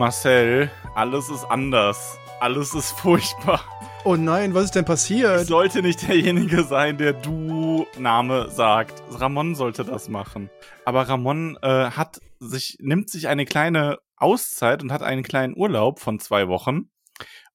Marcel, 0.00 0.70
alles 0.94 1.28
ist 1.28 1.44
anders. 1.44 2.18
Alles 2.40 2.72
ist 2.72 2.92
furchtbar. 2.92 3.62
Oh 4.06 4.16
nein, 4.16 4.54
was 4.54 4.64
ist 4.64 4.74
denn 4.74 4.84
Ich 4.84 4.86
passiert? 4.86 5.46
sollte 5.46 5.82
nicht 5.82 6.08
derjenige 6.08 6.64
sein, 6.64 6.96
der 6.96 7.12
Du-Name 7.12 8.48
sagt. 8.48 9.02
Ramon 9.10 9.54
sollte 9.54 9.84
das 9.84 10.08
machen. 10.08 10.48
Aber 10.86 11.02
Ramon 11.02 11.58
äh, 11.60 11.90
hat 11.90 12.18
sich, 12.38 12.78
nimmt 12.80 13.10
sich 13.10 13.28
eine 13.28 13.44
kleine 13.44 13.98
Auszeit 14.16 14.82
und 14.82 14.90
hat 14.90 15.02
einen 15.02 15.22
kleinen 15.22 15.54
Urlaub 15.54 16.00
von 16.00 16.18
zwei 16.18 16.48
Wochen. 16.48 16.88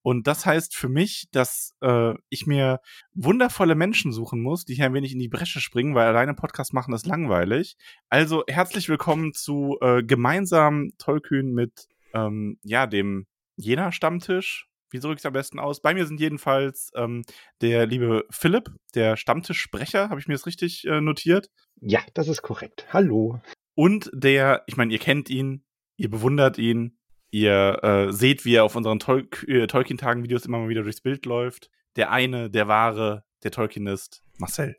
Und 0.03 0.27
das 0.27 0.45
heißt 0.45 0.75
für 0.75 0.87
mich, 0.87 1.29
dass 1.31 1.73
äh, 1.81 2.13
ich 2.29 2.45
mir 2.45 2.79
wundervolle 3.15 3.73
Menschen 3.73 4.11
suchen 4.11 4.39
muss, 4.39 4.65
die 4.65 4.75
hier 4.75 4.85
ein 4.85 4.93
wenig 4.93 5.13
in 5.13 5.19
die 5.19 5.29
Bresche 5.29 5.59
springen, 5.61 5.95
weil 5.95 6.05
alleine 6.05 6.35
Podcast 6.35 6.75
machen 6.75 6.93
ist 6.93 7.07
langweilig. 7.07 7.75
Also 8.07 8.43
herzlich 8.47 8.87
willkommen 8.87 9.33
zu 9.33 9.79
äh, 9.81 10.03
gemeinsam 10.03 10.91
Tollkühn 10.99 11.51
mit 11.51 11.87
ähm, 12.15 12.57
ja 12.63 12.87
dem 12.87 13.27
Jena 13.57 13.91
Stammtisch. 13.91 14.67
Wie 14.91 14.99
drücke 14.99 15.15
ich 15.15 15.19
es 15.19 15.25
am 15.25 15.33
besten 15.33 15.59
aus? 15.59 15.81
Bei 15.81 15.93
mir 15.93 16.05
sind 16.05 16.19
jedenfalls 16.19 16.91
ähm, 16.95 17.23
der 17.61 17.85
liebe 17.85 18.25
Philipp, 18.29 18.71
der 18.93 19.17
Stammtischsprecher, 19.17 20.09
habe 20.09 20.19
ich 20.19 20.27
mir 20.27 20.35
das 20.35 20.45
richtig 20.45 20.85
äh, 20.85 21.01
notiert. 21.01 21.49
Ja, 21.81 21.99
das 22.13 22.27
ist 22.27 22.41
korrekt. 22.41 22.87
Hallo. 22.91 23.41
Und 23.73 24.09
der, 24.13 24.63
ich 24.67 24.77
meine, 24.77 24.93
ihr 24.93 24.99
kennt 24.99 25.29
ihn, 25.29 25.65
ihr 25.97 26.09
bewundert 26.09 26.57
ihn, 26.57 26.97
ihr 27.29 27.83
äh, 27.83 28.13
seht, 28.13 28.45
wie 28.45 28.55
er 28.55 28.63
auf 28.63 28.75
unseren 28.75 28.99
Tol 28.99 29.27
äh, 29.47 29.67
Tolkien-Tagen-Videos 29.67 30.45
immer 30.45 30.59
mal 30.59 30.69
wieder 30.69 30.83
durchs 30.83 31.01
Bild 31.01 31.25
läuft. 31.25 31.69
Der 31.97 32.11
eine, 32.11 32.49
der 32.49 32.67
wahre, 32.67 33.25
der 33.43 33.51
Tolkienist, 33.51 34.23
Marcel. 34.37 34.77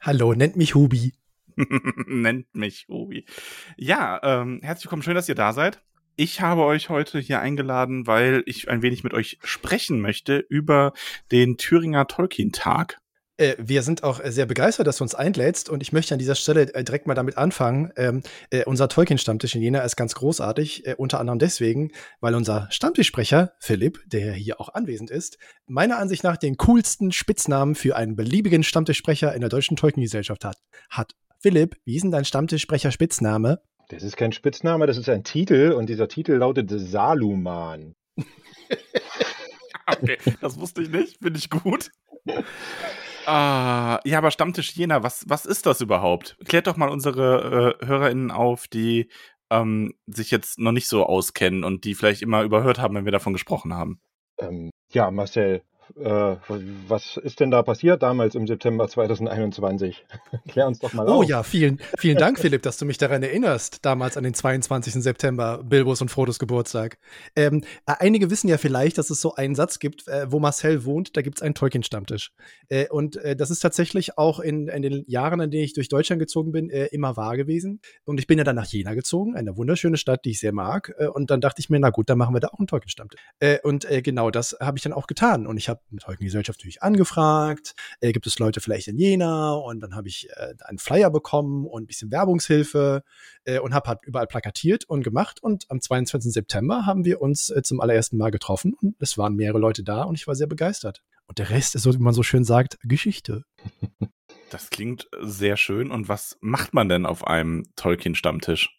Hallo, 0.00 0.34
nennt 0.34 0.56
mich 0.56 0.74
Hubi. 0.74 1.14
Nennt 2.06 2.54
mich 2.54 2.86
Obi. 2.88 3.26
Ja, 3.76 4.20
ähm, 4.22 4.60
herzlich 4.62 4.86
willkommen, 4.86 5.02
schön, 5.02 5.14
dass 5.14 5.28
ihr 5.28 5.34
da 5.34 5.52
seid. 5.52 5.82
Ich 6.16 6.40
habe 6.40 6.62
euch 6.62 6.90
heute 6.90 7.18
hier 7.18 7.40
eingeladen, 7.40 8.06
weil 8.06 8.44
ich 8.46 8.68
ein 8.68 8.82
wenig 8.82 9.02
mit 9.02 9.14
euch 9.14 9.38
sprechen 9.42 10.00
möchte 10.00 10.36
über 10.48 10.92
den 11.32 11.56
Thüringer 11.56 12.06
Tolkien-Tag. 12.06 13.00
Äh, 13.36 13.56
wir 13.58 13.82
sind 13.82 14.04
auch 14.04 14.20
sehr 14.24 14.46
begeistert, 14.46 14.86
dass 14.86 14.98
du 14.98 15.02
uns 15.04 15.16
einlädst 15.16 15.68
und 15.68 15.82
ich 15.82 15.92
möchte 15.92 16.14
an 16.14 16.20
dieser 16.20 16.36
Stelle 16.36 16.72
äh, 16.72 16.84
direkt 16.84 17.08
mal 17.08 17.14
damit 17.14 17.36
anfangen. 17.36 17.90
Ähm, 17.96 18.22
äh, 18.50 18.64
unser 18.64 18.88
Tolkien-Stammtisch 18.88 19.56
in 19.56 19.62
Jena 19.62 19.80
ist 19.80 19.96
ganz 19.96 20.14
großartig, 20.14 20.86
äh, 20.86 20.94
unter 20.96 21.18
anderem 21.18 21.40
deswegen, 21.40 21.90
weil 22.20 22.36
unser 22.36 22.68
Stammtischsprecher 22.70 23.54
Philipp, 23.58 23.98
der 24.06 24.34
hier 24.34 24.60
auch 24.60 24.72
anwesend 24.72 25.10
ist, 25.10 25.38
meiner 25.66 25.98
Ansicht 25.98 26.22
nach 26.22 26.36
den 26.36 26.56
coolsten 26.58 27.10
Spitznamen 27.10 27.74
für 27.74 27.96
einen 27.96 28.14
beliebigen 28.14 28.62
Stammtischsprecher 28.62 29.34
in 29.34 29.40
der 29.40 29.50
deutschen 29.50 29.76
Tolkien-Gesellschaft 29.76 30.44
hat. 30.44 30.58
hat. 30.90 31.16
Philipp, 31.40 31.76
wie 31.84 31.96
ist 31.96 32.02
denn 32.02 32.12
dein 32.12 32.24
Stammtischsprecher-Spitzname? 32.24 33.60
Das 33.88 34.02
ist 34.02 34.16
kein 34.16 34.32
Spitzname, 34.32 34.86
das 34.86 34.96
ist 34.96 35.08
ein 35.08 35.24
Titel 35.24 35.72
und 35.72 35.88
dieser 35.88 36.08
Titel 36.08 36.32
lautet 36.34 36.70
Saluman. 36.70 37.94
Okay, 39.86 40.16
das 40.40 40.58
wusste 40.58 40.80
ich 40.80 40.88
nicht, 40.88 41.18
finde 41.20 41.38
ich 41.38 41.50
gut. 41.50 41.90
Ah, 43.26 44.00
ja, 44.04 44.18
aber 44.18 44.30
Stammtisch 44.30 44.72
Jena, 44.72 45.02
was, 45.02 45.24
was 45.26 45.46
ist 45.46 45.64
das 45.64 45.80
überhaupt? 45.80 46.36
Klärt 46.44 46.66
doch 46.66 46.76
mal 46.76 46.90
unsere 46.90 47.78
äh, 47.80 47.86
HörerInnen 47.86 48.30
auf, 48.30 48.68
die 48.68 49.08
ähm, 49.48 49.94
sich 50.06 50.30
jetzt 50.30 50.58
noch 50.58 50.72
nicht 50.72 50.88
so 50.88 51.06
auskennen 51.06 51.64
und 51.64 51.84
die 51.84 51.94
vielleicht 51.94 52.20
immer 52.20 52.42
überhört 52.42 52.78
haben, 52.78 52.94
wenn 52.94 53.06
wir 53.06 53.12
davon 53.12 53.32
gesprochen 53.32 53.72
haben. 53.72 53.98
Ähm, 54.38 54.70
ja, 54.92 55.10
Marcel, 55.10 55.62
äh, 55.96 56.36
was 56.88 57.16
ist 57.16 57.40
denn 57.40 57.50
da 57.50 57.62
passiert 57.62 58.02
damals 58.02 58.34
im 58.34 58.46
September 58.46 58.88
2021? 58.88 60.04
Klär 60.48 60.66
uns 60.66 60.78
doch 60.78 60.92
mal 60.92 61.06
Oh 61.08 61.22
auf. 61.22 61.28
ja, 61.28 61.42
vielen, 61.42 61.80
vielen 61.98 62.18
Dank, 62.18 62.38
Philipp, 62.38 62.62
dass 62.62 62.78
du 62.78 62.84
mich 62.84 62.98
daran 62.98 63.22
erinnerst, 63.22 63.84
damals 63.84 64.16
an 64.16 64.24
den 64.24 64.34
22. 64.34 64.94
September, 64.94 65.62
Bilbos 65.62 66.00
und 66.02 66.10
Frodos 66.10 66.38
Geburtstag. 66.38 66.98
Ähm, 67.36 67.62
äh, 67.86 67.94
einige 67.98 68.30
wissen 68.30 68.48
ja 68.48 68.58
vielleicht, 68.58 68.98
dass 68.98 69.10
es 69.10 69.20
so 69.20 69.34
einen 69.34 69.54
Satz 69.54 69.78
gibt, 69.78 70.08
äh, 70.08 70.30
wo 70.30 70.40
Marcel 70.40 70.84
wohnt, 70.84 71.16
da 71.16 71.22
gibt 71.22 71.38
es 71.38 71.42
einen 71.42 71.54
Tolkien-Stammtisch. 71.54 72.32
Äh, 72.68 72.88
und 72.88 73.16
äh, 73.16 73.36
das 73.36 73.50
ist 73.50 73.60
tatsächlich 73.60 74.18
auch 74.18 74.40
in, 74.40 74.68
in 74.68 74.82
den 74.82 75.04
Jahren, 75.06 75.40
in 75.40 75.50
denen 75.50 75.64
ich 75.64 75.74
durch 75.74 75.88
Deutschland 75.88 76.20
gezogen 76.20 76.52
bin, 76.52 76.70
äh, 76.70 76.86
immer 76.86 77.16
wahr 77.16 77.36
gewesen. 77.36 77.80
Und 78.04 78.18
ich 78.18 78.26
bin 78.26 78.38
ja 78.38 78.44
dann 78.44 78.56
nach 78.56 78.66
Jena 78.66 78.94
gezogen, 78.94 79.36
eine 79.36 79.56
wunderschöne 79.56 79.96
Stadt, 79.96 80.24
die 80.24 80.30
ich 80.30 80.40
sehr 80.40 80.52
mag. 80.52 80.94
Und 81.14 81.30
dann 81.30 81.40
dachte 81.40 81.60
ich 81.60 81.70
mir, 81.70 81.78
na 81.78 81.90
gut, 81.90 82.08
dann 82.10 82.18
machen 82.18 82.34
wir 82.34 82.40
da 82.40 82.48
auch 82.48 82.58
einen 82.58 82.66
Tolkien-Stammtisch. 82.66 83.20
Und 83.62 83.86
genau 84.02 84.30
das 84.30 84.56
habe 84.60 84.78
ich 84.78 84.82
dann 84.82 84.92
auch 84.92 85.06
getan. 85.06 85.46
Und 85.46 85.56
ich 85.56 85.68
habe 85.68 85.73
mit 85.90 86.02
Tolkien-Gesellschaft 86.02 86.58
natürlich 86.60 86.82
angefragt, 86.82 87.74
äh, 88.00 88.12
gibt 88.12 88.26
es 88.26 88.38
Leute 88.38 88.60
vielleicht 88.60 88.88
in 88.88 88.98
Jena? 88.98 89.54
Und 89.54 89.80
dann 89.80 89.94
habe 89.94 90.08
ich 90.08 90.28
äh, 90.30 90.54
einen 90.64 90.78
Flyer 90.78 91.10
bekommen 91.10 91.66
und 91.66 91.84
ein 91.84 91.86
bisschen 91.86 92.10
Werbungshilfe 92.10 93.02
äh, 93.44 93.58
und 93.58 93.74
habe 93.74 93.88
halt 93.88 94.00
überall 94.04 94.26
plakatiert 94.26 94.84
und 94.84 95.02
gemacht. 95.02 95.42
Und 95.42 95.66
am 95.70 95.80
22. 95.80 96.32
September 96.32 96.86
haben 96.86 97.04
wir 97.04 97.20
uns 97.20 97.50
äh, 97.50 97.62
zum 97.62 97.80
allerersten 97.80 98.16
Mal 98.16 98.30
getroffen 98.30 98.74
und 98.74 98.96
es 99.00 99.18
waren 99.18 99.34
mehrere 99.34 99.58
Leute 99.58 99.82
da 99.82 100.02
und 100.02 100.14
ich 100.14 100.26
war 100.26 100.34
sehr 100.34 100.46
begeistert. 100.46 101.02
Und 101.26 101.38
der 101.38 101.50
Rest 101.50 101.74
ist, 101.74 101.82
so 101.82 101.94
wie 101.94 101.98
man 101.98 102.14
so 102.14 102.22
schön 102.22 102.44
sagt, 102.44 102.78
Geschichte. 102.82 103.44
Das 104.50 104.70
klingt 104.70 105.08
sehr 105.20 105.56
schön. 105.56 105.90
Und 105.90 106.08
was 106.08 106.38
macht 106.40 106.74
man 106.74 106.88
denn 106.88 107.06
auf 107.06 107.26
einem 107.26 107.64
Tolkien-Stammtisch? 107.74 108.78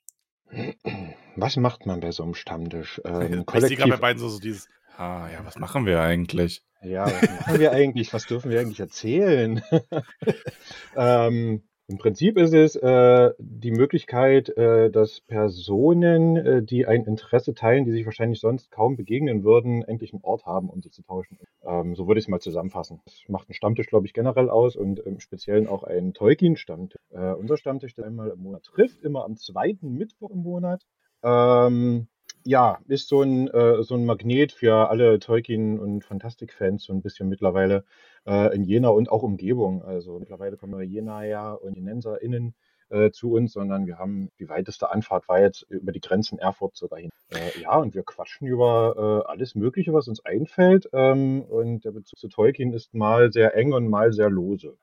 Was 1.35 1.57
macht 1.57 1.85
man 1.85 1.99
bei 1.99 2.11
so 2.11 2.23
einem 2.23 2.33
Stammtisch? 2.33 3.01
Ähm, 3.03 3.43
ich 3.53 3.61
sehe 3.61 3.75
gerade 3.75 3.91
bei 3.91 3.97
beiden 3.97 4.19
so, 4.19 4.29
so 4.29 4.39
dieses, 4.39 4.69
ah 4.97 5.27
ja, 5.31 5.45
was 5.45 5.57
machen 5.57 5.85
wir 5.85 6.01
eigentlich? 6.01 6.63
ja, 6.85 7.05
was 7.05 7.29
machen 7.29 7.59
wir 7.59 7.71
eigentlich? 7.71 8.13
Was 8.13 8.25
dürfen 8.25 8.51
wir 8.51 8.59
eigentlich 8.59 8.79
erzählen? 8.79 9.61
ähm, 10.95 11.63
Im 11.87 11.97
Prinzip 11.97 12.37
ist 12.37 12.53
es 12.53 12.75
äh, 12.75 13.31
die 13.37 13.71
Möglichkeit, 13.71 14.49
äh, 14.57 14.89
dass 14.89 15.21
Personen, 15.21 16.35
äh, 16.35 16.63
die 16.63 16.87
ein 16.87 17.05
Interesse 17.05 17.53
teilen, 17.53 17.85
die 17.85 17.91
sich 17.91 18.05
wahrscheinlich 18.05 18.39
sonst 18.39 18.71
kaum 18.71 18.95
begegnen 18.95 19.43
würden, 19.43 19.83
endlich 19.83 20.13
einen 20.13 20.23
Ort 20.23 20.45
haben, 20.45 20.69
um 20.69 20.81
sich 20.81 20.93
zu 20.93 21.03
tauschen. 21.03 21.37
Ähm, 21.63 21.95
so 21.95 22.07
würde 22.07 22.19
ich 22.19 22.25
es 22.25 22.29
mal 22.29 22.39
zusammenfassen. 22.39 23.01
Das 23.05 23.23
macht 23.27 23.49
einen 23.49 23.55
Stammtisch, 23.55 23.87
glaube 23.87 24.07
ich, 24.07 24.13
generell 24.13 24.49
aus 24.49 24.75
und 24.75 24.99
im 24.99 25.19
Speziellen 25.19 25.67
auch 25.67 25.83
einen 25.83 26.13
Tolkien-Stammtisch. 26.13 27.01
Äh, 27.11 27.33
unser 27.33 27.57
Stammtisch, 27.57 27.93
der 27.93 28.05
einmal 28.05 28.29
im 28.29 28.39
Monat 28.39 28.63
trifft, 28.63 29.01
immer 29.03 29.23
am 29.25 29.37
zweiten 29.37 29.93
Mittwoch 29.93 30.31
im 30.31 30.39
Monat. 30.39 30.85
Ähm, 31.23 32.07
ja, 32.45 32.77
ist 32.87 33.09
so 33.09 33.23
ein, 33.23 33.47
äh, 33.47 33.83
so 33.83 33.95
ein 33.95 34.05
Magnet 34.05 34.51
für 34.51 34.89
alle 34.89 35.19
Tolkien- 35.19 35.79
und 35.79 36.03
Fantastik-Fans 36.03 36.83
so 36.83 36.93
ein 36.93 37.01
bisschen 37.01 37.27
mittlerweile 37.27 37.83
äh, 38.25 38.55
in 38.55 38.63
Jena 38.63 38.89
und 38.89 39.09
auch 39.09 39.23
Umgebung. 39.23 39.83
Also 39.83 40.19
mittlerweile 40.19 40.55
kommen 40.55 40.79
Jenaer 40.81 41.59
und 41.61 41.75
JenenserInnen 41.75 42.53
äh, 42.89 43.09
zu 43.09 43.33
uns, 43.33 43.53
sondern 43.53 43.87
wir 43.87 43.97
haben 43.97 44.29
die 44.39 44.47
weiteste 44.47 44.91
Anfahrt 44.91 45.27
war 45.27 45.41
jetzt 45.41 45.63
über 45.69 45.91
die 45.91 45.99
Grenzen 45.99 46.37
Erfurt 46.37 46.77
sogar 46.77 46.99
hin. 46.99 47.09
Äh, 47.33 47.59
ja, 47.61 47.75
und 47.77 47.95
wir 47.95 48.03
quatschen 48.03 48.47
über 48.47 49.23
äh, 49.25 49.31
alles 49.31 49.55
Mögliche, 49.55 49.93
was 49.93 50.07
uns 50.07 50.23
einfällt. 50.23 50.87
Ähm, 50.93 51.41
und 51.41 51.83
der 51.83 51.91
Bezug 51.91 52.19
zu 52.19 52.27
Tolkien 52.27 52.73
ist 52.73 52.93
mal 52.93 53.31
sehr 53.33 53.55
eng 53.55 53.73
und 53.73 53.89
mal 53.89 54.13
sehr 54.13 54.29
lose. 54.29 54.77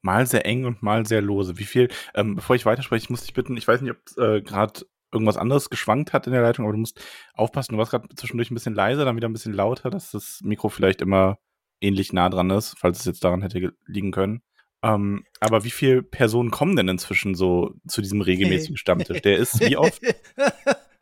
Mal 0.00 0.26
sehr 0.26 0.46
eng 0.46 0.64
und 0.64 0.82
mal 0.82 1.06
sehr 1.06 1.20
lose. 1.20 1.58
Wie 1.58 1.64
viel, 1.64 1.88
ähm, 2.14 2.36
bevor 2.36 2.56
ich 2.56 2.66
weiterspreche, 2.66 3.04
ich 3.04 3.10
muss 3.10 3.22
dich 3.22 3.34
bitten, 3.34 3.56
ich 3.56 3.66
weiß 3.66 3.80
nicht, 3.80 3.92
ob 3.92 3.98
äh, 4.16 4.40
gerade 4.40 4.82
irgendwas 5.12 5.36
anderes 5.36 5.70
geschwankt 5.70 6.12
hat 6.12 6.26
in 6.26 6.32
der 6.32 6.42
Leitung, 6.42 6.64
aber 6.64 6.72
du 6.72 6.78
musst 6.80 7.00
aufpassen, 7.34 7.72
du 7.72 7.78
warst 7.78 7.90
gerade 7.92 8.08
zwischendurch 8.16 8.50
ein 8.50 8.54
bisschen 8.54 8.74
leiser, 8.74 9.04
dann 9.04 9.16
wieder 9.16 9.28
ein 9.28 9.32
bisschen 9.32 9.52
lauter, 9.52 9.90
dass 9.90 10.10
das 10.10 10.40
Mikro 10.42 10.68
vielleicht 10.68 11.00
immer 11.02 11.38
ähnlich 11.80 12.12
nah 12.12 12.28
dran 12.28 12.50
ist, 12.50 12.74
falls 12.78 13.00
es 13.00 13.04
jetzt 13.04 13.24
daran 13.24 13.42
hätte 13.42 13.60
ge- 13.60 13.72
liegen 13.86 14.10
können. 14.12 14.42
Ähm, 14.84 15.24
aber 15.40 15.62
wie 15.64 15.70
viele 15.70 16.02
Personen 16.02 16.50
kommen 16.50 16.74
denn 16.76 16.88
inzwischen 16.88 17.34
so 17.34 17.74
zu 17.86 18.02
diesem 18.02 18.20
regelmäßigen 18.20 18.76
Stammtisch? 18.76 19.20
Der 19.22 19.36
ist 19.36 19.60
wie 19.60 19.76
oft? 19.76 20.00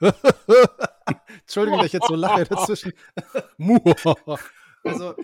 Entschuldigung, 1.43 1.79
dass 1.79 1.87
ich 1.87 1.93
jetzt 1.95 2.09
so 2.09 2.15
lache 2.15 2.45
dazwischen. 2.49 2.93
Also, 4.85 5.15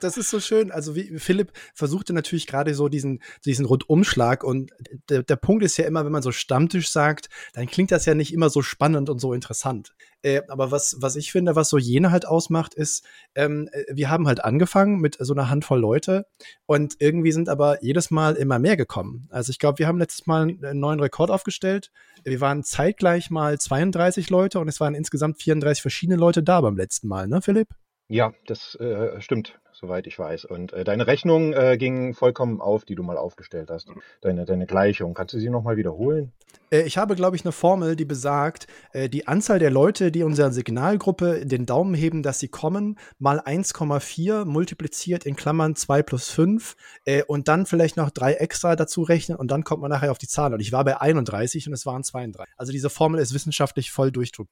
das 0.00 0.16
ist 0.16 0.30
so 0.30 0.40
schön. 0.40 0.70
Also, 0.70 0.94
wie 0.96 1.18
Philipp 1.18 1.52
versuchte 1.74 2.12
natürlich 2.12 2.46
gerade 2.46 2.74
so 2.74 2.88
diesen, 2.88 3.22
diesen 3.44 3.66
Rundumschlag. 3.66 4.44
Und 4.44 4.72
der, 5.10 5.22
der 5.22 5.36
Punkt 5.36 5.62
ist 5.62 5.76
ja 5.76 5.86
immer, 5.86 6.04
wenn 6.04 6.12
man 6.12 6.22
so 6.22 6.32
Stammtisch 6.32 6.90
sagt, 6.90 7.28
dann 7.52 7.66
klingt 7.66 7.90
das 7.90 8.06
ja 8.06 8.14
nicht 8.14 8.32
immer 8.32 8.48
so 8.48 8.62
spannend 8.62 9.10
und 9.10 9.20
so 9.20 9.32
interessant. 9.34 9.94
Äh, 10.22 10.42
aber 10.48 10.70
was, 10.70 10.96
was 11.00 11.16
ich 11.16 11.32
finde, 11.32 11.54
was 11.54 11.68
so 11.68 11.76
jene 11.76 12.10
halt 12.10 12.26
ausmacht, 12.26 12.74
ist, 12.74 13.04
ähm, 13.34 13.68
wir 13.92 14.08
haben 14.08 14.26
halt 14.26 14.42
angefangen 14.42 15.00
mit 15.00 15.18
so 15.20 15.34
einer 15.34 15.50
Handvoll 15.50 15.80
Leute 15.80 16.26
und 16.64 16.96
irgendwie 16.98 17.32
sind 17.32 17.50
aber 17.50 17.82
jedes 17.84 18.10
Mal 18.10 18.36
immer 18.36 18.58
mehr 18.58 18.76
gekommen. 18.76 19.28
Also, 19.30 19.50
ich 19.50 19.58
glaube, 19.58 19.78
wir 19.78 19.86
haben 19.86 19.98
letztes 19.98 20.26
Mal 20.26 20.42
einen 20.42 20.80
neuen 20.80 21.00
Rekord 21.00 21.30
aufgestellt. 21.30 21.90
Wir 22.24 22.40
waren 22.40 22.64
zeitgleich 22.64 23.30
mal 23.30 23.58
32 23.58 24.30
Leute 24.30 24.60
und 24.60 24.68
es 24.68 24.80
waren 24.80 24.94
insgesamt 24.94 25.42
34 25.42 25.82
verschiedene 25.82 26.16
Leute 26.16 26.42
da 26.42 26.62
beim 26.62 26.76
letzten 26.76 27.08
Mal, 27.08 27.28
ne, 27.28 27.42
Philipp? 27.42 27.68
Ja, 28.08 28.34
das 28.46 28.74
äh, 28.76 29.20
stimmt, 29.22 29.58
soweit 29.72 30.06
ich 30.06 30.18
weiß. 30.18 30.44
Und 30.44 30.74
äh, 30.74 30.84
deine 30.84 31.06
Rechnung 31.06 31.54
äh, 31.54 31.78
ging 31.78 32.12
vollkommen 32.12 32.60
auf, 32.60 32.84
die 32.84 32.94
du 32.94 33.02
mal 33.02 33.16
aufgestellt 33.16 33.70
hast. 33.70 33.88
Deine, 34.20 34.44
deine 34.44 34.66
Gleichung. 34.66 35.14
Kannst 35.14 35.32
du 35.32 35.38
sie 35.38 35.48
nochmal 35.48 35.78
wiederholen? 35.78 36.32
Äh, 36.70 36.82
ich 36.82 36.98
habe, 36.98 37.14
glaube 37.14 37.36
ich, 37.36 37.44
eine 37.44 37.52
Formel, 37.52 37.96
die 37.96 38.04
besagt, 38.04 38.66
äh, 38.92 39.08
die 39.08 39.26
Anzahl 39.26 39.58
der 39.58 39.70
Leute, 39.70 40.12
die 40.12 40.22
unserer 40.22 40.52
Signalgruppe 40.52 41.46
den 41.46 41.64
Daumen 41.64 41.94
heben, 41.94 42.22
dass 42.22 42.40
sie 42.40 42.48
kommen, 42.48 42.98
mal 43.18 43.40
1,4 43.40 44.44
multipliziert 44.44 45.24
in 45.24 45.34
Klammern 45.34 45.74
2 45.74 46.02
plus 46.02 46.28
5 46.28 46.76
äh, 47.06 47.22
und 47.22 47.48
dann 47.48 47.64
vielleicht 47.64 47.96
noch 47.96 48.10
drei 48.10 48.34
extra 48.34 48.76
dazu 48.76 49.02
rechnen 49.02 49.38
und 49.38 49.50
dann 49.50 49.64
kommt 49.64 49.80
man 49.80 49.90
nachher 49.90 50.10
auf 50.10 50.18
die 50.18 50.28
Zahl. 50.28 50.52
Und 50.52 50.60
ich 50.60 50.72
war 50.72 50.84
bei 50.84 51.00
31 51.00 51.68
und 51.68 51.72
es 51.72 51.86
waren 51.86 52.04
32. 52.04 52.52
Also 52.58 52.70
diese 52.70 52.90
Formel 52.90 53.18
ist 53.20 53.32
wissenschaftlich 53.32 53.90
voll 53.90 54.12
durchdruckt. 54.12 54.50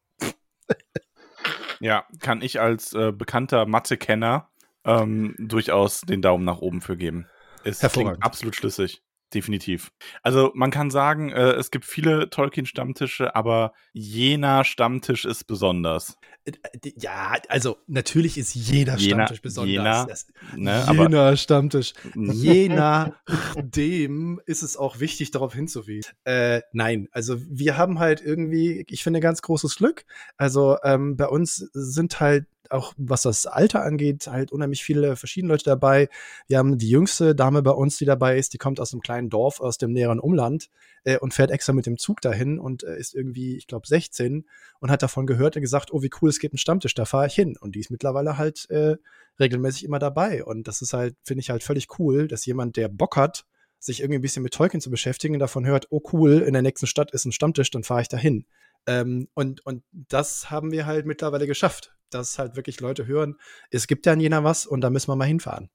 Ja, 1.83 2.07
kann 2.21 2.43
ich 2.43 2.61
als 2.61 2.93
äh, 2.93 3.11
bekannter 3.11 3.67
Mathe-Kenner 3.67 4.49
ähm, 4.85 5.35
durchaus 5.37 6.03
den 6.03 6.23
Daumen 6.23 6.45
nach 6.45 6.59
oben 6.59 6.81
für 6.81 6.97
geben. 6.97 7.27
Es 7.65 7.81
klingt 7.81 8.23
absolut 8.23 8.55
schlüssig. 8.55 9.03
Definitiv. 9.35 9.93
Also 10.23 10.51
man 10.55 10.71
kann 10.71 10.91
sagen, 10.91 11.31
äh, 11.31 11.53
es 11.53 11.71
gibt 11.71 11.85
viele 11.85 12.29
Tolkien-Stammtische, 12.29 13.35
aber 13.35 13.73
jener 13.93 14.65
Stammtisch 14.65 15.25
ist 15.25 15.45
besonders. 15.45 16.19
Äh, 16.45 16.53
ja, 16.97 17.35
also 17.49 17.79
natürlich 17.87 18.37
ist 18.37 18.55
jeder 18.55 18.97
Jena, 18.97 19.15
Stammtisch 19.27 19.43
besonders. 19.43 20.27
Jena, 20.55 20.85
ne, 20.87 20.93
jener 20.93 21.37
Stammtisch. 21.37 21.95
Je 22.15 22.69
nachdem 22.69 24.41
ist 24.45 24.63
es 24.63 24.77
auch 24.77 25.01
wichtig, 25.01 25.31
darauf 25.31 25.55
hinzuwiesen. 25.55 26.13
Äh, 26.25 26.61
nein, 26.73 27.09
also 27.13 27.37
wir 27.49 27.79
haben 27.79 27.99
halt 27.99 28.21
irgendwie, 28.21 28.85
ich 28.89 29.03
finde, 29.03 29.21
ganz 29.21 29.41
großes 29.41 29.77
Glück. 29.77 30.05
Also 30.37 30.77
ähm, 30.83 31.17
bei 31.17 31.27
uns 31.27 31.57
sind 31.73 32.21
halt 32.21 32.47
auch 32.71 32.95
was 32.97 33.23
das 33.23 33.47
Alter 33.47 33.83
angeht, 33.83 34.27
halt 34.27 34.53
unheimlich 34.53 34.85
viele 34.85 35.17
verschiedene 35.17 35.53
Leute 35.53 35.65
dabei. 35.65 36.09
Wir 36.47 36.59
haben 36.59 36.79
die 36.79 36.89
jüngste 36.89 37.35
Dame 37.35 37.63
bei 37.63 37.71
uns, 37.71 37.97
die 37.97 38.05
dabei 38.05 38.39
ist, 38.39 38.53
die 38.53 38.59
kommt 38.59 38.81
aus 38.81 38.93
einem 38.93 39.03
kleinen 39.03 39.31
Dorf 39.31 39.61
aus 39.61 39.79
dem 39.79 39.93
näheren 39.93 40.21
Umland 40.21 40.69
äh, 41.05 41.19
und 41.19 41.35
fährt 41.35 41.51
extra 41.51 41.73
mit 41.73 41.87
dem 41.87 41.99
Zug 41.99 42.21
dahin 42.21 42.59
und 42.59 42.85
äh, 42.85 42.99
ist 42.99 43.15
irgendwie, 43.15 43.57
ich 43.57 43.67
glaube, 43.67 43.87
16 43.87 44.47
und 44.81 44.91
hat 44.91 45.03
davon 45.03 45.27
gehört 45.27 45.57
und 45.57 45.63
gesagt, 45.63 45.93
oh, 45.93 46.03
wie 46.03 46.11
cool, 46.21 46.31
es 46.31 46.39
gibt 46.39 46.55
einen 46.55 46.59
Stammtisch, 46.59 46.95
da 46.95 47.05
fahre 47.05 47.27
ich 47.27 47.35
hin. 47.35 47.57
Und 47.61 47.75
die 47.75 47.81
ist 47.81 47.91
mittlerweile 47.91 48.39
halt 48.39 48.69
äh, 48.71 48.97
regelmäßig 49.41 49.85
immer 49.85 49.99
dabei. 49.99 50.45
Und 50.45 50.69
das 50.69 50.83
ist 50.83 50.93
halt, 50.93 51.17
finde 51.25 51.41
ich 51.41 51.51
halt 51.51 51.63
völlig 51.63 51.99
cool, 51.99 52.29
dass 52.29 52.47
jemand, 52.47 52.77
der 52.77 52.89
Bock 52.89 53.17
hat, 53.17 53.45
sich 53.79 54.01
irgendwie 54.01 54.19
ein 54.19 54.23
bisschen 54.23 54.45
mit 54.45 54.55
Tolkien 54.55 54.81
zu 54.81 54.91
beschäftigen 54.91 55.41
davon 55.41 55.67
hört, 55.67 55.89
oh 55.91 56.01
cool, 56.13 56.39
in 56.39 56.53
der 56.53 56.63
nächsten 56.63 56.87
Stadt 56.87 57.11
ist 57.11 57.25
ein 57.25 57.33
Stammtisch, 57.33 57.71
dann 57.71 57.83
fahre 57.83 58.03
ich 58.03 58.09
dahin. 58.09 58.47
Ähm, 58.87 59.29
und, 59.35 59.65
und 59.67 59.83
das 59.93 60.51
haben 60.51 60.71
wir 60.71 60.87
halt 60.87 61.05
mittlerweile 61.05 61.47
geschafft 61.47 61.97
dass 62.15 62.39
halt 62.39 62.57
wirklich 62.57 62.81
Leute 62.81 63.07
hören, 63.07 63.37
es 63.71 63.87
gibt 63.87 64.07
ja 64.07 64.13
in 64.13 64.21
Jena 64.21 64.45
was 64.45 64.67
und 64.67 64.81
da 64.81 64.91
müssen 64.91 65.09
wir 65.09 65.17
mal 65.17 65.27
hinfahren. 65.27 65.71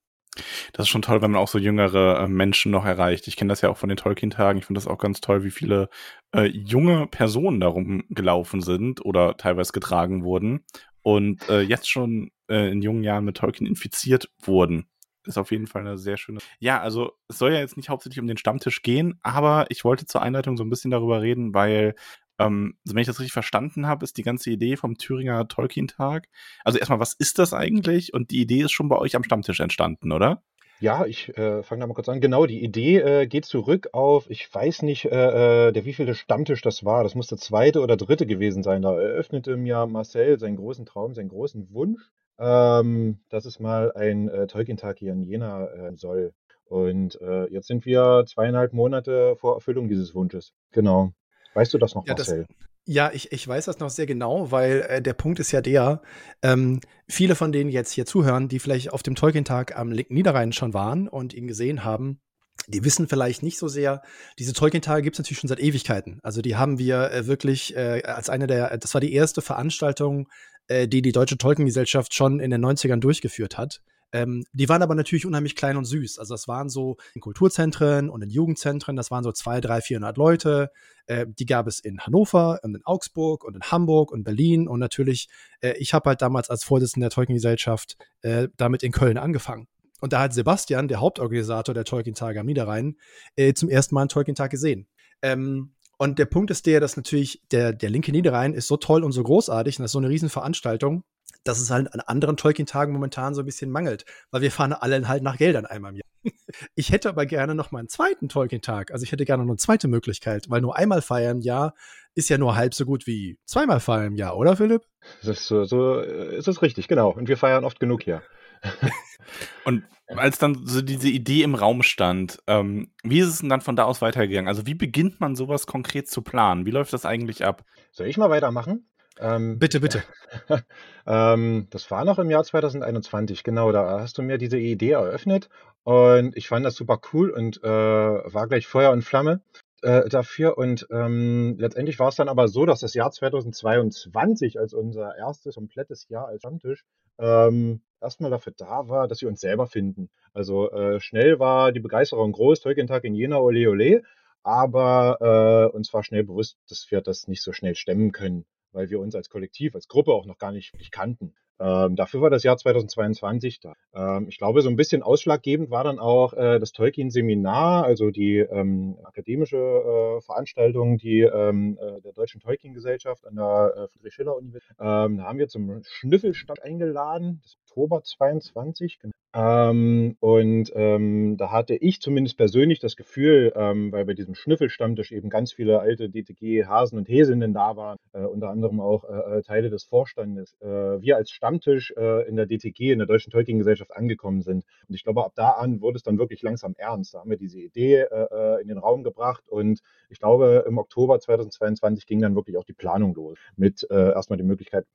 Das 0.73 0.85
ist 0.85 0.89
schon 0.89 1.01
toll, 1.01 1.21
wenn 1.21 1.31
man 1.31 1.41
auch 1.41 1.47
so 1.47 1.57
jüngere 1.57 2.19
äh, 2.19 2.27
Menschen 2.27 2.71
noch 2.71 2.85
erreicht. 2.85 3.27
Ich 3.27 3.35
kenne 3.35 3.49
das 3.49 3.61
ja 3.61 3.69
auch 3.69 3.77
von 3.77 3.89
den 3.89 3.97
Tolkien-Tagen. 3.97 4.59
Ich 4.59 4.65
finde 4.65 4.77
das 4.77 4.87
auch 4.87 4.99
ganz 4.99 5.21
toll, 5.21 5.43
wie 5.43 5.51
viele 5.51 5.89
äh, 6.35 6.45
junge 6.45 7.07
Personen 7.07 7.59
darum 7.59 8.03
gelaufen 8.09 8.61
sind 8.61 9.03
oder 9.03 9.37
teilweise 9.37 9.71
getragen 9.71 10.23
wurden 10.23 10.63
und 11.01 11.47
äh, 11.49 11.61
jetzt 11.61 11.89
schon 11.89 12.31
äh, 12.49 12.71
in 12.71 12.81
jungen 12.81 13.03
Jahren 13.03 13.25
mit 13.25 13.37
Tolkien 13.37 13.67
infiziert 13.67 14.29
wurden. 14.41 14.87
Ist 15.23 15.37
auf 15.37 15.51
jeden 15.51 15.67
Fall 15.67 15.81
eine 15.81 15.97
sehr 15.97 16.17
schöne. 16.17 16.39
Ja, 16.59 16.79
also 16.79 17.11
es 17.27 17.37
soll 17.37 17.51
ja 17.51 17.59
jetzt 17.59 17.75
nicht 17.75 17.89
hauptsächlich 17.89 18.19
um 18.21 18.27
den 18.27 18.37
Stammtisch 18.37 18.81
gehen, 18.81 19.19
aber 19.21 19.65
ich 19.69 19.83
wollte 19.83 20.05
zur 20.05 20.21
Einleitung 20.21 20.55
so 20.55 20.63
ein 20.63 20.69
bisschen 20.69 20.91
darüber 20.91 21.21
reden, 21.21 21.53
weil 21.53 21.95
ähm, 22.39 22.77
wenn 22.85 22.97
ich 22.97 23.07
das 23.07 23.19
richtig 23.19 23.33
verstanden 23.33 23.87
habe, 23.87 24.03
ist 24.03 24.17
die 24.17 24.23
ganze 24.23 24.51
Idee 24.51 24.75
vom 24.77 24.97
Thüringer 24.97 25.47
Tolkien-Tag. 25.47 26.27
Also 26.63 26.79
erstmal, 26.79 26.99
was 26.99 27.13
ist 27.13 27.39
das 27.39 27.53
eigentlich? 27.53 28.13
Und 28.13 28.31
die 28.31 28.41
Idee 28.41 28.61
ist 28.61 28.71
schon 28.71 28.89
bei 28.89 28.97
euch 28.97 29.15
am 29.15 29.23
Stammtisch 29.23 29.59
entstanden, 29.59 30.11
oder? 30.11 30.43
Ja, 30.79 31.05
ich 31.07 31.35
äh, 31.37 31.63
fange 31.63 31.81
da 31.81 31.87
mal 31.87 31.95
kurz 31.95 32.07
an. 32.07 32.21
Genau, 32.21 32.45
die 32.45 32.63
Idee 32.63 32.97
äh, 32.97 33.27
geht 33.27 33.45
zurück 33.45 33.89
auf, 33.93 34.29
ich 34.29 34.53
weiß 34.53 34.83
nicht, 34.83 35.05
äh, 35.05 35.69
äh 35.69 35.71
der 35.71 35.85
wievielte 35.85 36.13
Stammtisch 36.13 36.61
das 36.61 36.85
war. 36.85 37.03
Das 37.03 37.15
muss 37.15 37.27
der 37.27 37.39
zweite 37.39 37.81
oder 37.81 37.97
dritte 37.97 38.27
gewesen 38.27 38.61
sein. 38.61 38.83
Da 38.83 38.93
eröffnete 38.93 39.57
mir 39.57 39.87
Marcel 39.87 40.37
seinen 40.37 40.57
großen 40.57 40.85
Traum, 40.85 41.15
seinen 41.15 41.29
großen 41.29 41.73
Wunsch, 41.73 42.11
ähm, 42.37 43.19
dass 43.29 43.45
es 43.45 43.59
mal 43.59 43.91
ein 43.93 44.29
äh, 44.29 44.45
Tolkien-Tag 44.45 44.99
hier 44.99 45.13
in 45.13 45.23
Jena 45.23 45.65
äh, 45.65 45.95
soll. 45.95 46.33
Und 46.65 47.19
äh, 47.21 47.45
jetzt 47.51 47.67
sind 47.67 47.85
wir 47.85 48.25
zweieinhalb 48.27 48.73
Monate 48.73 49.35
vor 49.37 49.55
Erfüllung 49.55 49.87
dieses 49.87 50.13
Wunsches. 50.13 50.53
Genau. 50.73 51.13
Weißt 51.57 51.73
du 51.73 51.79
das 51.79 51.95
noch, 51.95 52.05
ja, 52.05 52.13
Marcel? 52.13 52.45
Das, 52.47 52.67
ja, 52.85 53.09
ich, 53.11 53.31
ich 53.31 53.47
weiß 53.47 53.65
das 53.65 53.79
noch 53.79 53.89
sehr 53.89 54.05
genau, 54.05 54.51
weil 54.51 54.85
äh, 54.87 55.01
der 55.01 55.13
Punkt 55.13 55.39
ist 55.39 55.51
ja 55.51 55.59
der, 55.59 56.03
ähm, 56.43 56.81
viele 57.07 57.33
von 57.33 57.51
denen 57.51 57.71
jetzt 57.71 57.91
hier 57.91 58.05
zuhören, 58.05 58.47
die 58.47 58.59
vielleicht 58.59 58.93
auf 58.93 59.01
dem 59.01 59.15
Tolkien-Tag 59.15 59.75
am 59.75 59.91
linken 59.91 60.13
Niederrhein 60.13 60.53
schon 60.53 60.75
waren 60.75 61.07
und 61.07 61.33
ihn 61.33 61.47
gesehen 61.47 61.83
haben, 61.83 62.21
die 62.67 62.83
wissen 62.83 63.07
vielleicht 63.07 63.41
nicht 63.41 63.57
so 63.57 63.67
sehr, 63.67 64.03
diese 64.37 64.53
Tolkien-Tage 64.53 65.01
gibt 65.01 65.15
es 65.15 65.19
natürlich 65.19 65.39
schon 65.39 65.47
seit 65.47 65.59
Ewigkeiten. 65.59 66.19
Also 66.21 66.43
die 66.43 66.57
haben 66.57 66.77
wir 66.77 67.09
äh, 67.11 67.25
wirklich 67.25 67.75
äh, 67.75 68.03
als 68.03 68.29
eine 68.29 68.45
der, 68.45 68.77
das 68.77 68.93
war 68.93 69.01
die 69.01 69.13
erste 69.13 69.41
Veranstaltung, 69.41 70.27
äh, 70.67 70.87
die 70.87 71.01
die 71.01 71.11
Deutsche 71.11 71.39
Tolkien-Gesellschaft 71.39 72.13
schon 72.13 72.39
in 72.39 72.51
den 72.51 72.63
90ern 72.63 72.99
durchgeführt 72.99 73.57
hat. 73.57 73.81
Ähm, 74.11 74.43
die 74.53 74.69
waren 74.69 74.81
aber 74.81 74.95
natürlich 74.95 75.25
unheimlich 75.25 75.55
klein 75.55 75.77
und 75.77 75.85
süß. 75.85 76.19
Also 76.19 76.33
das 76.33 76.47
waren 76.47 76.69
so 76.69 76.97
in 77.13 77.21
Kulturzentren 77.21 78.09
und 78.09 78.21
in 78.21 78.29
Jugendzentren, 78.29 78.95
das 78.95 79.11
waren 79.11 79.23
so 79.23 79.31
zwei, 79.31 79.59
drei, 79.59 79.81
vierhundert 79.81 80.17
Leute. 80.17 80.71
Äh, 81.07 81.25
die 81.27 81.45
gab 81.45 81.67
es 81.67 81.79
in 81.79 81.99
Hannover 81.99 82.59
und 82.63 82.75
in 82.75 82.85
Augsburg 82.85 83.43
und 83.43 83.55
in 83.55 83.61
Hamburg 83.63 84.11
und 84.11 84.23
Berlin. 84.23 84.67
Und 84.67 84.79
natürlich, 84.79 85.29
äh, 85.61 85.73
ich 85.77 85.93
habe 85.93 86.09
halt 86.09 86.21
damals 86.21 86.49
als 86.49 86.63
Vorsitzender 86.63 87.09
der 87.09 87.15
Tolkien-Gesellschaft 87.15 87.97
äh, 88.21 88.47
damit 88.57 88.83
in 88.83 88.91
Köln 88.91 89.17
angefangen. 89.17 89.67
Und 89.99 90.13
da 90.13 90.21
hat 90.21 90.33
Sebastian, 90.33 90.87
der 90.87 91.01
Hauptorganisator 91.01 91.73
der 91.73 91.85
Tolkien-Tage 91.85 92.39
am 92.39 92.45
Niederrhein, 92.45 92.97
äh, 93.35 93.53
zum 93.53 93.69
ersten 93.69 93.95
Mal 93.95 94.01
einen 94.01 94.09
Tolkien-Tag 94.09 94.51
gesehen. 94.51 94.87
Ähm, 95.21 95.73
und 95.97 96.19
der 96.19 96.25
Punkt 96.25 96.51
ist 96.51 96.67
der, 96.67 96.79
dass 96.79 96.95
natürlich 96.95 97.41
der, 97.51 97.73
der 97.73 97.89
linke 97.89 98.11
Niederrhein 98.11 98.53
ist 98.53 98.67
so 98.67 98.77
toll 98.77 99.03
und 99.03 99.11
so 99.11 99.23
großartig 99.23 99.79
und 99.79 99.83
das 99.83 99.89
ist 99.89 99.93
so 99.93 99.99
eine 99.99 100.09
Riesenveranstaltung, 100.09 101.03
dass 101.47 101.59
es 101.59 101.69
halt 101.69 101.93
an 101.93 101.99
anderen 102.01 102.37
Tolkien-Tagen 102.37 102.93
momentan 102.93 103.33
so 103.33 103.41
ein 103.41 103.45
bisschen 103.45 103.71
mangelt, 103.71 104.05
weil 104.31 104.41
wir 104.41 104.51
fahren 104.51 104.73
alle 104.73 105.07
halt 105.07 105.23
nach 105.23 105.37
Geldern 105.37 105.65
einmal 105.65 105.91
im 105.91 105.97
Jahr. 105.97 106.03
Ich 106.75 106.91
hätte 106.91 107.09
aber 107.09 107.25
gerne 107.25 107.55
noch 107.55 107.71
mal 107.71 107.79
einen 107.79 107.89
zweiten 107.89 108.29
Tolkien-Tag. 108.29 108.91
Also 108.91 109.03
ich 109.03 109.11
hätte 109.11 109.25
gerne 109.25 109.43
noch 109.43 109.49
eine 109.49 109.57
zweite 109.57 109.87
Möglichkeit, 109.87 110.49
weil 110.49 110.61
nur 110.61 110.75
einmal 110.75 111.01
feiern 111.01 111.37
im 111.37 111.41
Jahr 111.41 111.73
ist 112.15 112.29
ja 112.29 112.37
nur 112.37 112.55
halb 112.55 112.73
so 112.73 112.85
gut 112.85 113.05
wie 113.05 113.37
zweimal 113.45 113.79
feiern 113.79 114.07
im 114.07 114.15
Jahr, 114.15 114.37
oder 114.37 114.55
Philipp? 114.57 114.81
Das 115.21 115.39
ist 115.39 115.47
so, 115.47 115.65
so 115.65 115.99
ist 115.99 116.47
es 116.47 116.61
richtig, 116.61 116.87
genau. 116.87 117.11
Und 117.11 117.27
wir 117.27 117.37
feiern 117.37 117.63
oft 117.63 117.79
genug 117.79 118.03
hier. 118.03 118.23
Und 119.65 119.83
als 120.07 120.39
dann 120.39 120.65
so 120.65 120.81
diese 120.81 121.09
Idee 121.09 121.43
im 121.43 121.55
Raum 121.55 121.83
stand, 121.83 122.39
ähm, 122.47 122.91
wie 123.03 123.19
ist 123.19 123.27
es 123.27 123.39
denn 123.39 123.49
dann 123.49 123.61
von 123.61 123.75
da 123.75 123.83
aus 123.83 124.01
weitergegangen? 124.01 124.47
Also 124.47 124.65
wie 124.65 124.73
beginnt 124.73 125.19
man 125.19 125.35
sowas 125.35 125.67
konkret 125.67 126.09
zu 126.09 126.21
planen? 126.21 126.65
Wie 126.65 126.71
läuft 126.71 126.93
das 126.93 127.05
eigentlich 127.05 127.45
ab? 127.45 127.63
Soll 127.91 128.07
ich 128.07 128.17
mal 128.17 128.29
weitermachen? 128.29 128.87
Ähm, 129.19 129.59
bitte, 129.59 129.79
bitte. 129.79 130.03
ähm, 131.07 131.67
das 131.69 131.89
war 131.89 132.05
noch 132.05 132.19
im 132.19 132.29
Jahr 132.29 132.43
2021, 132.43 133.43
genau. 133.43 133.71
Da 133.71 133.99
hast 133.99 134.17
du 134.17 134.21
mir 134.21 134.37
diese 134.37 134.57
Idee 134.57 134.91
eröffnet 134.91 135.49
und 135.83 136.35
ich 136.37 136.47
fand 136.47 136.65
das 136.65 136.75
super 136.75 136.99
cool 137.13 137.29
und 137.29 137.63
äh, 137.63 137.67
war 137.67 138.47
gleich 138.47 138.67
Feuer 138.67 138.91
und 138.91 139.03
Flamme 139.03 139.41
äh, 139.81 140.07
dafür. 140.09 140.57
Und 140.57 140.87
ähm, 140.91 141.55
letztendlich 141.57 141.99
war 141.99 142.09
es 142.09 142.15
dann 142.15 142.29
aber 142.29 142.47
so, 142.47 142.65
dass 142.65 142.81
das 142.81 142.93
Jahr 142.93 143.11
2022 143.11 144.59
als 144.59 144.73
unser 144.73 145.15
erstes 145.17 145.55
komplettes 145.55 146.07
Jahr 146.09 146.27
als 146.27 146.41
Stammtisch 146.41 146.83
ähm, 147.19 147.81
erstmal 148.01 148.29
dafür 148.29 148.53
da 148.55 148.87
war, 148.89 149.07
dass 149.07 149.21
wir 149.21 149.29
uns 149.29 149.41
selber 149.41 149.65
finden. 149.67 150.09
Also 150.33 150.71
äh, 150.71 150.99
schnell 150.99 151.39
war 151.39 151.71
die 151.71 151.79
Begeisterung 151.79 152.31
groß, 152.31 152.59
Tolkien-Tag 152.59 153.03
in 153.05 153.15
Jena, 153.15 153.37
ole 153.37 153.69
ole. 153.69 154.03
Aber 154.43 155.69
äh, 155.71 155.75
uns 155.75 155.93
war 155.93 156.03
schnell 156.03 156.23
bewusst, 156.23 156.57
dass 156.69 156.89
wir 156.91 157.01
das 157.01 157.27
nicht 157.27 157.41
so 157.41 157.51
schnell 157.51 157.75
stemmen 157.75 158.11
können 158.11 158.45
weil 158.71 158.89
wir 158.89 158.99
uns 158.99 159.15
als 159.15 159.29
Kollektiv, 159.29 159.75
als 159.75 159.87
Gruppe 159.87 160.13
auch 160.13 160.25
noch 160.25 160.37
gar 160.37 160.51
nicht 160.51 160.73
wirklich 160.73 160.91
kannten. 160.91 161.33
Ähm, 161.59 161.95
dafür 161.95 162.21
war 162.21 162.29
das 162.29 162.43
Jahr 162.43 162.57
2022 162.57 163.59
da. 163.59 163.73
Ähm, 163.95 164.27
ich 164.29 164.37
glaube, 164.37 164.61
so 164.61 164.69
ein 164.69 164.75
bisschen 164.75 165.01
ausschlaggebend 165.01 165.71
war 165.71 165.83
dann 165.83 165.97
auch 165.97 166.33
äh, 166.33 166.59
das 166.59 166.71
Tolkien-Seminar, 166.71 167.83
also 167.83 168.11
die 168.11 168.37
ähm, 168.37 168.97
akademische 169.03 169.57
äh, 169.57 170.21
Veranstaltung 170.21 170.97
die, 170.97 171.21
ähm, 171.21 171.79
äh, 171.81 172.01
der 172.01 172.13
Deutschen 172.13 172.41
Tolkien-Gesellschaft 172.41 173.25
an 173.25 173.35
der 173.35 173.73
äh, 173.75 173.87
Friedrich-Schiller-Universität. 173.87 174.77
Ähm, 174.79 175.17
da 175.17 175.23
haben 175.23 175.39
wir 175.39 175.47
zum 175.47 175.81
Schnüffelstand 175.83 176.61
eingeladen, 176.61 177.39
das 177.41 177.57
Oktober 177.65 178.03
22. 178.03 178.99
Ähm, 179.37 180.15
und 180.19 180.71
ähm, 180.73 181.37
da 181.37 181.51
hatte 181.51 181.75
ich 181.75 182.01
zumindest 182.01 182.37
persönlich 182.37 182.79
das 182.79 182.95
Gefühl, 182.95 183.53
ähm, 183.55 183.91
weil 183.91 184.03
bei 184.03 184.15
diesem 184.15 184.33
Schnüffelstammtisch 184.33 185.11
eben 185.11 185.29
ganz 185.29 185.53
viele 185.53 185.79
alte 185.79 186.09
DTG-Hasen 186.09 186.97
und 186.97 187.07
Häsinnen 187.07 187.53
da 187.53 187.75
waren, 187.75 187.99
äh, 188.13 188.21
unter 188.21 188.49
anderem 188.49 188.79
auch 188.79 189.03
äh, 189.03 189.37
äh, 189.37 189.41
Teile 189.43 189.69
des 189.69 189.83
Vorstandes, 189.83 190.55
äh, 190.59 190.65
wir 190.67 191.17
als 191.17 191.29
Stammtisch 191.29 191.93
äh, 191.95 192.27
in 192.27 192.35
der 192.35 192.47
DTG, 192.47 192.91
in 192.91 192.97
der 192.97 193.05
Deutschen 193.05 193.31
Tolkien-Gesellschaft 193.31 193.95
angekommen 193.95 194.41
sind. 194.41 194.65
Und 194.89 194.95
ich 194.95 195.03
glaube, 195.03 195.23
ab 195.23 195.33
da 195.35 195.51
an 195.51 195.81
wurde 195.81 195.97
es 195.97 196.03
dann 196.03 196.17
wirklich 196.17 196.41
langsam 196.41 196.73
ernst. 196.75 197.13
Da 197.13 197.19
haben 197.19 197.29
wir 197.29 197.37
diese 197.37 197.59
Idee 197.59 198.07
äh, 198.09 198.59
in 198.63 198.69
den 198.69 198.79
Raum 198.79 199.03
gebracht 199.03 199.47
und 199.49 199.81
ich 200.09 200.17
glaube, 200.17 200.65
im 200.67 200.79
Oktober 200.79 201.19
2022 201.19 202.07
ging 202.07 202.21
dann 202.21 202.35
wirklich 202.35 202.57
auch 202.57 202.63
die 202.63 202.73
Planung 202.73 203.13
los, 203.13 203.37
mit 203.57 203.85
erstmal 203.89 204.37
die 204.37 204.43
Möglichkeit, 204.43 204.85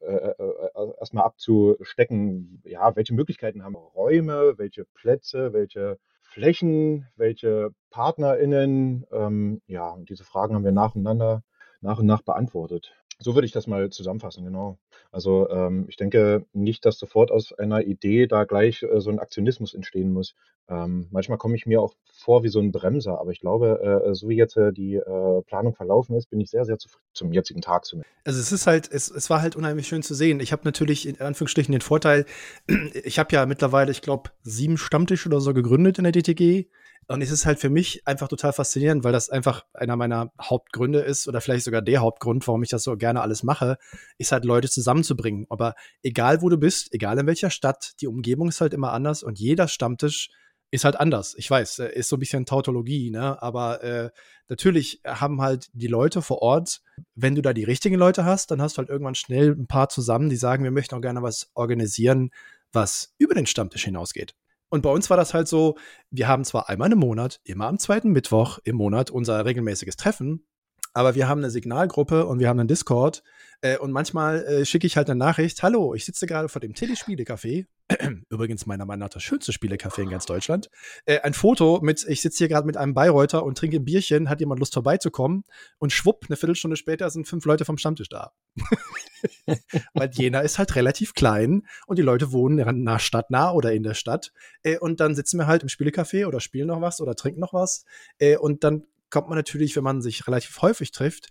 erstmal 0.99 1.25
abzustecken, 1.25 2.63
ja, 2.65 2.97
welche 2.97 3.13
Möglichkeiten 3.13 3.63
haben 3.63 3.75
wir, 3.75 3.95
Räume, 4.33 4.59
welche 4.59 4.85
Plätze, 4.85 5.53
welche 5.53 5.99
Flächen, 6.21 7.07
welche 7.17 7.71
PartnerInnen, 7.91 9.07
ähm, 9.13 9.61
ja, 9.67 9.91
und 9.91 10.09
diese 10.09 10.25
Fragen 10.25 10.55
haben 10.55 10.65
wir 10.65 10.73
nacheinander, 10.73 11.43
nach 11.81 11.99
und 11.99 12.07
nach 12.07 12.23
beantwortet. 12.23 12.95
So 13.23 13.35
würde 13.35 13.47
ich 13.47 13.53
das 13.53 13.67
mal 13.67 13.91
zusammenfassen, 13.91 14.45
genau. 14.45 14.79
Also 15.11 15.49
ähm, 15.51 15.87
ich 15.89 15.97
denke 15.97 16.45
nicht, 16.53 16.85
dass 16.85 16.99
sofort 16.99 17.31
aus 17.31 17.53
einer 17.53 17.83
Idee 17.83 18.27
da 18.27 18.45
gleich 18.45 18.83
äh, 18.83 19.01
so 19.01 19.11
ein 19.11 19.19
Aktionismus 19.19 19.75
entstehen 19.75 20.13
muss. 20.13 20.35
Ähm, 20.69 21.09
manchmal 21.11 21.39
komme 21.39 21.57
ich 21.57 21.67
mir 21.67 21.81
auch 21.81 21.95
vor 22.13 22.45
wie 22.45 22.49
so 22.49 22.61
ein 22.61 22.73
Bremser, 22.73 23.21
aber 23.21 23.31
ich 23.33 23.41
glaube, 23.41 24.05
äh, 24.07 24.15
so 24.15 24.29
wie 24.29 24.37
jetzt 24.37 24.57
äh, 24.57 24.73
die 24.73 24.95
äh, 24.95 25.43
Planung 25.43 25.75
verlaufen 25.75 26.17
ist, 26.17 26.31
bin 26.31 26.41
ich 26.41 26.51
sehr, 26.51 26.65
sehr 26.65 26.79
zufrieden 26.79 27.03
zum 27.13 27.33
jetzigen 27.33 27.61
Tag 27.61 27.85
zumindest. 27.85 28.15
Also 28.25 28.41
es 28.41 28.53
ist 28.53 28.67
halt, 28.67 28.91
es, 28.91 29.11
es 29.11 29.29
war 29.29 29.43
halt 29.43 29.57
unheimlich 29.57 29.89
schön 29.89 30.03
zu 30.03 30.15
sehen. 30.15 30.41
Ich 30.41 30.53
habe 30.53 30.63
natürlich 30.65 31.07
in 31.07 31.21
Anführungsstrichen 31.21 31.73
den 31.73 31.81
Vorteil, 31.81 32.25
ich 33.05 33.19
habe 33.19 33.35
ja 33.35 33.45
mittlerweile, 33.47 33.91
ich 33.91 34.03
glaube, 34.03 34.31
sieben 34.43 34.79
Stammtische 34.79 35.29
oder 35.29 35.41
so 35.41 35.53
gegründet 35.53 35.99
in 35.99 36.05
der 36.05 36.13
DTG. 36.13 36.69
Und 37.09 37.21
es 37.21 37.31
ist 37.31 37.47
halt 37.47 37.59
für 37.59 37.69
mich 37.69 38.07
einfach 38.07 38.29
total 38.29 38.53
faszinierend, 38.53 39.05
weil 39.05 39.13
das 39.13 39.29
einfach 39.29 39.65
einer 39.75 39.97
meiner 39.97 40.33
Hauptgründe 40.41 41.01
ist 41.01 41.29
oder 41.29 41.41
vielleicht 41.41 41.65
sogar 41.65 41.83
der 41.83 42.01
Hauptgrund, 42.01 42.47
warum 42.47 42.63
ich 42.63 42.71
das 42.71 42.85
so 42.85 42.97
gerne 42.97 43.21
alles 43.21 43.43
mache, 43.43 43.77
ist 44.19 44.33
halt 44.33 44.45
Leute 44.45 44.71
zusammenzubringen. 44.71 45.47
Aber 45.51 45.75
egal 46.03 46.43
wo 46.43 46.49
du 46.49 46.57
bist, 46.57 46.95
egal 46.95 47.19
in 47.19 47.27
welcher 47.27 47.51
Stadt, 47.51 47.93
die 48.01 48.07
Umgebung 48.07 48.49
ist 48.49 48.61
halt 48.61 48.73
immer 48.73 48.93
anders 48.93 49.23
und 49.23 49.39
jeder 49.39 49.69
Stammtisch 49.69 50.31
ist 50.73 50.85
halt 50.85 50.99
anders. 50.99 51.35
Ich 51.37 51.51
weiß, 51.51 51.81
äh, 51.81 51.93
ist 51.93 52.09
so 52.09 52.17
ein 52.17 52.21
bisschen 52.21 52.47
Tautologie, 52.47 53.11
ne? 53.11 53.41
Aber 53.43 53.85
äh, 53.85 54.11
natürlich 54.49 55.03
haben 55.07 55.43
halt 55.43 55.69
die 55.75 55.87
Leute 55.87 56.23
vor 56.23 56.41
Ort, 56.41 56.83
wenn 57.15 57.35
du 57.35 57.43
da 57.43 57.53
die 57.53 57.65
richtigen 57.65 57.97
Leute 57.97 58.25
hast, 58.25 58.51
dann 58.51 58.63
hast 58.63 58.77
du 58.77 58.79
halt 58.79 58.89
irgendwann 58.89 59.15
schnell 59.15 59.51
ein 59.51 59.67
paar 59.67 59.91
zusammen, 59.91 60.31
die 60.31 60.37
sagen, 60.37 60.65
wir 60.65 60.71
möchten 60.71 60.95
auch 60.95 61.03
gerne 61.03 61.23
was 61.23 61.51
organisieren, 61.55 62.31
was 62.73 63.15
über 63.19 63.35
den 63.35 63.47
Stammtisch 63.47 63.85
hinausgeht. 63.85 64.35
Und 64.73 64.81
bei 64.81 64.89
uns 64.89 65.11
war 65.11 65.19
das 65.19 65.35
halt 65.35 65.49
so, 65.49 65.77
wir 66.11 66.29
haben 66.29 66.47
zwar 66.47 66.71
einmal 66.71 66.91
im 66.91 66.99
Monat, 66.99 67.43
immer 67.45 67.67
am 67.67 67.79
zweiten 67.79 68.09
Mittwoch 68.09 68.59
im 68.65 68.77
Monat 68.77 69.11
unser 69.11 69.45
regelmäßiges 69.45 69.99
Treffen, 69.99 70.47
aber 70.95 71.15
wir 71.15 71.29
haben 71.29 71.41
eine 71.41 71.51
Signalgruppe 71.51 72.25
und 72.25 72.39
wir 72.39 72.49
haben 72.49 72.59
einen 72.59 72.69
Discord. 72.69 73.23
Äh, 73.63 73.79
und 73.79 73.93
manchmal 73.93 74.45
äh, 74.45 74.67
schicke 74.67 74.87
ich 74.87 74.97
halt 74.97 75.09
eine 75.09 75.19
Nachricht: 75.19 75.63
Hallo, 75.63 75.95
ich 75.95 76.05
sitze 76.05 76.27
gerade 76.27 76.49
vor 76.49 76.61
dem 76.61 76.75
Telespiele-Café. 76.75 77.67
Übrigens 78.29 78.67
meiner 78.67 78.85
Meinung 78.85 79.01
nach 79.01 79.09
das 79.11 79.23
schönste 79.23 79.53
Spielecafé 79.53 80.03
in 80.03 80.11
ganz 80.11 80.27
Deutschland. 80.27 80.69
Äh, 81.05 81.21
ein 81.21 81.35
Foto 81.35 81.81
mit, 81.83 82.05
ich 82.09 82.21
sitze 82.21 82.39
hier 82.39 82.49
gerade 82.49 82.67
mit 82.67 82.77
einem 82.77 82.95
Bayreuther 82.95 83.45
und 83.45 83.57
trinke 83.57 83.77
ein 83.77 83.85
Bierchen, 83.85 84.29
hat 84.29 84.41
jemand 84.41 84.61
Lust 84.61 84.75
vorbeizukommen? 84.75 85.45
Und 85.79 85.93
schwupp, 85.93 86.27
eine 86.29 86.37
Viertelstunde 86.37 86.77
später 86.77 87.09
sind 87.11 87.29
fünf 87.29 87.45
Leute 87.45 87.65
vom 87.65 87.79
Stammtisch 87.79 88.09
da. 88.09 88.33
Weil 89.95 90.11
Jena 90.13 90.41
ist 90.41 90.59
halt 90.59 90.75
relativ 90.75 91.15
klein 91.15 91.67
und 91.87 91.99
die 91.99 92.03
Leute 92.03 92.33
wohnen 92.33 92.83
nach 92.83 93.01
stadtnah 93.01 93.53
oder 93.53 93.73
in 93.73 93.83
der 93.83 93.95
Stadt. 93.95 94.33
Äh, 94.63 94.79
und 94.79 95.01
dann 95.01 95.15
sitzen 95.15 95.39
wir 95.39 95.47
halt 95.47 95.63
im 95.63 95.69
Spielecafé 95.69 96.27
oder 96.27 96.41
spielen 96.41 96.69
noch 96.69 96.81
was 96.81 97.01
oder 97.01 97.15
trinken 97.15 97.41
noch 97.41 97.53
was. 97.53 97.85
Äh, 98.19 98.37
und 98.37 98.65
dann 98.65 98.85
kommt 99.11 99.29
man 99.29 99.37
natürlich, 99.37 99.77
wenn 99.77 99.85
man 99.85 100.01
sich 100.01 100.27
relativ 100.27 100.61
häufig 100.63 100.91
trifft, 100.91 101.29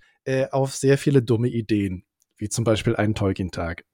auf 0.52 0.76
sehr 0.76 1.00
viele 1.00 1.24
dumme 1.24 1.48
Ideen, 1.48 2.06
wie 2.42 2.50
zum 2.50 2.64
Beispiel 2.64 2.96
einen 2.96 3.16
Tolkien-Tag. 3.16 3.86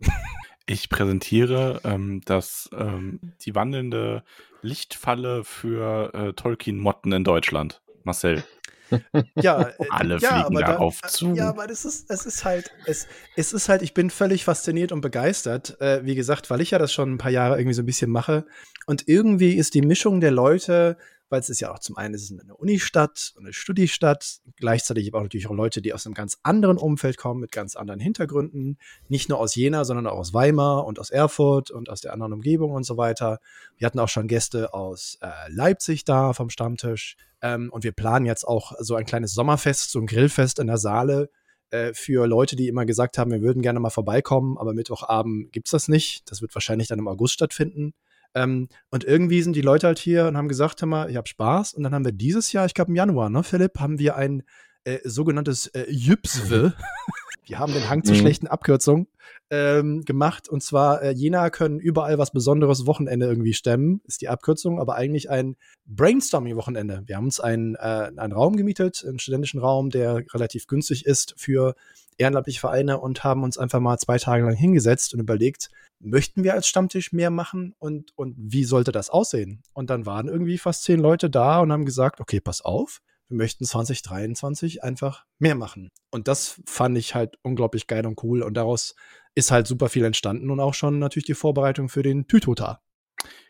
Ich 0.69 0.89
präsentiere 0.89 1.81
ähm, 1.83 2.21
das, 2.25 2.69
ähm, 2.73 3.19
die 3.41 3.55
wandelnde 3.55 4.23
Lichtfalle 4.61 5.43
für 5.43 6.13
äh, 6.13 6.33
Tolkien-Motten 6.33 7.11
in 7.11 7.23
Deutschland. 7.23 7.81
Marcel. 8.03 8.43
Ja, 9.35 9.63
äh, 9.63 9.73
alle 9.89 10.17
ja, 10.17 10.45
fliegen 10.45 10.61
darauf 10.61 11.01
da, 11.01 11.09
zu. 11.09 11.33
Ja, 11.33 11.49
aber 11.49 11.67
das 11.67 11.83
ist, 11.83 12.09
es 12.09 12.25
ist 12.25 12.45
halt, 12.45 12.71
es, 12.85 13.07
es 13.35 13.51
ist 13.51 13.67
halt, 13.67 13.81
ich 13.81 13.93
bin 13.93 14.09
völlig 14.09 14.45
fasziniert 14.45 14.93
und 14.93 15.01
begeistert, 15.01 15.79
äh, 15.81 16.05
wie 16.05 16.15
gesagt, 16.15 16.49
weil 16.49 16.61
ich 16.61 16.71
ja 16.71 16.79
das 16.79 16.93
schon 16.93 17.13
ein 17.13 17.17
paar 17.17 17.31
Jahre 17.31 17.57
irgendwie 17.57 17.73
so 17.73 17.81
ein 17.81 17.85
bisschen 17.85 18.09
mache. 18.09 18.45
Und 18.85 19.09
irgendwie 19.09 19.55
ist 19.55 19.73
die 19.73 19.81
Mischung 19.81 20.21
der 20.21 20.31
Leute, 20.31 20.97
weil 21.29 21.39
es 21.39 21.49
ist 21.49 21.59
ja 21.59 21.73
auch 21.73 21.79
zum 21.79 21.97
einen 21.97 22.13
ist 22.13 22.29
es 22.29 22.39
eine 22.39 22.55
Unistadt, 22.55 23.33
eine 23.37 23.53
Studiestadt, 23.53 24.39
gleichzeitig 24.55 25.07
aber 25.09 25.19
auch 25.19 25.23
natürlich 25.23 25.47
auch 25.47 25.53
Leute, 25.53 25.81
die 25.81 25.93
aus 25.93 26.05
einem 26.05 26.15
ganz 26.15 26.37
anderen 26.43 26.77
Umfeld 26.77 27.17
kommen, 27.17 27.41
mit 27.41 27.51
ganz 27.51 27.75
anderen 27.75 27.99
Hintergründen, 27.99 28.77
nicht 29.07 29.29
nur 29.29 29.39
aus 29.39 29.55
Jena, 29.55 29.85
sondern 29.85 30.07
auch 30.07 30.17
aus 30.17 30.33
Weimar 30.33 30.85
und 30.85 30.99
aus 30.99 31.09
Erfurt 31.09 31.71
und 31.71 31.89
aus 31.89 32.01
der 32.01 32.13
anderen 32.13 32.33
Umgebung 32.33 32.71
und 32.71 32.83
so 32.83 32.97
weiter. 32.97 33.39
Wir 33.77 33.85
hatten 33.85 33.99
auch 33.99 34.09
schon 34.09 34.27
Gäste 34.27 34.73
aus 34.73 35.17
äh, 35.21 35.29
Leipzig 35.49 36.05
da 36.05 36.33
vom 36.33 36.49
Stammtisch 36.49 37.17
ähm, 37.41 37.69
und 37.71 37.83
wir 37.83 37.91
planen 37.91 38.25
jetzt 38.25 38.47
auch 38.47 38.73
so 38.79 38.95
ein 38.95 39.05
kleines 39.05 39.33
Sommerfest, 39.33 39.91
so 39.91 39.99
ein 39.99 40.07
Grillfest 40.07 40.59
in 40.59 40.67
der 40.67 40.77
Saale, 40.77 41.29
äh, 41.69 41.93
für 41.93 42.27
Leute, 42.27 42.55
die 42.55 42.67
immer 42.67 42.85
gesagt 42.85 43.17
haben, 43.17 43.31
wir 43.31 43.41
würden 43.41 43.61
gerne 43.61 43.79
mal 43.79 43.89
vorbeikommen, 43.89 44.57
aber 44.57 44.73
Mittwochabend 44.73 45.51
gibt 45.51 45.67
es 45.67 45.71
das 45.71 45.87
nicht. 45.89 46.29
Das 46.31 46.41
wird 46.41 46.55
wahrscheinlich 46.55 46.87
dann 46.87 46.99
im 46.99 47.07
August 47.07 47.33
stattfinden. 47.33 47.93
Ähm, 48.37 48.69
und 48.91 49.03
irgendwie 49.03 49.41
sind 49.41 49.55
die 49.55 49.61
Leute 49.61 49.87
halt 49.87 49.99
hier 49.99 50.27
und 50.27 50.37
haben 50.37 50.47
gesagt, 50.47 50.81
hör 50.81 50.87
mal, 50.87 51.09
ich 51.09 51.17
habe 51.17 51.27
Spaß. 51.27 51.73
Und 51.73 51.83
dann 51.83 51.93
haben 51.93 52.05
wir 52.05 52.11
dieses 52.11 52.51
Jahr, 52.51 52.65
ich 52.65 52.73
glaube 52.73 52.89
im 52.91 52.95
Januar, 52.95 53.29
ne, 53.29 53.43
Philipp, 53.43 53.79
haben 53.79 53.99
wir 53.99 54.15
ein 54.15 54.43
äh, 54.83 54.99
sogenanntes 55.03 55.67
äh, 55.67 55.85
Jüpswe. 55.89 56.73
wir 57.45 57.59
haben 57.59 57.73
den 57.73 57.89
Hang 57.89 58.03
zu 58.03 58.13
mhm. 58.13 58.17
schlechten 58.17 58.47
Abkürzungen 58.47 59.07
ähm, 59.49 60.03
gemacht. 60.03 60.49
Und 60.49 60.61
zwar, 60.61 61.01
äh, 61.01 61.11
Jena 61.11 61.49
können 61.49 61.79
überall 61.79 62.17
was 62.17 62.31
Besonderes 62.31 62.85
Wochenende 62.85 63.25
irgendwie 63.25 63.53
stemmen, 63.53 64.01
ist 64.05 64.21
die 64.21 64.29
Abkürzung, 64.29 64.79
aber 64.79 64.95
eigentlich 64.95 65.29
ein 65.29 65.55
Brainstorming-Wochenende. 65.85 67.03
Wir 67.05 67.15
haben 67.15 67.25
uns 67.25 67.39
einen, 67.39 67.75
äh, 67.75 68.11
einen 68.15 68.33
Raum 68.33 68.57
gemietet, 68.57 69.03
einen 69.07 69.19
studentischen 69.19 69.59
Raum, 69.59 69.89
der 69.89 70.23
relativ 70.33 70.67
günstig 70.67 71.05
ist 71.05 71.33
für 71.37 71.75
ehrenamtliche 72.17 72.59
Vereine 72.59 72.99
und 72.99 73.23
haben 73.23 73.43
uns 73.43 73.57
einfach 73.57 73.79
mal 73.79 73.97
zwei 73.97 74.17
Tage 74.17 74.43
lang 74.43 74.55
hingesetzt 74.55 75.13
und 75.13 75.19
überlegt, 75.19 75.69
möchten 75.99 76.43
wir 76.43 76.53
als 76.53 76.67
Stammtisch 76.67 77.11
mehr 77.11 77.29
machen 77.29 77.75
und, 77.79 78.11
und 78.17 78.35
wie 78.37 78.63
sollte 78.63 78.91
das 78.91 79.09
aussehen? 79.09 79.61
Und 79.73 79.89
dann 79.89 80.05
waren 80.05 80.27
irgendwie 80.27 80.57
fast 80.57 80.83
zehn 80.83 80.99
Leute 80.99 81.29
da 81.29 81.59
und 81.59 81.71
haben 81.71 81.85
gesagt, 81.85 82.19
okay, 82.19 82.39
pass 82.39 82.61
auf, 82.61 83.01
wir 83.29 83.37
möchten 83.37 83.65
2023 83.65 84.83
einfach 84.83 85.25
mehr 85.39 85.55
machen. 85.55 85.91
Und 86.11 86.27
das 86.27 86.61
fand 86.65 86.97
ich 86.97 87.15
halt 87.15 87.37
unglaublich 87.43 87.87
geil 87.87 88.05
und 88.05 88.21
cool 88.23 88.41
und 88.41 88.55
daraus 88.55 88.95
ist 89.35 89.51
halt 89.51 89.67
super 89.67 89.89
viel 89.89 90.05
entstanden 90.05 90.49
und 90.49 90.59
auch 90.59 90.73
schon 90.73 90.99
natürlich 90.99 91.25
die 91.25 91.33
Vorbereitung 91.33 91.89
für 91.89 92.03
den 92.03 92.27
Tütota. 92.27 92.81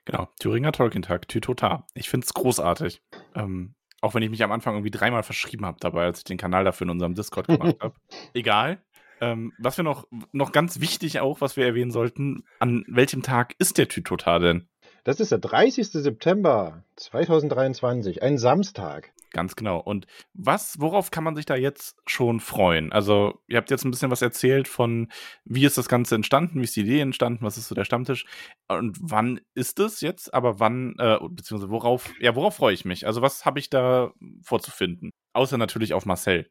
Genau, 0.05 0.29
Thüringer 0.39 0.71
Tolkien-Tag, 0.71 1.27
Tütota. 1.27 1.85
Ich 1.93 2.09
finde 2.09 2.25
es 2.25 2.33
großartig. 2.33 3.01
Ähm, 3.35 3.75
auch 4.01 4.13
wenn 4.13 4.23
ich 4.23 4.29
mich 4.29 4.43
am 4.43 4.51
Anfang 4.51 4.75
irgendwie 4.75 4.91
dreimal 4.91 5.23
verschrieben 5.23 5.65
habe 5.65 5.77
dabei, 5.79 6.05
als 6.05 6.19
ich 6.19 6.23
den 6.23 6.37
Kanal 6.37 6.63
dafür 6.63 6.85
in 6.85 6.91
unserem 6.91 7.15
Discord 7.15 7.47
gemacht 7.47 7.77
habe. 7.81 7.95
Egal. 8.33 8.81
Ähm, 9.19 9.51
was 9.57 9.77
wir 9.77 9.83
noch, 9.83 10.07
noch 10.31 10.51
ganz 10.51 10.79
wichtig 10.79 11.19
auch, 11.19 11.41
was 11.41 11.57
wir 11.57 11.65
erwähnen 11.65 11.91
sollten, 11.91 12.43
an 12.59 12.85
welchem 12.87 13.23
Tag 13.23 13.55
ist 13.57 13.77
der 13.77 13.87
Tütota 13.87 14.39
denn? 14.39 14.67
Das 15.03 15.19
ist 15.19 15.31
der 15.31 15.39
30. 15.39 15.89
September 15.89 16.83
2023, 16.97 18.21
ein 18.21 18.37
Samstag. 18.37 19.13
Ganz 19.31 19.55
genau. 19.55 19.79
Und 19.79 20.07
was, 20.33 20.79
worauf 20.79 21.11
kann 21.11 21.23
man 21.23 21.35
sich 21.35 21.45
da 21.45 21.55
jetzt 21.55 21.97
schon 22.07 22.39
freuen? 22.39 22.91
Also, 22.93 23.41
ihr 23.47 23.57
habt 23.57 23.69
jetzt 23.69 23.83
ein 23.83 23.91
bisschen 23.91 24.11
was 24.11 24.21
erzählt 24.21 24.67
von, 24.67 25.09
wie 25.43 25.65
ist 25.65 25.77
das 25.77 25.89
Ganze 25.89 26.15
entstanden, 26.15 26.59
wie 26.59 26.63
ist 26.63 26.75
die 26.75 26.81
Idee 26.81 27.01
entstanden, 27.01 27.43
was 27.45 27.57
ist 27.57 27.67
so 27.67 27.75
der 27.75 27.85
Stammtisch 27.85 28.25
und 28.69 28.97
wann 29.01 29.41
ist 29.53 29.79
es 29.79 30.01
jetzt? 30.01 30.33
Aber 30.33 30.59
wann, 30.59 30.95
äh, 30.99 31.17
beziehungsweise 31.29 31.71
worauf, 31.71 32.13
ja, 32.19 32.35
worauf 32.35 32.55
freue 32.55 32.73
ich 32.73 32.85
mich? 32.85 33.05
Also, 33.05 33.21
was 33.21 33.45
habe 33.45 33.59
ich 33.59 33.69
da 33.69 34.11
vorzufinden? 34.43 35.11
Außer 35.33 35.57
natürlich 35.57 35.93
auf 35.93 36.05
Marcel. 36.05 36.49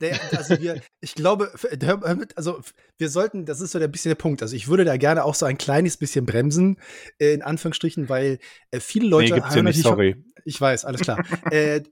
Der, 0.00 0.18
also 0.36 0.60
wir, 0.60 0.80
ich 1.00 1.14
glaube, 1.14 1.50
also 2.36 2.60
wir 2.98 3.08
sollten, 3.08 3.46
das 3.46 3.60
ist 3.60 3.72
so 3.72 3.78
ein 3.78 3.90
bisschen 3.90 4.10
der 4.10 4.16
Punkt. 4.16 4.42
Also 4.42 4.54
ich 4.54 4.68
würde 4.68 4.84
da 4.84 4.96
gerne 4.96 5.24
auch 5.24 5.34
so 5.34 5.46
ein 5.46 5.58
kleines 5.58 5.96
bisschen 5.96 6.26
bremsen, 6.26 6.78
äh, 7.18 7.32
in 7.32 7.42
Anführungsstrichen, 7.42 8.08
weil 8.08 8.38
äh, 8.70 8.80
viele 8.80 9.08
Leute 9.08 9.34
nee, 9.34 9.40
gibt's 9.40 9.54
ja 9.54 9.62
nicht, 9.62 9.82
sorry. 9.82 10.16
Ich 10.44 10.60
weiß, 10.60 10.84
alles 10.84 11.02
klar. 11.02 11.22
äh, 11.50 11.82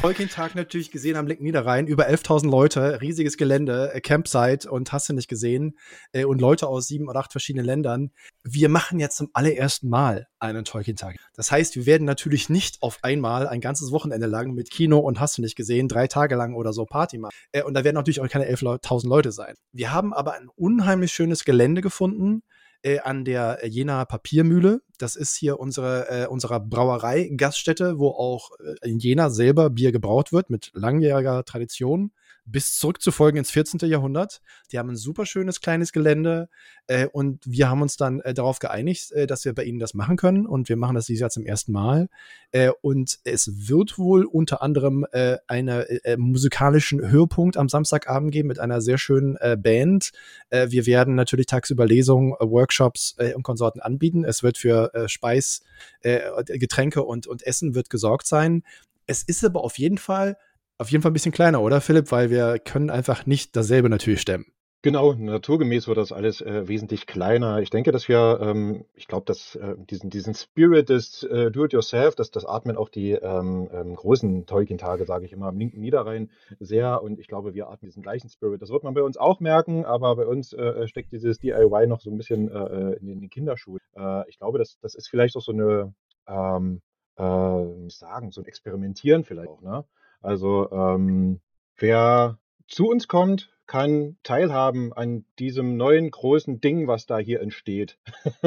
Tolkien-Tag 0.00 0.54
natürlich 0.54 0.90
gesehen 0.90 1.16
am 1.16 1.26
linken 1.26 1.44
Niederrhein, 1.44 1.86
über 1.86 2.08
11.000 2.08 2.50
Leute, 2.50 3.00
riesiges 3.00 3.36
Gelände, 3.36 3.92
äh, 3.92 4.00
Campsite 4.00 4.70
und 4.70 4.92
hast 4.92 5.08
du 5.08 5.12
nicht 5.12 5.28
gesehen 5.28 5.76
äh, 6.12 6.24
und 6.24 6.40
Leute 6.40 6.68
aus 6.68 6.86
sieben 6.86 7.08
oder 7.08 7.20
acht 7.20 7.32
verschiedenen 7.32 7.66
Ländern. 7.66 8.10
Wir 8.44 8.68
machen 8.68 8.98
jetzt 8.98 9.16
zum 9.16 9.28
allerersten 9.32 9.88
Mal 9.88 10.26
einen 10.38 10.64
Tolkien-Tag. 10.64 11.16
Das 11.34 11.50
heißt, 11.50 11.76
wir 11.76 11.86
werden 11.86 12.04
natürlich 12.04 12.48
nicht 12.48 12.82
auf 12.82 12.98
einmal 13.02 13.46
ein 13.46 13.60
ganzes 13.60 13.90
Wochenende 13.90 14.26
lang 14.26 14.52
mit 14.52 14.70
Kino 14.70 14.98
und 14.98 15.20
hast 15.20 15.38
du 15.38 15.42
nicht 15.42 15.56
gesehen, 15.56 15.88
drei 15.88 16.06
Tage 16.06 16.36
lang 16.36 16.54
oder 16.58 16.72
so 16.72 16.84
Party 16.84 17.18
machen. 17.18 17.32
Äh, 17.52 17.62
und 17.62 17.74
da 17.74 17.84
werden 17.84 17.94
natürlich 17.94 18.20
auch 18.20 18.28
keine 18.28 18.50
11.000 18.50 19.08
Leute 19.08 19.32
sein. 19.32 19.54
Wir 19.72 19.92
haben 19.92 20.12
aber 20.12 20.34
ein 20.34 20.48
unheimlich 20.54 21.12
schönes 21.12 21.44
Gelände 21.44 21.80
gefunden, 21.80 22.42
äh, 22.82 23.00
an 23.00 23.24
der 23.24 23.60
Jena 23.64 24.04
Papiermühle. 24.04 24.82
Das 24.98 25.16
ist 25.16 25.34
hier 25.36 25.58
unsere 25.58 26.08
äh, 26.10 26.26
unserer 26.26 26.60
Brauerei 26.60 27.30
Gaststätte, 27.36 27.98
wo 27.98 28.10
auch 28.10 28.50
äh, 28.60 28.88
in 28.88 28.98
Jena 28.98 29.30
selber 29.30 29.70
Bier 29.70 29.92
gebraut 29.92 30.32
wird 30.32 30.50
mit 30.50 30.70
langjähriger 30.74 31.44
Tradition 31.44 32.12
bis 32.50 32.78
zurückzufolgen 32.78 33.38
ins 33.38 33.50
14. 33.50 33.80
Jahrhundert. 33.88 34.40
Die 34.72 34.78
haben 34.78 34.90
ein 34.90 34.96
super 34.96 35.26
schönes 35.26 35.60
kleines 35.60 35.92
Gelände 35.92 36.48
äh, 36.86 37.06
und 37.06 37.42
wir 37.46 37.68
haben 37.68 37.82
uns 37.82 37.96
dann 37.96 38.20
äh, 38.20 38.34
darauf 38.34 38.58
geeinigt, 38.58 39.12
äh, 39.12 39.26
dass 39.26 39.44
wir 39.44 39.54
bei 39.54 39.64
ihnen 39.64 39.78
das 39.78 39.94
machen 39.94 40.16
können 40.16 40.46
und 40.46 40.68
wir 40.68 40.76
machen 40.76 40.94
das 40.94 41.06
dieses 41.06 41.20
Jahr 41.20 41.30
zum 41.30 41.44
ersten 41.44 41.72
Mal. 41.72 42.08
Äh, 42.52 42.70
und 42.80 43.18
es 43.24 43.68
wird 43.68 43.98
wohl 43.98 44.24
unter 44.24 44.62
anderem 44.62 45.06
äh, 45.12 45.36
einen 45.46 45.80
äh, 45.80 46.16
musikalischen 46.16 47.08
Höhepunkt 47.08 47.56
am 47.56 47.68
Samstagabend 47.68 48.32
geben 48.32 48.48
mit 48.48 48.58
einer 48.58 48.80
sehr 48.80 48.98
schönen 48.98 49.36
Band. 49.58 50.10
wir 50.50 50.86
werden 50.86 51.14
natürlich 51.14 51.46
tagsüber 51.46 51.86
Lesungen, 51.86 52.32
Workshops 52.32 53.16
und 53.34 53.42
Konsorten 53.42 53.80
anbieten. 53.80 54.24
Es 54.24 54.42
wird 54.42 54.58
für 54.58 54.90
Speis, 55.06 55.62
Getränke 56.02 57.02
und, 57.02 57.26
und 57.26 57.42
Essen 57.46 57.74
wird 57.74 57.90
gesorgt 57.90 58.26
sein. 58.26 58.62
Es 59.06 59.22
ist 59.22 59.44
aber 59.44 59.64
auf 59.64 59.78
jeden 59.78 59.98
Fall 59.98 60.36
auf 60.78 60.90
jeden 60.90 61.02
Fall 61.02 61.10
ein 61.10 61.14
bisschen 61.14 61.32
kleiner, 61.32 61.60
oder 61.60 61.80
Philipp? 61.80 62.10
Weil 62.10 62.30
wir 62.30 62.58
können 62.58 62.90
einfach 62.90 63.26
nicht 63.26 63.56
dasselbe 63.56 63.88
natürlich 63.88 64.20
stemmen. 64.20 64.46
Genau, 64.80 65.12
naturgemäß 65.12 65.88
wird 65.88 65.98
das 65.98 66.12
alles 66.12 66.40
äh, 66.40 66.68
wesentlich 66.68 67.08
kleiner. 67.08 67.58
Ich 67.58 67.70
denke, 67.70 67.90
dass 67.90 68.08
wir, 68.08 68.38
ähm, 68.40 68.84
ich 68.94 69.08
glaube, 69.08 69.24
dass 69.26 69.56
äh, 69.56 69.74
diesen, 69.76 70.08
diesen 70.08 70.34
Spirit 70.34 70.88
des 70.88 71.24
äh, 71.24 71.50
Do-it-yourself, 71.50 72.14
dass 72.14 72.30
das 72.30 72.44
atmen 72.44 72.76
auch 72.76 72.88
die 72.88 73.10
ähm, 73.10 73.68
ähm, 73.72 73.96
großen 73.96 74.46
Tolkien-Tage, 74.46 75.04
sage 75.04 75.24
ich 75.24 75.32
immer, 75.32 75.48
am 75.48 75.58
linken 75.58 75.80
Niederrhein 75.80 76.30
sehr. 76.60 77.02
Und 77.02 77.18
ich 77.18 77.26
glaube, 77.26 77.54
wir 77.54 77.68
atmen 77.68 77.88
diesen 77.88 78.04
gleichen 78.04 78.28
Spirit. 78.28 78.62
Das 78.62 78.70
wird 78.70 78.84
man 78.84 78.94
bei 78.94 79.02
uns 79.02 79.16
auch 79.16 79.40
merken, 79.40 79.84
aber 79.84 80.14
bei 80.14 80.26
uns 80.26 80.52
äh, 80.52 80.86
steckt 80.86 81.10
dieses 81.10 81.40
DIY 81.40 81.88
noch 81.88 82.00
so 82.00 82.10
ein 82.10 82.16
bisschen 82.16 82.48
äh, 82.48 82.92
in, 83.00 83.08
in 83.08 83.20
den 83.20 83.30
Kinderschuhen. 83.30 83.80
Äh, 83.96 84.28
ich 84.28 84.38
glaube, 84.38 84.58
das, 84.58 84.78
das 84.80 84.94
ist 84.94 85.08
vielleicht 85.08 85.34
auch 85.34 85.42
so 85.42 85.50
eine, 85.50 85.92
ähm, 86.28 86.82
äh, 87.16 87.90
sagen, 87.90 88.30
so 88.30 88.42
ein 88.42 88.46
Experimentieren 88.46 89.24
vielleicht 89.24 89.50
auch, 89.50 89.60
ne? 89.60 89.84
Also 90.20 90.70
ähm, 90.70 91.40
wer 91.76 92.38
zu 92.66 92.88
uns 92.88 93.08
kommt, 93.08 93.50
kann 93.66 94.16
teilhaben 94.22 94.92
an 94.92 95.24
diesem 95.38 95.76
neuen 95.76 96.10
großen 96.10 96.60
Ding, 96.60 96.88
was 96.88 97.06
da 97.06 97.18
hier 97.18 97.40
entsteht. 97.40 97.98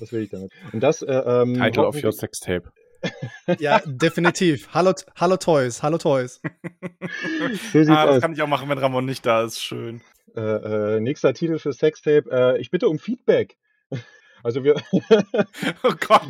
das 0.00 0.12
will 0.12 0.22
ich 0.22 0.30
damit. 0.30 0.50
Und 0.72 0.82
das 0.82 1.02
äh, 1.02 1.12
ähm, 1.12 1.54
Title 1.54 1.86
of 1.86 2.02
your 2.02 2.12
Sextape. 2.12 2.72
ja, 3.58 3.80
definitiv. 3.84 4.68
Hallo, 4.72 4.92
hallo 5.16 5.36
Toys, 5.36 5.82
hallo 5.82 5.98
Toys. 5.98 6.40
ah, 7.88 8.06
das 8.06 8.20
kann 8.20 8.32
ich 8.32 8.42
auch 8.42 8.48
machen, 8.48 8.68
wenn 8.68 8.78
Ramon 8.78 9.04
nicht 9.04 9.24
da 9.24 9.44
ist. 9.44 9.62
Schön. 9.62 10.00
Äh, 10.34 10.40
äh, 10.96 11.00
nächster 11.00 11.32
Titel 11.34 11.58
für 11.58 11.72
Sextape. 11.72 12.28
Äh, 12.30 12.60
ich 12.60 12.70
bitte 12.70 12.88
um 12.88 12.98
Feedback. 12.98 13.56
Also 14.42 14.64
wir. 14.64 14.76
oh 15.82 15.92
Gott, 16.00 16.28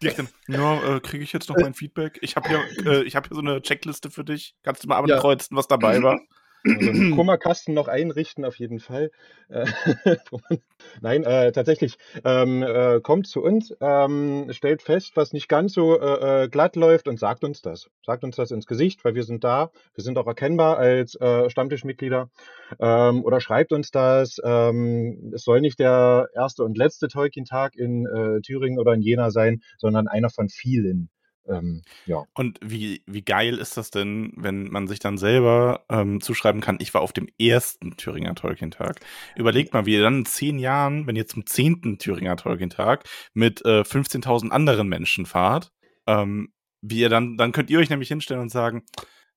dann, 0.00 0.28
ja, 0.48 0.96
äh, 0.96 1.00
kriege 1.00 1.24
ich 1.24 1.32
jetzt 1.32 1.48
noch 1.48 1.56
mein 1.56 1.74
Feedback? 1.74 2.18
Ich 2.22 2.36
habe 2.36 2.48
hier, 2.48 3.02
äh, 3.04 3.08
hab 3.10 3.28
hier 3.28 3.34
so 3.34 3.40
eine 3.40 3.62
Checkliste 3.62 4.10
für 4.10 4.24
dich. 4.24 4.54
Kannst 4.62 4.84
du 4.84 4.88
mal 4.88 4.98
ankreuzen, 4.98 5.54
ja. 5.54 5.58
was 5.58 5.68
dabei 5.68 6.02
war? 6.02 6.20
Also 6.64 6.90
einen 6.90 7.10
Kummerkasten 7.16 7.74
noch 7.74 7.88
einrichten, 7.88 8.44
auf 8.44 8.56
jeden 8.56 8.80
Fall. 8.80 9.10
Äh, 9.48 9.66
Nein, 11.00 11.24
äh, 11.24 11.52
tatsächlich, 11.52 11.96
ähm, 12.24 12.62
äh, 12.62 13.00
kommt 13.00 13.26
zu 13.26 13.42
uns, 13.42 13.74
ähm, 13.80 14.46
stellt 14.50 14.82
fest, 14.82 15.12
was 15.14 15.32
nicht 15.32 15.48
ganz 15.48 15.72
so 15.72 15.98
äh, 16.00 16.44
äh, 16.44 16.48
glatt 16.48 16.76
läuft 16.76 17.08
und 17.08 17.18
sagt 17.18 17.44
uns 17.44 17.62
das. 17.62 17.88
Sagt 18.04 18.24
uns 18.24 18.36
das 18.36 18.50
ins 18.50 18.66
Gesicht, 18.66 19.04
weil 19.04 19.14
wir 19.14 19.24
sind 19.24 19.44
da. 19.44 19.70
Wir 19.94 20.04
sind 20.04 20.18
auch 20.18 20.26
erkennbar 20.26 20.78
als 20.78 21.14
äh, 21.16 21.48
Stammtischmitglieder. 21.50 22.30
Ähm, 22.78 23.24
oder 23.24 23.40
schreibt 23.40 23.72
uns 23.72 23.90
das. 23.90 24.36
Ähm, 24.44 25.32
es 25.34 25.42
soll 25.42 25.60
nicht 25.60 25.78
der 25.78 26.28
erste 26.34 26.64
und 26.64 26.76
letzte 26.76 27.08
Tolkien-Tag 27.08 27.76
in 27.76 28.06
Thüringen 28.44 28.78
oder 28.78 28.92
in 28.94 29.02
Jena 29.02 29.30
sein, 29.30 29.60
sondern 29.78 30.08
einer 30.08 30.30
von 30.30 30.48
vielen. 30.48 31.10
Ähm, 31.48 31.82
ja. 32.06 32.24
Und 32.34 32.58
wie, 32.62 33.02
wie 33.06 33.22
geil 33.22 33.58
ist 33.58 33.76
das 33.76 33.90
denn, 33.90 34.32
wenn 34.36 34.64
man 34.70 34.86
sich 34.86 34.98
dann 34.98 35.18
selber 35.18 35.84
ähm, 35.88 36.20
zuschreiben 36.20 36.60
kann, 36.60 36.78
ich 36.80 36.94
war 36.94 37.00
auf 37.00 37.12
dem 37.12 37.28
ersten 37.38 37.96
Thüringer 37.96 38.34
Tolkien-Tag. 38.34 39.00
Überlegt 39.36 39.72
mal, 39.72 39.86
wie 39.86 39.94
ihr 39.94 40.02
dann 40.02 40.18
in 40.18 40.26
zehn 40.26 40.58
Jahren, 40.58 41.06
wenn 41.06 41.16
ihr 41.16 41.26
zum 41.26 41.46
zehnten 41.46 41.98
Thüringer 41.98 42.36
Tolkien-Tag 42.36 43.04
mit 43.34 43.64
äh, 43.64 43.80
15.000 43.80 44.50
anderen 44.50 44.88
Menschen 44.88 45.26
fahrt, 45.26 45.72
ähm, 46.06 46.52
wie 46.82 47.00
ihr 47.00 47.08
dann, 47.08 47.36
dann 47.36 47.52
könnt 47.52 47.70
ihr 47.70 47.78
euch 47.78 47.90
nämlich 47.90 48.08
hinstellen 48.08 48.42
und 48.42 48.50
sagen, 48.50 48.84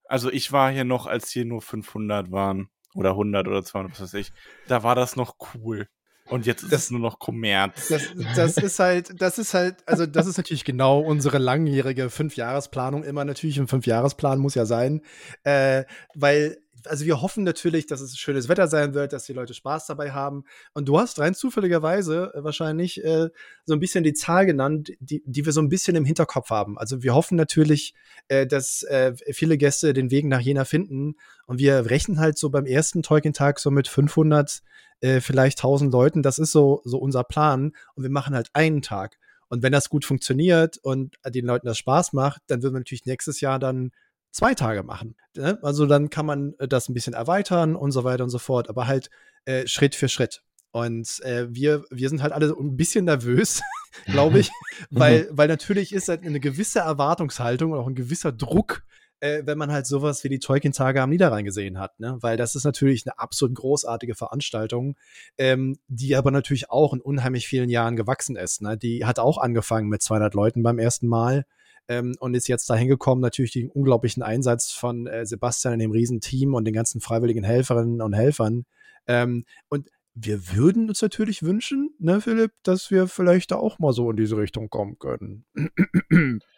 also 0.06 0.32
ich 0.32 0.52
war 0.52 0.72
hier 0.72 0.84
noch, 0.84 1.08
als 1.08 1.32
hier 1.32 1.46
nur 1.46 1.62
500 1.62 2.32
waren 2.32 2.70
oder 2.94 3.12
100 3.12 3.48
oder 3.48 3.64
200, 3.64 3.94
was 3.94 4.02
weiß 4.02 4.14
ich, 4.16 4.32
da 4.68 4.84
war 4.84 4.96
das 4.96 5.16
noch 5.16 5.36
cool. 5.56 5.88
Und 6.30 6.46
jetzt 6.46 6.64
ist 6.64 6.72
das, 6.72 6.84
es 6.84 6.92
nur 6.92 7.02
noch 7.02 7.20
Kommerz. 7.20 7.90
Das, 7.90 8.04
das, 8.36 8.58
ist 8.58 8.80
halt, 8.80 9.22
das 9.22 9.38
ist 9.38 9.54
halt, 9.54 9.78
also 9.86 10.06
das 10.06 10.26
ist 10.26 10.38
natürlich 10.38 10.64
genau 10.64 11.00
unsere 11.00 11.38
langjährige 11.38 12.10
Fünfjahresplanung. 12.10 13.04
Immer 13.04 13.26
natürlich 13.26 13.60
ein 13.60 13.68
Fünfjahresplan 13.68 14.40
muss 14.40 14.56
ja 14.56 14.66
sein, 14.66 15.02
äh, 15.44 15.84
weil 16.16 16.63
also 16.88 17.06
wir 17.06 17.22
hoffen 17.22 17.44
natürlich, 17.44 17.88
dass 17.88 18.02
es 18.02 18.18
schönes 18.18 18.50
Wetter 18.50 18.68
sein 18.68 18.94
wird, 18.94 19.14
dass 19.14 19.26
die 19.26 19.34
Leute 19.34 19.54
Spaß 19.54 19.88
dabei 19.88 20.12
haben. 20.12 20.44
Und 20.74 20.88
du 20.88 21.00
hast 21.00 21.20
rein 21.20 21.34
zufälligerweise 21.34 22.32
äh, 22.34 22.44
wahrscheinlich 22.44 23.04
äh, 23.04 23.30
so 23.66 23.74
ein 23.74 23.80
bisschen 23.80 24.04
die 24.04 24.14
Zahl 24.14 24.46
genannt, 24.46 24.92
die, 25.00 25.24
die 25.26 25.46
wir 25.46 25.54
so 25.54 25.62
ein 25.62 25.70
bisschen 25.70 25.96
im 25.96 26.06
Hinterkopf 26.06 26.50
haben. 26.50 26.78
Also 26.78 27.04
wir 27.04 27.14
hoffen 27.14 27.36
natürlich, 27.36 27.94
äh, 28.28 28.48
dass 28.48 28.84
äh, 28.84 29.14
viele 29.32 29.58
Gäste 29.58 29.94
den 29.94 30.12
Weg 30.12 30.26
nach 30.26 30.42
Jena 30.42 30.66
finden. 30.66 31.16
Und 31.46 31.60
wir 31.60 31.90
rechnen 31.90 32.20
halt 32.20 32.38
so 32.38 32.50
beim 32.50 32.66
ersten 32.66 33.04
Tolkien-Tag 33.04 33.60
so 33.60 33.72
mit 33.72 33.88
500 33.88 34.62
äh, 35.02 35.20
vielleicht 35.20 35.60
1000 35.60 35.92
Leuten. 35.92 36.24
Das 36.24 36.40
ist 36.40 36.52
so, 36.52 36.82
so 36.86 36.98
unser 36.98 37.24
Plan. 37.24 37.74
Und 37.96 38.04
wir 38.04 38.12
machen 38.12 38.36
halt 38.36 38.50
einen 38.54 38.82
Tag. 38.82 39.18
Und 39.50 39.62
wenn 39.62 39.72
das 39.72 39.90
gut 39.90 40.04
funktioniert 40.04 40.78
und 40.78 41.16
den 41.28 41.46
Leuten 41.46 41.68
das 41.68 41.78
Spaß 41.78 42.14
macht, 42.14 42.42
dann 42.48 42.64
würden 42.64 42.74
wir 42.74 42.80
natürlich 42.80 43.06
nächstes 43.06 43.40
Jahr 43.40 43.60
dann 43.60 43.92
zwei 44.34 44.54
Tage 44.54 44.84
machen. 44.84 45.16
Ne? 45.38 45.58
Also 45.62 45.86
dann 45.86 46.10
kann 46.10 46.26
man 46.26 46.54
äh, 46.60 46.68
das 46.68 46.90
ein 46.90 46.94
bisschen 46.94 47.14
erweitern 47.14 47.78
und 47.78 47.92
so 47.92 48.04
weiter 48.04 48.26
und 48.26 48.30
so 48.30 48.40
fort, 48.40 48.68
aber 48.68 48.88
halt 48.88 49.10
äh, 49.46 49.66
Schritt 49.68 49.96
für 49.96 50.10
Schritt. 50.10 50.44
Und 50.72 51.22
äh, 51.24 51.46
wir, 51.54 51.86
wir 51.92 52.10
sind 52.10 52.24
halt 52.24 52.34
alle 52.34 52.50
ein 52.50 52.76
bisschen 52.76 53.06
nervös, 53.06 53.62
glaube 54.06 54.40
ich, 54.40 54.50
weil, 54.90 55.30
weil 55.32 55.48
natürlich 55.48 55.94
ist 55.94 56.10
halt 56.10 56.26
eine 56.26 56.40
gewisse 56.40 56.80
Erwartungshaltung 56.80 57.72
und 57.72 57.80
auch 57.80 57.88
ein 57.88 57.96
gewisser 57.96 58.34
Druck 58.34 58.84
äh, 59.24 59.44
wenn 59.46 59.58
man 59.58 59.72
halt 59.72 59.88
sowas 59.88 60.26
wie 60.26 60.30
die 60.30 60.40
Tolkien-Tage 60.40 61.02
am 61.02 61.10
Niederrhein 61.10 61.46
gesehen 61.46 61.80
hat, 61.80 61.98
ne? 61.98 62.18
Weil 62.20 62.36
das 62.36 62.56
ist 62.56 62.66
natürlich 62.66 63.06
eine 63.06 63.18
absolut 63.20 63.56
großartige 63.56 64.16
Veranstaltung, 64.16 64.98
ähm, 65.38 65.78
die 65.88 66.18
aber 66.18 66.30
natürlich 66.30 66.70
auch 66.70 66.94
in 66.94 67.00
unheimlich 67.00 67.48
vielen 67.48 67.70
Jahren 67.70 67.96
gewachsen 67.96 68.36
ist. 68.36 68.62
Ne? 68.62 68.78
Die 68.78 69.06
hat 69.06 69.20
auch 69.20 69.38
angefangen 69.38 69.88
mit 69.88 70.02
200 70.02 70.34
Leuten 70.34 70.62
beim 70.62 70.78
ersten 70.78 71.08
Mal. 71.08 71.46
Ähm, 71.88 72.16
und 72.20 72.34
ist 72.34 72.48
jetzt 72.48 72.70
dahin 72.70 72.88
gekommen, 72.88 73.22
natürlich 73.22 73.52
den 73.52 73.70
unglaublichen 73.70 74.24
Einsatz 74.24 74.72
von 74.72 75.08
äh, 75.08 75.26
Sebastian 75.26 75.74
in 75.74 75.80
dem 75.80 75.92
Riesenteam 75.92 76.54
und 76.54 76.66
den 76.66 76.74
ganzen 76.74 77.02
freiwilligen 77.02 77.44
Helferinnen 77.44 78.02
und 78.02 78.14
Helfern. 78.14 78.66
Ähm, 79.08 79.46
und 79.70 79.90
wir 80.16 80.54
würden 80.54 80.90
uns 80.90 81.02
natürlich 81.02 81.42
wünschen, 81.42 81.96
ne, 82.00 82.22
Philipp, 82.22 82.52
dass 82.64 82.92
wir 82.92 83.08
vielleicht 83.08 83.52
da 83.52 83.56
auch 83.56 83.80
mal 83.80 83.94
so 83.94 84.12
in 84.12 84.18
diese 84.18 84.38
Richtung 84.38 84.70
kommen 84.70 85.00
können. 85.00 85.46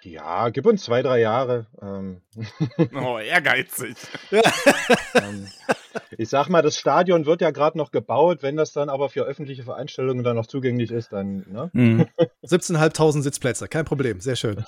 Ja, 0.01 0.49
gib 0.49 0.65
uns 0.65 0.83
zwei, 0.83 1.01
drei 1.01 1.19
Jahre. 1.19 1.67
Ähm. 1.81 2.21
Oh, 2.93 3.17
ehrgeizig. 3.17 3.95
ähm, 5.15 5.47
ich 6.17 6.29
sag 6.29 6.49
mal, 6.49 6.61
das 6.61 6.77
Stadion 6.77 7.25
wird 7.25 7.41
ja 7.41 7.51
gerade 7.51 7.77
noch 7.77 7.91
gebaut. 7.91 8.39
Wenn 8.41 8.57
das 8.57 8.73
dann 8.73 8.89
aber 8.89 9.09
für 9.09 9.23
öffentliche 9.23 9.63
Veranstaltungen 9.63 10.23
dann 10.23 10.35
noch 10.35 10.47
zugänglich 10.47 10.91
ist, 10.91 11.13
dann. 11.13 11.45
Ne? 11.49 11.69
Mhm. 11.73 12.05
17.500 12.45 13.21
Sitzplätze, 13.21 13.67
kein 13.67 13.85
Problem, 13.85 14.19
sehr 14.19 14.35
schön. 14.35 14.63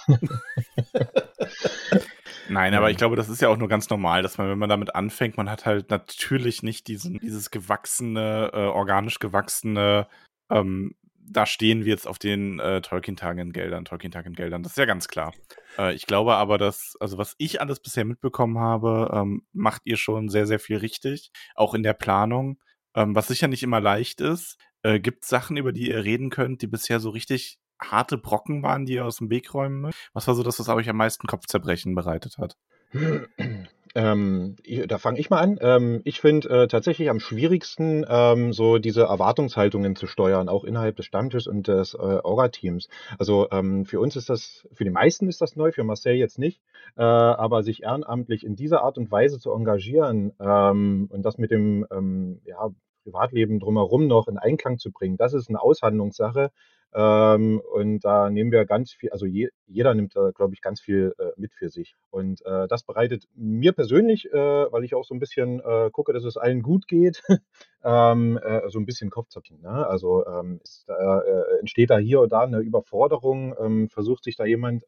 Nein, 2.49 2.73
aber 2.73 2.89
ich 2.89 2.97
glaube, 2.97 3.15
das 3.15 3.29
ist 3.29 3.41
ja 3.41 3.49
auch 3.49 3.57
nur 3.57 3.67
ganz 3.67 3.89
normal, 3.89 4.21
dass 4.21 4.37
man, 4.37 4.49
wenn 4.49 4.59
man 4.59 4.69
damit 4.69 4.95
anfängt, 4.95 5.37
man 5.37 5.49
hat 5.49 5.65
halt 5.65 5.89
natürlich 5.89 6.63
nicht 6.63 6.87
diesen, 6.87 7.19
dieses 7.19 7.51
gewachsene, 7.51 8.51
äh, 8.53 8.57
organisch 8.65 9.19
gewachsene 9.19 10.07
ähm, 10.49 10.95
da 11.29 11.45
stehen 11.45 11.83
wir 11.83 11.91
jetzt 11.91 12.07
auf 12.07 12.19
den 12.19 12.59
äh, 12.59 12.81
Tolkien-Tagen-Geldern, 12.81 13.85
Tolkien-Tagen-Geldern, 13.85 14.63
das 14.63 14.73
ist 14.73 14.77
ja 14.77 14.85
ganz 14.85 15.07
klar. 15.07 15.33
Äh, 15.77 15.93
ich 15.93 16.05
glaube 16.05 16.35
aber, 16.35 16.57
dass, 16.57 16.95
also 16.99 17.17
was 17.17 17.35
ich 17.37 17.59
alles 17.59 17.79
bisher 17.79 18.05
mitbekommen 18.05 18.59
habe, 18.59 19.11
ähm, 19.13 19.45
macht 19.51 19.81
ihr 19.85 19.97
schon 19.97 20.29
sehr, 20.29 20.47
sehr 20.47 20.59
viel 20.59 20.77
richtig, 20.77 21.31
auch 21.55 21.73
in 21.73 21.83
der 21.83 21.93
Planung, 21.93 22.59
ähm, 22.95 23.15
was 23.15 23.27
sicher 23.27 23.47
nicht 23.47 23.63
immer 23.63 23.81
leicht 23.81 24.21
ist. 24.21 24.57
Äh, 24.83 24.99
Gibt 24.99 25.23
es 25.23 25.29
Sachen, 25.29 25.57
über 25.57 25.73
die 25.73 25.89
ihr 25.89 26.03
reden 26.03 26.29
könnt, 26.29 26.61
die 26.61 26.67
bisher 26.67 26.99
so 26.99 27.09
richtig 27.09 27.59
harte 27.79 28.17
Brocken 28.17 28.63
waren, 28.63 28.85
die 28.85 28.93
ihr 28.93 29.05
aus 29.05 29.17
dem 29.17 29.29
Weg 29.29 29.53
räumen 29.53 29.81
müsst? 29.81 30.09
Was 30.13 30.27
war 30.27 30.35
so 30.35 30.43
das, 30.43 30.59
was 30.59 30.69
euch 30.69 30.89
am 30.89 30.97
meisten 30.97 31.27
Kopfzerbrechen 31.27 31.95
bereitet 31.95 32.37
hat? 32.37 32.57
Ähm, 33.97 34.57
da 34.87 34.99
fange 34.99 35.19
ich 35.19 35.31
mal 35.31 35.39
an. 35.39 35.57
Ähm, 35.59 36.01
ich 36.03 36.21
finde 36.21 36.49
äh, 36.49 36.67
tatsächlich 36.67 37.09
am 37.09 37.19
schwierigsten, 37.19 38.05
ähm, 38.07 38.53
so 38.53 38.77
diese 38.77 39.03
Erwartungshaltungen 39.03 39.95
zu 39.95 40.05
steuern, 40.05 40.49
auch 40.49 40.63
innerhalb 40.63 40.97
des 40.97 41.07
Stammtisches 41.07 41.47
und 41.47 41.67
des 41.67 41.95
äh, 41.95 41.97
Orga-Teams. 41.97 42.89
Also 43.17 43.47
ähm, 43.49 43.85
für 43.85 43.99
uns 43.99 44.15
ist 44.15 44.29
das, 44.29 44.67
für 44.71 44.83
die 44.83 44.91
meisten 44.91 45.27
ist 45.27 45.41
das 45.41 45.55
neu, 45.55 45.71
für 45.71 45.83
Marcel 45.83 46.13
jetzt 46.13 46.37
nicht, 46.37 46.61
äh, 46.95 47.01
aber 47.01 47.63
sich 47.63 47.81
ehrenamtlich 47.81 48.45
in 48.45 48.55
dieser 48.55 48.83
Art 48.83 48.99
und 48.99 49.09
Weise 49.09 49.39
zu 49.39 49.51
engagieren 49.51 50.31
ähm, 50.39 51.07
und 51.11 51.23
das 51.23 51.39
mit 51.39 51.49
dem 51.49 51.87
ähm, 51.89 52.41
ja, 52.45 52.69
Privatleben 53.03 53.59
drumherum 53.59 54.05
noch 54.05 54.27
in 54.27 54.37
Einklang 54.37 54.77
zu 54.77 54.91
bringen, 54.91 55.17
das 55.17 55.33
ist 55.33 55.49
eine 55.49 55.59
Aushandlungssache. 55.59 56.51
Ähm, 56.93 57.61
und 57.73 57.99
da 57.99 58.29
nehmen 58.29 58.51
wir 58.51 58.65
ganz 58.65 58.91
viel, 58.91 59.09
also 59.11 59.25
je, 59.25 59.49
jeder 59.65 59.93
nimmt 59.93 60.15
da, 60.15 60.31
glaube 60.31 60.53
ich, 60.53 60.61
ganz 60.61 60.81
viel 60.81 61.13
äh, 61.19 61.31
mit 61.35 61.53
für 61.53 61.69
sich. 61.69 61.95
Und 62.09 62.45
äh, 62.45 62.67
das 62.67 62.83
bereitet 62.83 63.25
mir 63.35 63.73
persönlich, 63.73 64.31
äh, 64.31 64.71
weil 64.71 64.83
ich 64.83 64.95
auch 64.95 65.03
so 65.03 65.13
ein 65.13 65.19
bisschen 65.19 65.59
äh, 65.59 65.89
gucke, 65.91 66.13
dass 66.13 66.23
es 66.23 66.37
allen 66.37 66.61
gut 66.61 66.87
geht, 66.87 67.23
ähm, 67.83 68.37
äh, 68.37 68.69
so 68.69 68.79
ein 68.79 68.85
bisschen 68.85 69.09
Kopfzerbrechen. 69.09 69.61
Ne? 69.61 69.87
Also 69.87 70.25
ähm, 70.25 70.59
ist, 70.63 70.85
äh, 70.89 71.59
entsteht 71.59 71.89
da 71.89 71.97
hier 71.97 72.21
und 72.21 72.31
da 72.31 72.41
eine 72.41 72.59
Überforderung, 72.59 73.55
ähm, 73.59 73.89
versucht 73.89 74.23
sich 74.23 74.35
da 74.35 74.45
jemand 74.45 74.85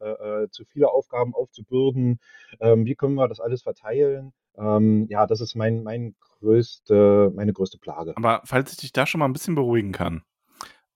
zu 0.52 0.66
viele 0.66 0.92
Aufgaben 0.92 1.34
aufzubürden. 1.34 2.20
Ähm, 2.60 2.86
wie 2.86 2.96
können 2.96 3.16
wir 3.16 3.28
das 3.28 3.40
alles 3.40 3.64
verteilen? 3.64 4.34
Ähm, 4.58 5.08
ja, 5.10 5.26
das 5.26 5.42
ist 5.42 5.56
mein, 5.56 5.84
mein 5.84 6.16
größte, 6.20 7.32
meine 7.36 7.54
größte 7.54 7.78
Plage. 7.78 8.14
Aber 8.16 8.42
falls 8.46 8.72
ich 8.72 8.78
dich 8.78 8.92
da 8.92 9.06
schon 9.06 9.20
mal 9.20 9.26
ein 9.26 9.34
bisschen 9.34 9.56
beruhigen 9.56 9.92
kann, 9.92 10.24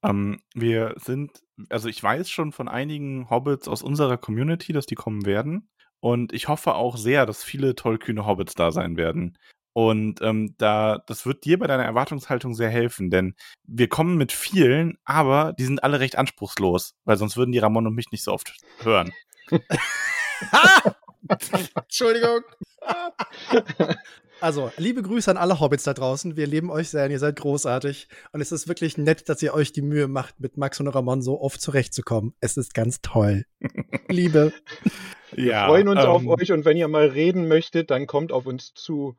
ähm, 0.04 0.42
wir 0.54 0.96
sind, 0.98 1.42
also 1.70 1.88
ich 1.89 2.02
weiß 2.02 2.30
schon 2.30 2.52
von 2.52 2.68
einigen 2.68 3.30
Hobbits 3.30 3.68
aus 3.68 3.82
unserer 3.84 4.18
Community, 4.18 4.74
dass 4.74 4.86
die 4.86 4.96
kommen 4.96 5.26
werden. 5.26 5.70
Und 6.00 6.34
ich 6.34 6.48
hoffe 6.48 6.76
auch 6.76 6.98
sehr, 6.98 7.26
dass 7.26 7.44
viele 7.44 7.76
tollkühne 7.76 8.26
Hobbits 8.26 8.56
da 8.56 8.72
sein 8.72 8.98
werden. 8.98 9.38
Und 9.74 10.22
ähm, 10.22 10.54
da, 10.58 11.00
das 11.08 11.26
wird 11.26 11.46
dir 11.46 11.58
bei 11.58 11.66
deiner 11.66 11.86
Erwartungshaltung 11.86 12.54
sehr 12.54 12.70
helfen, 12.70 13.10
denn 13.10 13.36
wir 13.63 13.89
kommen 13.89 14.18
mit 14.18 14.32
vielen, 14.32 14.98
aber 15.04 15.54
die 15.54 15.66
sind 15.66 15.84
alle 15.84 16.00
recht 16.00 16.16
anspruchslos, 16.16 16.94
weil 17.06 17.18
sonst 17.18 17.38
würden 17.38 17.52
die 17.52 17.60
Ramon 17.60 17.88
und 17.88 17.96
mich 17.96 18.12
nicht 18.12 18.24
so 18.24 18.34
oft 18.34 18.56
hören. 18.82 19.12
Entschuldigung. 21.76 22.42
Also, 24.43 24.73
liebe 24.75 25.01
Grüße 25.01 25.32
an 25.32 25.38
alle 25.38 25.62
Hobbits 25.62 25.86
da 25.86 25.93
draußen. 25.93 26.36
Wir 26.36 26.47
lieben 26.47 26.69
euch 26.69 26.89
sehr 26.89 27.06
und 27.06 27.12
ihr 27.12 27.19
seid 27.19 27.38
großartig. 27.38 28.10
Und 28.34 28.41
es 28.41 28.51
ist 28.51 28.67
wirklich 28.67 28.97
nett, 28.97 29.29
dass 29.29 29.41
ihr 29.41 29.53
euch 29.53 29.71
die 29.71 29.82
Mühe 29.82 30.10
macht, 30.10 30.41
mit 30.41 30.58
Max 30.58 30.82
und 30.82 30.89
Ramon 30.89 31.21
so 31.21 31.39
oft 31.39 31.62
zurechtzukommen. 31.62 32.34
Es 32.41 32.58
ist 32.58 32.73
ganz 32.73 32.99
toll. 33.01 33.45
Liebe. 34.10 34.51
Wir 35.32 35.45
ja, 35.45 35.67
freuen 35.67 35.88
uns 35.88 36.01
ähm, 36.03 36.10
auf 36.10 36.27
euch 36.27 36.51
und 36.51 36.65
wenn 36.65 36.75
ihr 36.75 36.89
mal 36.89 37.08
reden 37.08 37.47
möchtet, 37.47 37.89
dann 37.89 38.06
kommt 38.06 38.34
auf 38.34 38.45
uns 38.45 38.73
zu. 38.73 39.15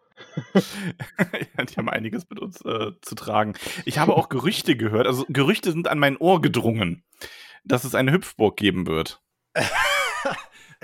ja, 0.54 1.64
die 1.64 1.76
haben 1.78 1.88
einiges 1.88 2.28
mit 2.28 2.38
uns 2.38 2.60
äh, 2.60 2.90
zu 3.00 3.14
tragen. 3.14 3.54
Ich 3.86 3.96
habe 3.96 4.14
auch 4.14 4.28
Gerüchte 4.28 4.76
gehört, 4.76 5.06
also 5.06 5.24
Gerüchte 5.30 5.72
sind 5.72 5.88
an 5.88 5.98
mein 5.98 6.18
Ohr 6.18 6.42
gedrungen, 6.42 7.02
dass 7.64 7.84
es 7.84 7.94
eine 7.94 8.12
Hüpfburg 8.12 8.58
geben 8.58 8.86
wird. 8.86 9.22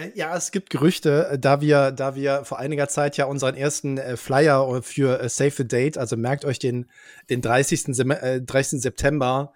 Äh, 0.01 0.13
ja, 0.15 0.37
es 0.37 0.51
gibt 0.51 0.71
Gerüchte, 0.71 1.29
äh, 1.33 1.39
da 1.39 1.61
wir, 1.61 1.93
da 1.93 2.15
wir 2.15 2.45
vor 2.45 2.59
einiger 2.59 2.89
Zeit 2.89 3.17
ja 3.17 3.27
unseren 3.27 3.55
ersten 3.55 3.99
äh, 3.99 4.17
Flyer 4.17 4.83
für 4.83 5.21
äh, 5.21 5.29
Save 5.29 5.51
the 5.51 5.69
Date, 5.69 5.99
also 5.99 6.17
merkt 6.17 6.45
euch 6.45 6.59
den, 6.59 6.87
den 7.29 7.43
30. 7.43 7.95
Sem 7.95 8.11
äh, 8.11 8.41
30. 8.41 8.81
September 8.81 9.53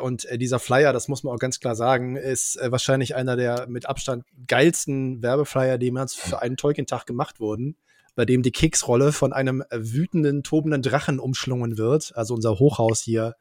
und 0.00 0.26
dieser 0.32 0.60
Flyer, 0.60 0.94
das 0.94 1.08
muss 1.08 1.24
man 1.24 1.34
auch 1.34 1.38
ganz 1.38 1.60
klar 1.60 1.76
sagen, 1.76 2.16
ist 2.16 2.58
wahrscheinlich 2.62 3.14
einer 3.14 3.36
der 3.36 3.66
mit 3.68 3.86
Abstand 3.86 4.24
geilsten 4.48 5.22
Werbeflyer, 5.22 5.76
die 5.76 5.86
jemals 5.86 6.14
für 6.14 6.40
einen 6.40 6.56
Tolkien-Tag 6.56 7.04
gemacht 7.04 7.38
wurden, 7.38 7.76
bei 8.14 8.24
dem 8.24 8.42
die 8.42 8.50
Keksrolle 8.50 9.12
von 9.12 9.34
einem 9.34 9.62
wütenden, 9.70 10.42
tobenden 10.42 10.80
Drachen 10.80 11.20
umschlungen 11.20 11.76
wird, 11.76 12.16
also 12.16 12.32
unser 12.32 12.58
Hochhaus 12.58 13.02
hier 13.02 13.36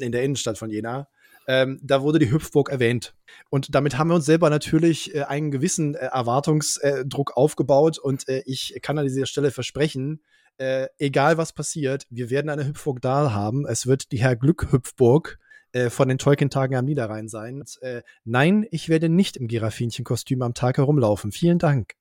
in 0.00 0.10
der 0.10 0.24
Innenstadt 0.24 0.58
von 0.58 0.70
Jena 0.70 1.06
ähm, 1.46 1.80
da 1.82 2.02
wurde 2.02 2.18
die 2.18 2.30
Hüpfburg 2.30 2.70
erwähnt. 2.70 3.14
Und 3.50 3.74
damit 3.74 3.98
haben 3.98 4.08
wir 4.08 4.14
uns 4.14 4.26
selber 4.26 4.50
natürlich 4.50 5.14
äh, 5.14 5.22
einen 5.22 5.50
gewissen 5.50 5.94
äh, 5.94 6.06
Erwartungsdruck 6.06 7.36
aufgebaut. 7.36 7.98
Und 7.98 8.28
äh, 8.28 8.42
ich 8.46 8.78
kann 8.82 8.98
an 8.98 9.06
dieser 9.06 9.26
Stelle 9.26 9.50
versprechen, 9.50 10.20
äh, 10.58 10.86
egal 10.98 11.36
was 11.36 11.52
passiert, 11.52 12.06
wir 12.10 12.30
werden 12.30 12.48
eine 12.48 12.66
Hüpfburg 12.66 13.00
da 13.02 13.32
haben. 13.32 13.66
Es 13.66 13.86
wird 13.86 14.12
die 14.12 14.18
Herr 14.18 14.36
Glück 14.36 14.72
Hüpfburg 14.72 15.38
äh, 15.72 15.90
von 15.90 16.08
den 16.08 16.16
Tolkien-Tagen 16.18 16.74
am 16.74 16.86
Niederrhein 16.86 17.28
sein. 17.28 17.60
Und, 17.60 17.78
äh, 17.82 18.02
nein, 18.24 18.66
ich 18.70 18.88
werde 18.88 19.08
nicht 19.08 19.36
im 19.36 19.48
Giraffinchenkostüm 19.48 20.40
am 20.42 20.54
Tag 20.54 20.78
herumlaufen. 20.78 21.32
Vielen 21.32 21.58
Dank. 21.58 21.94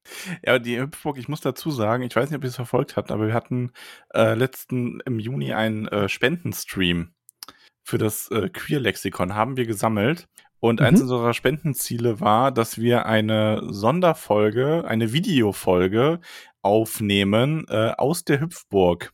Ja, 0.46 0.60
die 0.60 0.80
Hüpfburg, 0.80 1.18
ich 1.18 1.28
muss 1.28 1.42
dazu 1.42 1.72
sagen, 1.72 2.04
ich 2.04 2.16
weiß 2.16 2.30
nicht, 2.30 2.38
ob 2.38 2.44
ihr 2.44 2.50
es 2.50 2.56
verfolgt 2.56 2.96
habt, 2.96 3.12
aber 3.12 3.28
wir 3.28 3.34
hatten 3.34 3.72
äh, 4.14 4.34
letzten 4.34 5.02
im 5.02 5.20
Juni 5.20 5.54
einen 5.54 5.88
äh, 5.90 6.08
Spendenstream 6.08 7.12
für 7.86 8.00
das 8.00 8.30
äh, 8.32 8.50
Queer-Lexikon 8.50 9.36
haben 9.36 9.58
wir 9.58 9.66
gesammelt. 9.66 10.28
Und 10.60 10.80
mhm. 10.80 10.88
eins 10.88 11.02
unserer 11.02 11.34
Spendenziele 11.36 12.20
war, 12.20 12.52
dass 12.52 12.80
wir 12.80 13.06
eine 13.06 13.62
Sonderfolge, 13.70 14.84
eine 14.88 15.14
Videofolge 15.14 16.20
aufnehmen 16.64 17.66
äh, 17.70 17.92
aus 17.92 18.24
der 18.26 18.42
Hüpfburg 18.42 19.14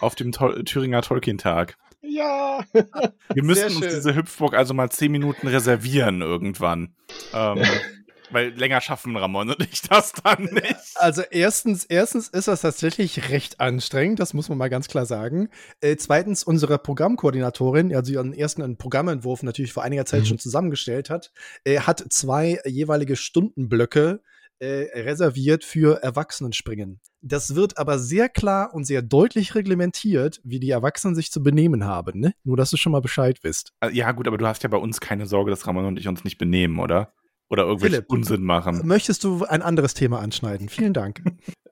auf 0.00 0.14
dem 0.14 0.32
Tol 0.32 0.62
Thüringer 0.64 1.00
Tolkien-Tag. 1.00 1.78
Ja! 2.02 2.60
Wir 2.72 3.42
müssten 3.42 3.76
uns 3.76 3.94
diese 3.94 4.14
Hüpfburg 4.14 4.54
also 4.54 4.74
mal 4.74 4.90
zehn 4.90 5.12
Minuten 5.12 5.48
reservieren 5.48 6.20
irgendwann. 6.20 6.94
Ähm, 7.32 7.62
weil 8.30 8.50
länger 8.50 8.80
schaffen 8.80 9.16
Ramon 9.16 9.50
und 9.50 9.62
ich 9.62 9.82
das 9.82 10.12
dann 10.12 10.44
nicht. 10.44 10.76
Also 10.96 11.22
erstens, 11.30 11.84
erstens 11.84 12.28
ist 12.28 12.48
das 12.48 12.62
tatsächlich 12.62 13.30
recht 13.30 13.60
anstrengend, 13.60 14.20
das 14.20 14.34
muss 14.34 14.48
man 14.48 14.58
mal 14.58 14.68
ganz 14.68 14.88
klar 14.88 15.06
sagen. 15.06 15.48
Äh, 15.80 15.96
zweitens, 15.96 16.44
unsere 16.44 16.78
Programmkoordinatorin, 16.78 17.94
also 17.94 18.12
ihren 18.12 18.32
ersten 18.32 18.76
Programmentwurf 18.76 19.42
natürlich 19.42 19.72
vor 19.72 19.82
einiger 19.82 20.06
Zeit 20.06 20.22
mhm. 20.22 20.26
schon 20.26 20.38
zusammengestellt 20.38 21.10
hat, 21.10 21.32
äh, 21.64 21.80
hat 21.80 22.04
zwei 22.10 22.60
jeweilige 22.64 23.16
Stundenblöcke 23.16 24.20
äh, 24.60 24.88
reserviert 25.00 25.64
für 25.64 26.02
Erwachsenenspringen. 26.02 27.00
Das 27.22 27.54
wird 27.54 27.78
aber 27.78 27.98
sehr 27.98 28.28
klar 28.28 28.74
und 28.74 28.84
sehr 28.84 29.02
deutlich 29.02 29.54
reglementiert, 29.54 30.40
wie 30.44 30.60
die 30.60 30.70
Erwachsenen 30.70 31.14
sich 31.14 31.30
zu 31.30 31.42
benehmen 31.42 31.84
haben. 31.84 32.20
Ne? 32.20 32.34
Nur, 32.44 32.56
dass 32.56 32.70
du 32.70 32.76
schon 32.76 32.92
mal 32.92 33.00
Bescheid 33.00 33.38
wisst. 33.42 33.72
Äh, 33.80 33.90
ja, 33.92 34.12
gut, 34.12 34.26
aber 34.26 34.38
du 34.38 34.46
hast 34.46 34.62
ja 34.62 34.68
bei 34.68 34.76
uns 34.76 35.00
keine 35.00 35.26
Sorge, 35.26 35.50
dass 35.50 35.66
Ramon 35.66 35.86
und 35.86 35.98
ich 35.98 36.08
uns 36.08 36.24
nicht 36.24 36.38
benehmen, 36.38 36.78
oder? 36.78 37.12
Oder 37.50 37.64
irgendwelche 37.64 37.96
Philipp, 37.96 38.10
Unsinn 38.10 38.44
machen. 38.44 38.86
Möchtest 38.86 39.24
du 39.24 39.44
ein 39.44 39.60
anderes 39.60 39.94
Thema 39.94 40.20
anschneiden? 40.20 40.68
Vielen 40.68 40.92
Dank. 40.92 41.20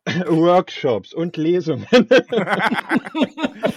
Workshops 0.27 1.14
und 1.14 1.37
Lesungen. 1.37 1.87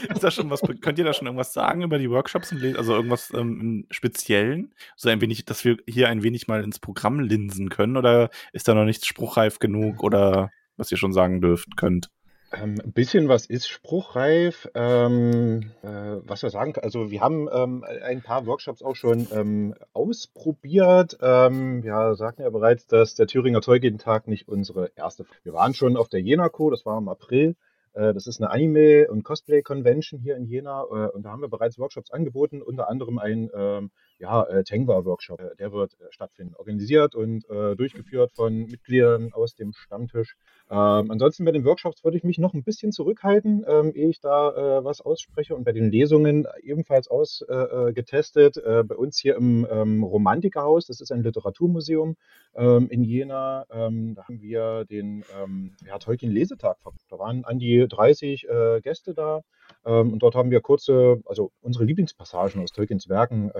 Ist 0.09 0.23
das 0.23 0.33
schon 0.33 0.49
was, 0.49 0.61
könnt 0.81 0.97
ihr 0.97 1.05
da 1.05 1.13
schon 1.13 1.27
irgendwas 1.27 1.53
sagen 1.53 1.83
über 1.83 1.99
die 1.99 2.09
Workshops 2.09 2.51
und 2.51 2.59
Lesungen? 2.59 2.77
Also 2.77 2.95
irgendwas 2.95 3.31
ähm, 3.35 3.85
Speziellen? 3.91 4.73
So 4.95 5.09
ein 5.09 5.21
wenig, 5.21 5.45
dass 5.45 5.63
wir 5.63 5.77
hier 5.87 6.09
ein 6.09 6.23
wenig 6.23 6.47
mal 6.47 6.63
ins 6.63 6.79
Programm 6.79 7.19
linsen 7.19 7.69
können? 7.69 7.97
Oder 7.97 8.31
ist 8.51 8.67
da 8.67 8.73
noch 8.73 8.85
nichts 8.85 9.05
spruchreif 9.05 9.59
genug 9.59 10.01
oder 10.03 10.49
was 10.77 10.91
ihr 10.91 10.97
schon 10.97 11.13
sagen 11.13 11.39
dürft, 11.41 11.77
könnt? 11.77 12.09
Ähm, 12.53 12.81
ein 12.83 12.91
bisschen 12.91 13.29
was 13.29 13.45
ist 13.45 13.67
spruchreif. 13.69 14.69
Ähm, 14.75 15.71
äh, 15.83 15.87
was 15.87 16.43
wir 16.43 16.49
sagen, 16.49 16.73
also 16.81 17.09
wir 17.09 17.21
haben 17.21 17.47
ähm, 17.51 17.85
ein 18.03 18.21
paar 18.21 18.45
Workshops 18.45 18.81
auch 18.81 18.95
schon 18.95 19.27
ähm, 19.31 19.73
ausprobiert. 19.93 21.17
Ähm, 21.21 21.83
wir 21.83 22.15
sagten 22.15 22.41
ja 22.41 22.49
bereits, 22.49 22.87
dass 22.87 23.15
der 23.15 23.27
Thüringer 23.27 23.61
Zeugentag 23.61 24.27
nicht 24.27 24.47
unsere 24.49 24.91
erste. 24.95 25.25
Wir 25.43 25.53
waren 25.53 25.73
schon 25.73 25.95
auf 25.95 26.09
der 26.09 26.21
Jenaco, 26.21 26.69
das 26.69 26.85
war 26.85 26.97
im 26.97 27.07
April. 27.07 27.55
Äh, 27.93 28.13
das 28.13 28.27
ist 28.27 28.41
eine 28.41 28.51
Anime- 28.51 29.07
und 29.09 29.23
Cosplay-Convention 29.23 30.19
hier 30.19 30.35
in 30.35 30.45
Jena 30.45 30.83
äh, 30.83 31.09
und 31.09 31.23
da 31.23 31.31
haben 31.31 31.41
wir 31.41 31.49
bereits 31.49 31.79
Workshops 31.79 32.11
angeboten, 32.11 32.61
unter 32.61 32.89
anderem 32.89 33.17
ein 33.17 33.49
ähm, 33.53 33.91
ja, 34.21 34.43
äh, 34.43 34.63
Tengwa-Workshop. 34.63 35.39
Äh, 35.39 35.55
der 35.57 35.71
wird 35.71 35.93
äh, 35.99 36.05
stattfinden, 36.11 36.53
organisiert 36.55 37.15
und 37.15 37.49
äh, 37.49 37.75
durchgeführt 37.75 38.31
von 38.33 38.65
Mitgliedern 38.67 39.33
aus 39.33 39.55
dem 39.55 39.73
Stammtisch. 39.73 40.37
Ähm, 40.69 41.11
ansonsten 41.11 41.43
bei 41.43 41.51
den 41.51 41.65
Workshops 41.65 42.03
würde 42.03 42.17
ich 42.17 42.23
mich 42.23 42.37
noch 42.37 42.53
ein 42.53 42.63
bisschen 42.63 42.91
zurückhalten, 42.91 43.65
ähm, 43.67 43.91
ehe 43.93 44.09
ich 44.09 44.21
da 44.21 44.51
äh, 44.51 44.83
was 44.85 45.01
ausspreche. 45.01 45.55
Und 45.55 45.63
bei 45.63 45.71
den 45.71 45.91
Lesungen 45.91 46.47
ebenfalls 46.61 47.07
ausgetestet. 47.09 48.57
Äh, 48.57 48.83
bei 48.83 48.95
uns 48.95 49.17
hier 49.19 49.35
im 49.35 49.67
ähm, 49.69 50.03
Romantikerhaus, 50.03 50.85
das 50.85 51.01
ist 51.01 51.11
ein 51.11 51.23
Literaturmuseum 51.23 52.15
ähm, 52.55 52.87
in 52.89 53.03
Jena, 53.03 53.65
ähm, 53.71 54.13
da 54.15 54.27
haben 54.27 54.41
wir 54.41 54.85
den 54.85 55.25
ähm, 55.41 55.75
ja, 55.85 55.97
Tolkien-Lesetag 55.97 56.79
verbracht. 56.79 57.05
Da 57.09 57.17
waren 57.17 57.43
an 57.43 57.57
die 57.57 57.87
30 57.87 58.47
äh, 58.47 58.81
Gäste 58.81 59.13
da. 59.13 59.41
Und 59.83 60.19
dort 60.19 60.35
haben 60.35 60.51
wir 60.51 60.59
kurze, 60.59 61.21
also 61.25 61.51
unsere 61.61 61.85
Lieblingspassagen 61.85 62.61
aus 62.61 62.71
Tolkiens 62.71 63.09
Werken 63.09 63.51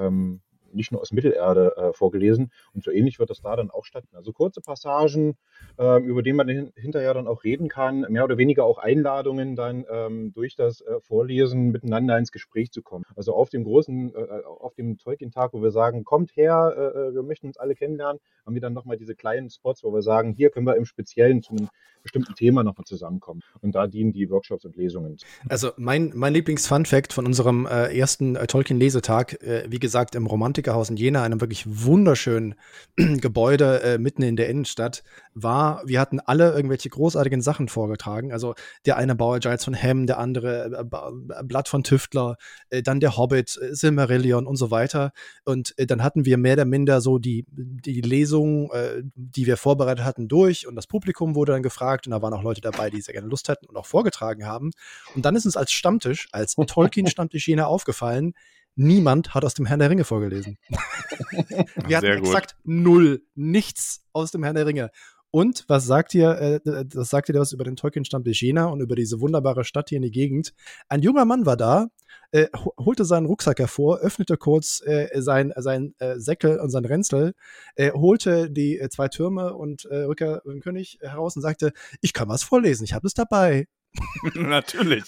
nicht 0.74 0.92
nur 0.92 1.02
aus 1.02 1.12
Mittelerde 1.12 1.76
äh, 1.78 1.94
vorgelesen. 1.94 2.52
Und 2.74 2.84
so 2.84 2.92
ähnlich 2.92 3.20
wird 3.20 3.30
das 3.30 3.42
da 3.42 3.56
dann 3.56 3.72
auch 3.72 3.86
stattfinden. 3.86 4.18
Also 4.18 4.34
kurze 4.34 4.62
Passagen, 4.62 5.36
äh, 5.78 6.02
über 6.02 6.22
die 6.22 6.34
man 6.34 6.48
hin 6.48 6.72
hinterher 6.76 7.14
dann 7.14 7.28
auch 7.28 7.44
reden 7.44 7.70
kann, 7.70 8.06
mehr 8.10 8.24
oder 8.24 8.38
weniger 8.38 8.66
auch 8.66 8.78
Einladungen 8.78 9.56
dann 9.56 9.86
ähm, 9.90 10.34
durch 10.34 10.56
das 10.56 10.82
äh, 10.82 11.00
Vorlesen 11.02 11.72
miteinander 11.72 12.18
ins 12.18 12.32
Gespräch 12.32 12.72
zu 12.72 12.82
kommen. 12.82 13.06
Also 13.16 13.34
auf 13.34 13.50
dem 13.50 13.64
großen, 13.64 14.14
äh, 14.14 14.20
äh, 14.20 14.44
auf 14.46 14.74
dem 14.76 14.98
Tolkien-Tag, 14.98 15.54
wo 15.54 15.62
wir 15.62 15.72
sagen, 15.72 16.04
kommt 16.04 16.36
her, 16.36 16.94
äh, 16.96 17.14
wir 17.14 17.24
möchten 17.24 17.48
uns 17.48 17.58
alle 17.58 17.76
kennenlernen, 17.76 18.20
haben 18.46 18.54
wir 18.54 18.62
dann 18.62 18.74
nochmal 18.74 18.98
diese 18.98 19.16
kleinen 19.16 19.50
Spots, 19.50 19.84
wo 19.84 19.94
wir 19.94 20.02
sagen, 20.02 20.34
hier 20.34 20.50
können 20.50 20.66
wir 20.66 20.76
im 20.76 20.86
Speziellen 20.86 21.42
zu 21.42 21.52
einem 21.52 21.70
bestimmten 22.04 22.34
Thema 22.36 22.64
nochmal 22.64 22.86
zusammenkommen. 22.86 23.42
Und 23.62 23.76
da 23.76 23.88
dienen 23.88 24.12
die 24.12 24.30
Workshops 24.30 24.66
und 24.66 24.76
Lesungen. 24.76 25.18
Also 25.48 25.72
mein, 25.78 26.12
mein 26.16 26.34
Lieblings-Fun-Fact 26.34 27.14
von 27.14 27.28
unserem 27.28 27.68
ersten 27.68 28.34
Tolkien-Lesetag, 28.34 29.38
wie 29.68 29.78
gesagt, 29.78 30.16
im 30.16 30.26
Romantikerhaus 30.62 30.90
in 30.90 30.98
Jena, 30.98 31.24
einem 31.24 31.42
wirklich 31.42 31.66
wunderschönen 31.68 32.56
Gebäude 32.96 33.82
äh, 33.82 33.98
mitten 33.98 34.22
in 34.22 34.36
der 34.36 34.50
Innenstadt, 34.50 35.04
war, 35.34 35.82
wir 35.86 36.00
hatten 36.00 36.20
alle 36.20 36.52
irgendwelche 36.52 36.90
großartigen 36.90 37.42
Sachen 37.42 37.68
vorgetragen. 37.68 38.32
Also 38.32 38.54
der 38.86 38.98
eine 38.98 39.16
Bauer 39.16 39.40
Giles 39.40 39.64
von 39.64 39.74
Hemm, 39.74 40.08
der 40.08 40.20
andere 40.20 40.88
äh, 40.92 41.44
Blatt 41.44 41.68
von 41.68 41.84
Tüftler, 41.84 42.38
äh, 42.70 42.84
dann 42.84 43.00
der 43.00 43.18
Hobbit, 43.18 43.50
Silmarillion 43.50 44.46
und 44.46 44.56
so 44.56 44.72
weiter. 44.72 45.12
Und 45.46 45.74
dann 45.78 46.04
hatten 46.04 46.26
wir 46.26 46.38
mehr 46.38 46.54
oder 46.54 46.66
minder 46.66 47.02
so 47.02 47.18
die, 47.18 47.46
die 47.50 48.02
Lesung, 48.02 48.72
die 49.16 49.46
wir 49.46 49.58
vorbereitet 49.58 50.06
hatten, 50.06 50.28
durch 50.28 50.68
und 50.68 50.76
das 50.76 50.88
Publikum 50.88 51.36
wurde 51.36 51.54
dann 51.54 51.64
gefragt, 51.64 52.08
und 52.08 52.12
da 52.12 52.22
waren 52.22 52.34
auch 52.34 52.44
Leute 52.44 52.62
dabei, 52.62 52.90
die 52.90 53.02
sehr 53.02 53.14
gerne 53.14 53.28
Lust 53.28 53.50
hatten 53.50 53.66
und 53.66 53.78
auch 53.78 53.86
vorgetragen 53.86 54.46
haben. 54.46 54.72
Und 55.16 55.26
dann 55.26 55.36
ist 55.36 55.46
uns 55.46 55.58
als 55.58 55.72
Stammtisch, 55.72 56.28
als 56.32 56.56
Tolkien-Stammtisch 56.56 57.48
jener 57.48 57.68
aufgefallen, 57.68 58.34
niemand 58.76 59.34
hat 59.34 59.46
aus 59.46 59.54
dem 59.54 59.66
Herrn 59.66 59.80
der 59.80 59.90
Ringe 59.90 60.04
vorgelesen. 60.04 60.58
Wir 61.88 61.98
hatten 61.98 62.06
exakt 62.08 62.56
null, 62.64 63.24
nichts 63.36 64.04
aus 64.14 64.32
dem 64.32 64.44
Herrn 64.44 64.56
der 64.56 64.66
Ringe. 64.66 64.92
Und 65.34 65.64
was 65.70 65.86
sagt 65.86 66.14
ihr, 66.14 66.62
äh, 66.66 66.86
das 66.86 67.10
sagt 67.10 67.30
ihr 67.30 67.36
was 67.36 67.54
über 67.54 67.64
den 67.64 67.78
Tolkien-Stammtisch 67.78 68.42
Jena 68.42 68.66
und 68.66 68.82
über 68.82 68.96
diese 68.96 69.22
wunderbare 69.22 69.64
Stadt 69.64 69.88
hier 69.88 69.96
in 69.96 70.02
die 70.02 70.12
Gegend? 70.12 70.54
Ein 70.90 71.02
junger 71.02 71.24
Mann 71.24 71.46
war 71.46 71.56
da, 71.56 71.88
äh, 72.32 72.48
holte 72.78 73.06
seinen 73.06 73.28
Rucksack 73.28 73.60
hervor, 73.60 74.00
öffnete 74.00 74.36
kurz 74.36 74.82
äh, 74.86 75.08
sein, 75.22 75.54
sein 75.56 75.96
äh, 76.00 76.20
Säckel 76.20 76.60
und 76.60 76.70
sein 76.70 76.84
Ränzel, 76.84 77.34
äh, 77.76 77.92
holte 77.94 78.52
die 78.52 78.78
äh, 78.78 78.90
zwei 78.90 79.08
Türme 79.08 79.54
und 79.54 79.86
äh, 79.86 80.04
Rücker 80.04 80.42
König 80.62 80.98
heraus 81.02 81.38
und 81.38 81.42
sagte, 81.42 81.72
ich 82.02 82.12
kann 82.12 82.28
was 82.28 82.44
vorlesen, 82.44 82.84
ich 82.84 82.94
habe 82.94 83.08
es 83.08 83.14
dabei. 83.14 83.68
Natürlich. 84.36 85.04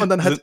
Und 0.00 0.08
dann 0.08 0.22
hat, 0.22 0.42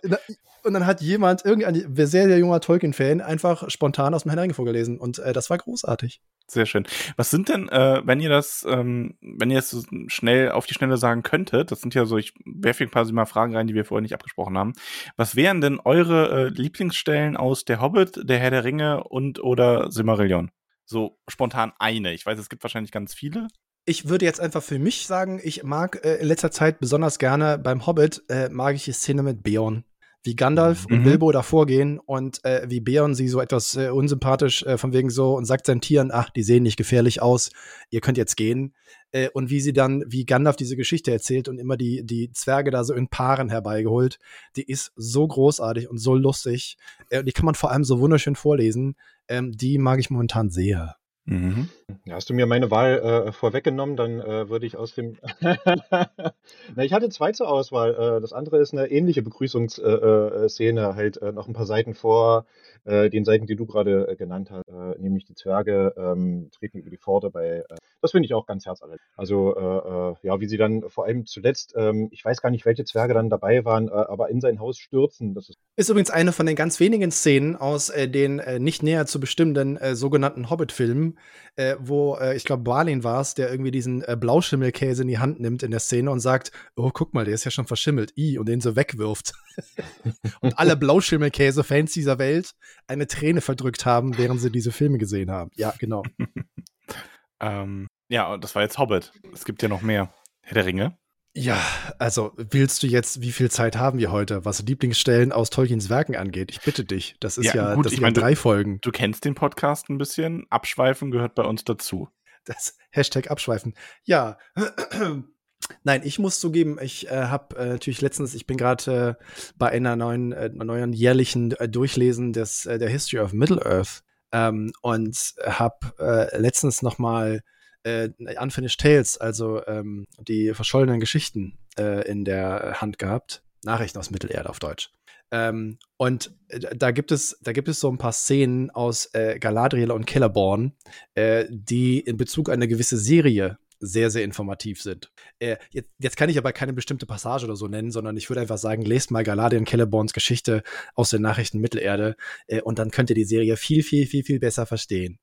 und 0.63 0.73
dann 0.73 0.85
hat 0.85 1.01
jemand, 1.01 1.45
irgendein 1.45 1.93
sehr, 1.95 2.27
sehr 2.27 2.37
junger 2.37 2.61
Tolkien-Fan, 2.61 3.21
einfach 3.21 3.69
spontan 3.69 4.13
aus 4.13 4.23
dem 4.23 4.29
Herrn 4.31 4.39
Ringe 4.39 4.53
vorgelesen. 4.53 4.97
Und 4.97 5.19
äh, 5.19 5.33
das 5.33 5.49
war 5.49 5.57
großartig. 5.57 6.21
Sehr 6.47 6.65
schön. 6.65 6.85
Was 7.15 7.29
sind 7.29 7.49
denn, 7.49 7.69
äh, 7.69 8.01
wenn 8.05 8.19
ihr 8.19 8.29
das, 8.29 8.65
ähm, 8.67 9.17
wenn 9.21 9.51
ihr 9.51 9.59
es 9.59 9.69
so 9.69 9.83
schnell 10.07 10.51
auf 10.51 10.65
die 10.65 10.73
Schnelle 10.73 10.97
sagen 10.97 11.23
könntet, 11.23 11.71
das 11.71 11.81
sind 11.81 11.95
ja 11.95 12.05
so, 12.05 12.17
ich 12.17 12.33
werfe 12.45 12.83
ein 12.83 12.91
paar 12.91 13.09
mal 13.11 13.25
Fragen 13.25 13.55
rein, 13.55 13.67
die 13.67 13.75
wir 13.75 13.85
vorher 13.85 14.01
nicht 14.01 14.13
abgesprochen 14.13 14.57
haben. 14.57 14.73
Was 15.15 15.35
wären 15.35 15.61
denn 15.61 15.79
eure 15.79 16.47
äh, 16.47 16.49
Lieblingsstellen 16.49 17.37
aus 17.37 17.65
Der 17.65 17.81
Hobbit, 17.81 18.29
Der 18.29 18.39
Herr 18.39 18.51
der 18.51 18.63
Ringe 18.63 19.03
und 19.03 19.41
oder 19.41 19.91
Silmarillion? 19.91 20.51
So 20.85 21.17
spontan 21.29 21.71
eine. 21.79 22.13
Ich 22.13 22.25
weiß, 22.25 22.37
es 22.37 22.49
gibt 22.49 22.63
wahrscheinlich 22.63 22.91
ganz 22.91 23.13
viele. 23.13 23.47
Ich 23.85 24.07
würde 24.07 24.25
jetzt 24.25 24.39
einfach 24.39 24.63
für 24.63 24.79
mich 24.79 25.07
sagen, 25.07 25.41
ich 25.43 25.63
mag 25.63 26.03
äh, 26.05 26.15
in 26.15 26.27
letzter 26.27 26.51
Zeit 26.51 26.79
besonders 26.79 27.19
gerne 27.19 27.57
beim 27.57 27.85
Hobbit, 27.85 28.23
äh, 28.29 28.49
mag 28.49 28.75
ich 28.75 28.85
die 28.85 28.93
Szene 28.93 29.23
mit 29.23 29.43
Beorn 29.43 29.83
wie 30.23 30.35
Gandalf 30.35 30.87
mhm. 30.87 30.95
und 30.95 31.03
Bilbo 31.03 31.31
davor 31.31 31.65
gehen 31.65 31.99
und 31.99 32.43
äh, 32.45 32.65
wie 32.69 32.79
Beorn 32.79 33.13
sie 33.13 33.27
so 33.27 33.41
etwas 33.41 33.75
äh, 33.75 33.89
unsympathisch 33.89 34.63
äh, 34.63 34.77
von 34.77 34.93
wegen 34.93 35.09
so 35.09 35.35
und 35.35 35.45
sagt 35.45 35.65
seinen 35.65 35.81
Tieren, 35.81 36.11
ach, 36.13 36.29
die 36.29 36.43
sehen 36.43 36.63
nicht 36.63 36.77
gefährlich 36.77 37.21
aus, 37.21 37.51
ihr 37.89 38.01
könnt 38.01 38.17
jetzt 38.17 38.37
gehen. 38.37 38.73
Äh, 39.11 39.29
und 39.33 39.49
wie 39.49 39.59
sie 39.59 39.73
dann, 39.73 40.03
wie 40.07 40.25
Gandalf 40.25 40.55
diese 40.55 40.77
Geschichte 40.77 41.11
erzählt 41.11 41.49
und 41.49 41.59
immer 41.59 41.75
die, 41.75 42.05
die 42.05 42.31
Zwerge 42.31 42.71
da 42.71 42.83
so 42.83 42.93
in 42.93 43.09
Paaren 43.09 43.49
herbeigeholt, 43.49 44.17
die 44.55 44.63
ist 44.63 44.93
so 44.95 45.27
großartig 45.27 45.89
und 45.89 45.97
so 45.97 46.15
lustig. 46.15 46.77
Die 47.11 47.31
kann 47.31 47.45
man 47.45 47.55
vor 47.55 47.71
allem 47.71 47.83
so 47.83 47.99
wunderschön 47.99 48.35
vorlesen. 48.35 48.95
Ähm, 49.27 49.51
die 49.51 49.77
mag 49.77 49.99
ich 49.99 50.09
momentan 50.09 50.49
sehr. 50.49 50.95
Mhm. 51.25 51.69
Ja, 52.05 52.15
hast 52.15 52.29
du 52.29 52.33
mir 52.33 52.45
meine 52.45 52.69
Wahl 52.69 52.99
äh, 52.99 53.31
vorweggenommen, 53.31 53.95
dann 53.95 54.19
äh, 54.19 54.49
würde 54.49 54.65
ich 54.65 54.75
aus 54.75 54.93
dem. 54.93 55.17
Na, 55.41 56.83
ich 56.83 56.91
hatte 56.91 57.09
zwei 57.09 57.31
zur 57.31 57.47
Auswahl. 57.47 57.93
Äh, 57.93 58.21
das 58.21 58.33
andere 58.33 58.57
ist 58.57 58.73
eine 58.73 58.91
ähnliche 58.91 59.21
Begrüßungsszene, 59.21 60.81
äh, 60.81 60.83
äh, 60.83 60.95
halt 60.95 61.17
äh, 61.21 61.31
noch 61.31 61.47
ein 61.47 61.53
paar 61.53 61.65
Seiten 61.65 61.93
vor 61.93 62.45
den 62.85 63.23
Seiten, 63.23 63.47
die 63.47 63.55
du 63.55 63.65
gerade 63.65 64.13
genannt 64.17 64.51
hast, 64.51 64.67
nämlich 64.99 65.23
die 65.23 65.35
Zwerge 65.35 65.93
ähm, 65.95 66.49
treten 66.51 66.79
über 66.79 66.89
die 66.89 66.97
Pforte 66.97 67.29
bei. 67.29 67.63
das 68.01 68.11
finde 68.11 68.25
ich 68.25 68.33
auch 68.33 68.45
ganz 68.45 68.65
herzallerliebend. 68.65 69.07
Also, 69.15 70.17
ja, 70.21 70.41
wie 70.41 70.47
sie 70.49 70.57
dann 70.57 70.89
vor 70.89 71.05
allem 71.05 71.25
zuletzt, 71.25 71.75
ähm, 71.77 72.09
ich 72.11 72.25
weiß 72.25 72.41
gar 72.41 72.49
nicht, 72.49 72.65
welche 72.65 72.83
Zwerge 72.83 73.13
dann 73.13 73.29
dabei 73.29 73.63
waren, 73.63 73.87
aber 73.87 74.27
in 74.27 74.41
sein 74.41 74.59
Haus 74.59 74.79
stürzen. 74.79 75.33
Das 75.33 75.47
ist, 75.47 75.57
ist 75.77 75.89
übrigens 75.89 76.09
eine 76.09 76.33
von 76.33 76.45
den 76.45 76.57
ganz 76.57 76.81
wenigen 76.81 77.09
Szenen 77.11 77.55
aus 77.55 77.87
den 77.87 78.41
nicht 78.57 78.83
näher 78.83 79.05
zu 79.05 79.21
bestimmenden 79.21 79.79
sogenannten 79.95 80.49
Hobbit-Filmen, 80.49 81.12
äh, 81.55 81.75
wo 81.79 82.15
äh, 82.15 82.35
ich 82.35 82.43
glaube, 82.43 82.63
Balin 82.63 83.03
war 83.03 83.21
es, 83.21 83.33
der 83.33 83.51
irgendwie 83.51 83.71
diesen 83.71 84.01
äh, 84.03 84.17
Blauschimmelkäse 84.19 85.03
in 85.03 85.07
die 85.07 85.19
Hand 85.19 85.39
nimmt 85.39 85.63
in 85.63 85.71
der 85.71 85.79
Szene 85.79 86.11
und 86.11 86.19
sagt: 86.19 86.51
Oh, 86.75 86.91
guck 86.93 87.13
mal, 87.13 87.25
der 87.25 87.33
ist 87.33 87.43
ja 87.43 87.51
schon 87.51 87.67
verschimmelt, 87.67 88.13
i, 88.17 88.37
und 88.37 88.47
den 88.47 88.61
so 88.61 88.75
wegwirft. 88.75 89.33
und 90.41 90.57
alle 90.57 90.75
Blauschimmelkäse-Fans 90.75 91.93
dieser 91.93 92.19
Welt 92.19 92.53
eine 92.87 93.07
Träne 93.07 93.41
verdrückt 93.41 93.85
haben, 93.85 94.17
während 94.17 94.41
sie 94.41 94.51
diese 94.51 94.71
Filme 94.71 94.97
gesehen 94.97 95.31
haben. 95.31 95.51
Ja, 95.55 95.73
genau. 95.79 96.03
ähm, 97.39 97.87
ja, 98.09 98.37
das 98.37 98.55
war 98.55 98.61
jetzt 98.63 98.77
Hobbit. 98.77 99.11
Es 99.33 99.45
gibt 99.45 99.61
ja 99.61 99.69
noch 99.69 99.81
mehr. 99.81 100.13
Herr 100.41 100.55
der 100.55 100.65
Ringe. 100.65 100.97
Ja, 101.35 101.59
also 101.97 102.31
willst 102.37 102.83
du 102.83 102.87
jetzt, 102.87 103.21
wie 103.21 103.31
viel 103.31 103.49
Zeit 103.49 103.75
haben 103.75 103.97
wir 103.97 104.11
heute, 104.11 104.45
was 104.45 104.61
Lieblingsstellen 104.61 105.31
aus 105.31 105.49
Tolkiens 105.49 105.89
Werken 105.89 106.15
angeht? 106.15 106.51
Ich 106.51 106.61
bitte 106.61 106.85
dich. 106.85 107.15
Das 107.19 107.39
ist 107.39 107.45
ja, 107.47 107.69
ja 107.69 107.75
gut, 107.75 107.85
das 107.85 107.93
sind 107.93 108.03
meine, 108.03 108.13
drei 108.13 108.35
Folgen. 108.35 108.79
Du, 108.81 108.91
du 108.91 108.97
kennst 108.97 109.25
den 109.25 109.33
Podcast 109.33 109.89
ein 109.89 109.97
bisschen. 109.97 110.45
Abschweifen 110.51 111.09
gehört 111.09 111.33
bei 111.33 111.43
uns 111.43 111.63
dazu. 111.63 112.07
Das 112.45 112.77
Hashtag 112.91 113.31
Abschweifen. 113.31 113.73
Ja. 114.03 114.37
Nein, 115.83 116.01
ich 116.03 116.19
muss 116.19 116.39
zugeben, 116.39 116.77
ich 116.79 117.09
äh, 117.09 117.27
habe 117.27 117.55
äh, 117.57 117.65
natürlich 117.69 118.01
letztens, 118.01 118.35
ich 118.35 118.45
bin 118.45 118.57
gerade 118.57 119.17
äh, 119.19 119.23
bei 119.57 119.69
einer 119.69 119.95
neuen, 119.95 120.33
äh, 120.33 120.49
neuen 120.49 120.93
jährlichen 120.93 121.53
äh, 121.53 121.67
Durchlesen 121.67 122.33
des 122.33 122.65
äh, 122.65 122.77
der 122.77 122.89
History 122.89 123.23
of 123.23 123.33
Middle 123.33 123.65
Earth 123.65 124.03
ähm, 124.33 124.71
und 124.81 125.17
habe 125.43 125.93
äh, 125.99 126.37
letztens 126.37 126.83
noch 126.83 126.99
mal 126.99 127.41
äh, 127.83 128.09
Unfinished 128.39 128.79
Tales, 128.79 129.17
also 129.17 129.65
ähm, 129.67 130.05
die 130.19 130.53
verschollenen 130.53 130.99
Geschichten 130.99 131.57
äh, 131.77 132.07
in 132.07 132.25
der 132.25 132.81
Hand 132.81 132.99
gehabt. 132.99 133.43
Nachrichten 133.63 133.97
aus 133.97 134.11
Mittelerde 134.11 134.49
auf 134.49 134.59
Deutsch. 134.59 134.91
Ähm, 135.31 135.79
und 135.97 136.31
äh, 136.49 136.75
da 136.75 136.91
gibt 136.91 137.11
es, 137.11 137.39
da 137.41 137.53
gibt 137.53 137.67
es 137.67 137.79
so 137.79 137.89
ein 137.89 137.97
paar 137.97 138.11
Szenen 138.11 138.69
aus 138.69 139.09
äh, 139.13 139.39
Galadriel 139.39 139.91
und 139.91 140.07
Celeborn, 140.09 140.73
äh, 141.15 141.45
die 141.49 141.99
in 141.99 142.17
Bezug 142.17 142.49
auf 142.49 142.53
eine 142.53 142.67
gewisse 142.67 142.97
Serie 142.97 143.57
sehr, 143.79 144.11
sehr 144.11 144.23
informativ 144.23 144.81
sind. 144.81 145.11
Äh, 145.39 145.57
jetzt, 145.71 145.89
jetzt, 145.97 146.17
kann 146.17 146.29
ich 146.29 146.37
aber 146.37 146.53
keine 146.53 146.71
bestimmte 146.71 147.05
Passage 147.05 147.45
oder 147.45 147.55
so 147.55 147.67
nennen, 147.67 147.91
sondern 147.91 148.15
ich 148.15 148.29
würde 148.29 148.41
einfach 148.41 148.57
sagen, 148.57 148.83
lest 148.83 149.11
mal 149.11 149.23
Galadriel 149.23 149.59
und 149.59 149.69
Celeborns 149.69 150.13
Geschichte 150.13 150.63
aus 150.93 151.09
den 151.09 151.21
Nachrichten 151.21 151.59
Mittelerde 151.59 152.15
äh, 152.47 152.61
und 152.61 152.79
dann 152.79 152.91
könnt 152.91 153.09
ihr 153.09 153.15
die 153.15 153.25
Serie 153.25 153.57
viel, 153.57 153.83
viel, 153.83 154.05
viel, 154.05 154.23
viel 154.23 154.39
besser 154.39 154.65
verstehen. 154.65 155.19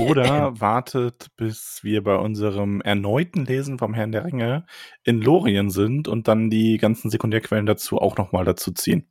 Oder 0.00 0.60
wartet, 0.60 1.28
bis 1.36 1.80
wir 1.82 2.02
bei 2.02 2.16
unserem 2.16 2.80
erneuten 2.80 3.44
Lesen 3.44 3.78
vom 3.78 3.94
Herrn 3.94 4.12
der 4.12 4.24
Ringe 4.24 4.66
in 5.02 5.20
Lorien 5.20 5.70
sind 5.70 6.08
und 6.08 6.28
dann 6.28 6.50
die 6.50 6.78
ganzen 6.78 7.10
Sekundärquellen 7.10 7.66
dazu 7.66 7.98
auch 7.98 8.16
nochmal 8.16 8.44
dazu 8.44 8.72
ziehen. 8.72 9.06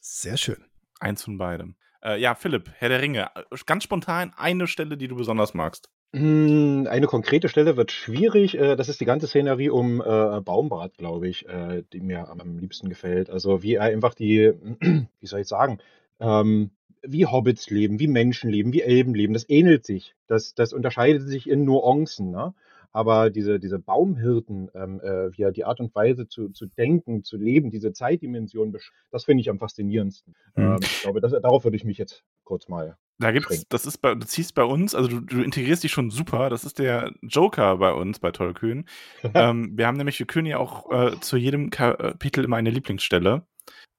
Sehr 0.00 0.36
schön. 0.36 0.64
Eins 1.00 1.24
von 1.24 1.38
beidem. 1.38 1.74
Äh, 2.02 2.20
ja, 2.20 2.34
Philipp, 2.34 2.70
Herr 2.78 2.88
der 2.88 3.02
Ringe. 3.02 3.30
Ganz 3.66 3.84
spontan 3.84 4.32
eine 4.36 4.66
Stelle, 4.66 4.96
die 4.96 5.08
du 5.08 5.16
besonders 5.16 5.54
magst. 5.54 5.90
Hm, 6.14 6.86
eine 6.90 7.06
konkrete 7.06 7.48
Stelle 7.48 7.76
wird 7.76 7.90
schwierig. 7.90 8.58
Äh, 8.58 8.76
das 8.76 8.88
ist 8.88 9.00
die 9.00 9.06
ganze 9.06 9.26
Szenerie 9.26 9.70
um 9.70 10.00
äh, 10.00 10.40
Baumbart, 10.40 10.98
glaube 10.98 11.28
ich, 11.28 11.48
äh, 11.48 11.84
die 11.92 12.00
mir 12.00 12.28
am 12.28 12.58
liebsten 12.58 12.88
gefällt. 12.88 13.30
Also 13.30 13.62
wie 13.62 13.74
er 13.74 13.84
einfach 13.84 14.14
die, 14.14 14.52
wie 15.20 15.26
soll 15.26 15.40
ich 15.40 15.48
sagen, 15.48 15.78
ähm, 16.20 16.70
wie 17.02 17.26
Hobbits 17.26 17.70
leben, 17.70 17.98
wie 17.98 18.08
Menschen 18.08 18.50
leben, 18.50 18.72
wie 18.72 18.82
Elben 18.82 19.14
leben. 19.14 19.34
Das 19.34 19.48
ähnelt 19.48 19.84
sich. 19.84 20.14
Das, 20.26 20.54
das 20.54 20.72
unterscheidet 20.72 21.26
sich 21.28 21.48
in 21.48 21.64
Nuancen. 21.64 22.30
Ne? 22.30 22.54
Aber 22.92 23.30
diese, 23.30 23.58
diese 23.58 23.78
Baumhirten, 23.78 24.70
ähm, 24.74 25.00
äh, 25.02 25.30
er 25.42 25.50
die 25.50 25.64
Art 25.64 25.80
und 25.80 25.94
Weise 25.94 26.28
zu, 26.28 26.50
zu 26.50 26.66
denken, 26.66 27.24
zu 27.24 27.38
leben, 27.38 27.70
diese 27.70 27.92
Zeitdimension, 27.92 28.76
das 29.10 29.24
finde 29.24 29.40
ich 29.40 29.50
am 29.50 29.58
faszinierendsten. 29.58 30.34
Mhm. 30.54 30.62
Ähm, 30.62 30.78
ich 30.82 31.02
glaube, 31.02 31.20
das, 31.20 31.32
darauf 31.32 31.64
würde 31.64 31.76
ich 31.76 31.84
mich 31.84 31.98
jetzt 31.98 32.22
kurz 32.44 32.68
mal. 32.68 32.96
Da 33.18 33.30
gibt's, 33.30 33.66
das 33.68 33.86
ist 33.86 33.98
bei, 33.98 34.14
du 34.14 34.26
ziehst 34.26 34.54
bei 34.54 34.64
uns, 34.64 34.94
also 34.94 35.08
du, 35.08 35.20
du 35.20 35.42
integrierst 35.42 35.84
dich 35.84 35.92
schon 35.92 36.10
super. 36.10 36.50
Das 36.50 36.64
ist 36.64 36.78
der 36.78 37.12
Joker 37.22 37.76
bei 37.78 37.92
uns, 37.92 38.18
bei 38.18 38.30
Tollkühn. 38.30 38.84
ähm, 39.34 39.72
wir 39.76 39.86
haben 39.86 39.96
nämlich, 39.96 40.18
wir 40.18 40.26
können 40.26 40.46
ja 40.46 40.58
auch 40.58 40.90
äh, 40.90 41.20
zu 41.20 41.36
jedem 41.36 41.70
Kapitel 41.70 42.44
immer 42.44 42.56
eine 42.56 42.70
Lieblingsstelle. 42.70 43.46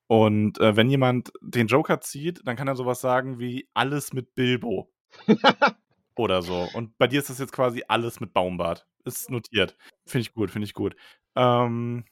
Und 0.07 0.59
äh, 0.59 0.75
wenn 0.75 0.89
jemand 0.89 1.31
den 1.41 1.67
Joker 1.67 2.01
zieht, 2.01 2.41
dann 2.45 2.55
kann 2.55 2.67
er 2.67 2.75
sowas 2.75 3.01
sagen 3.01 3.39
wie 3.39 3.69
alles 3.73 4.13
mit 4.13 4.35
Bilbo. 4.35 4.91
Oder 6.15 6.41
so. 6.41 6.67
Und 6.73 6.97
bei 6.97 7.07
dir 7.07 7.19
ist 7.19 7.29
das 7.29 7.39
jetzt 7.39 7.53
quasi 7.53 7.83
alles 7.87 8.19
mit 8.19 8.33
Baumbart. 8.33 8.85
Ist 9.05 9.29
notiert. 9.29 9.75
Finde 10.05 10.21
ich 10.21 10.33
gut, 10.33 10.51
finde 10.51 10.65
ich 10.65 10.73
gut. 10.73 10.95
Ähm, 11.35 12.05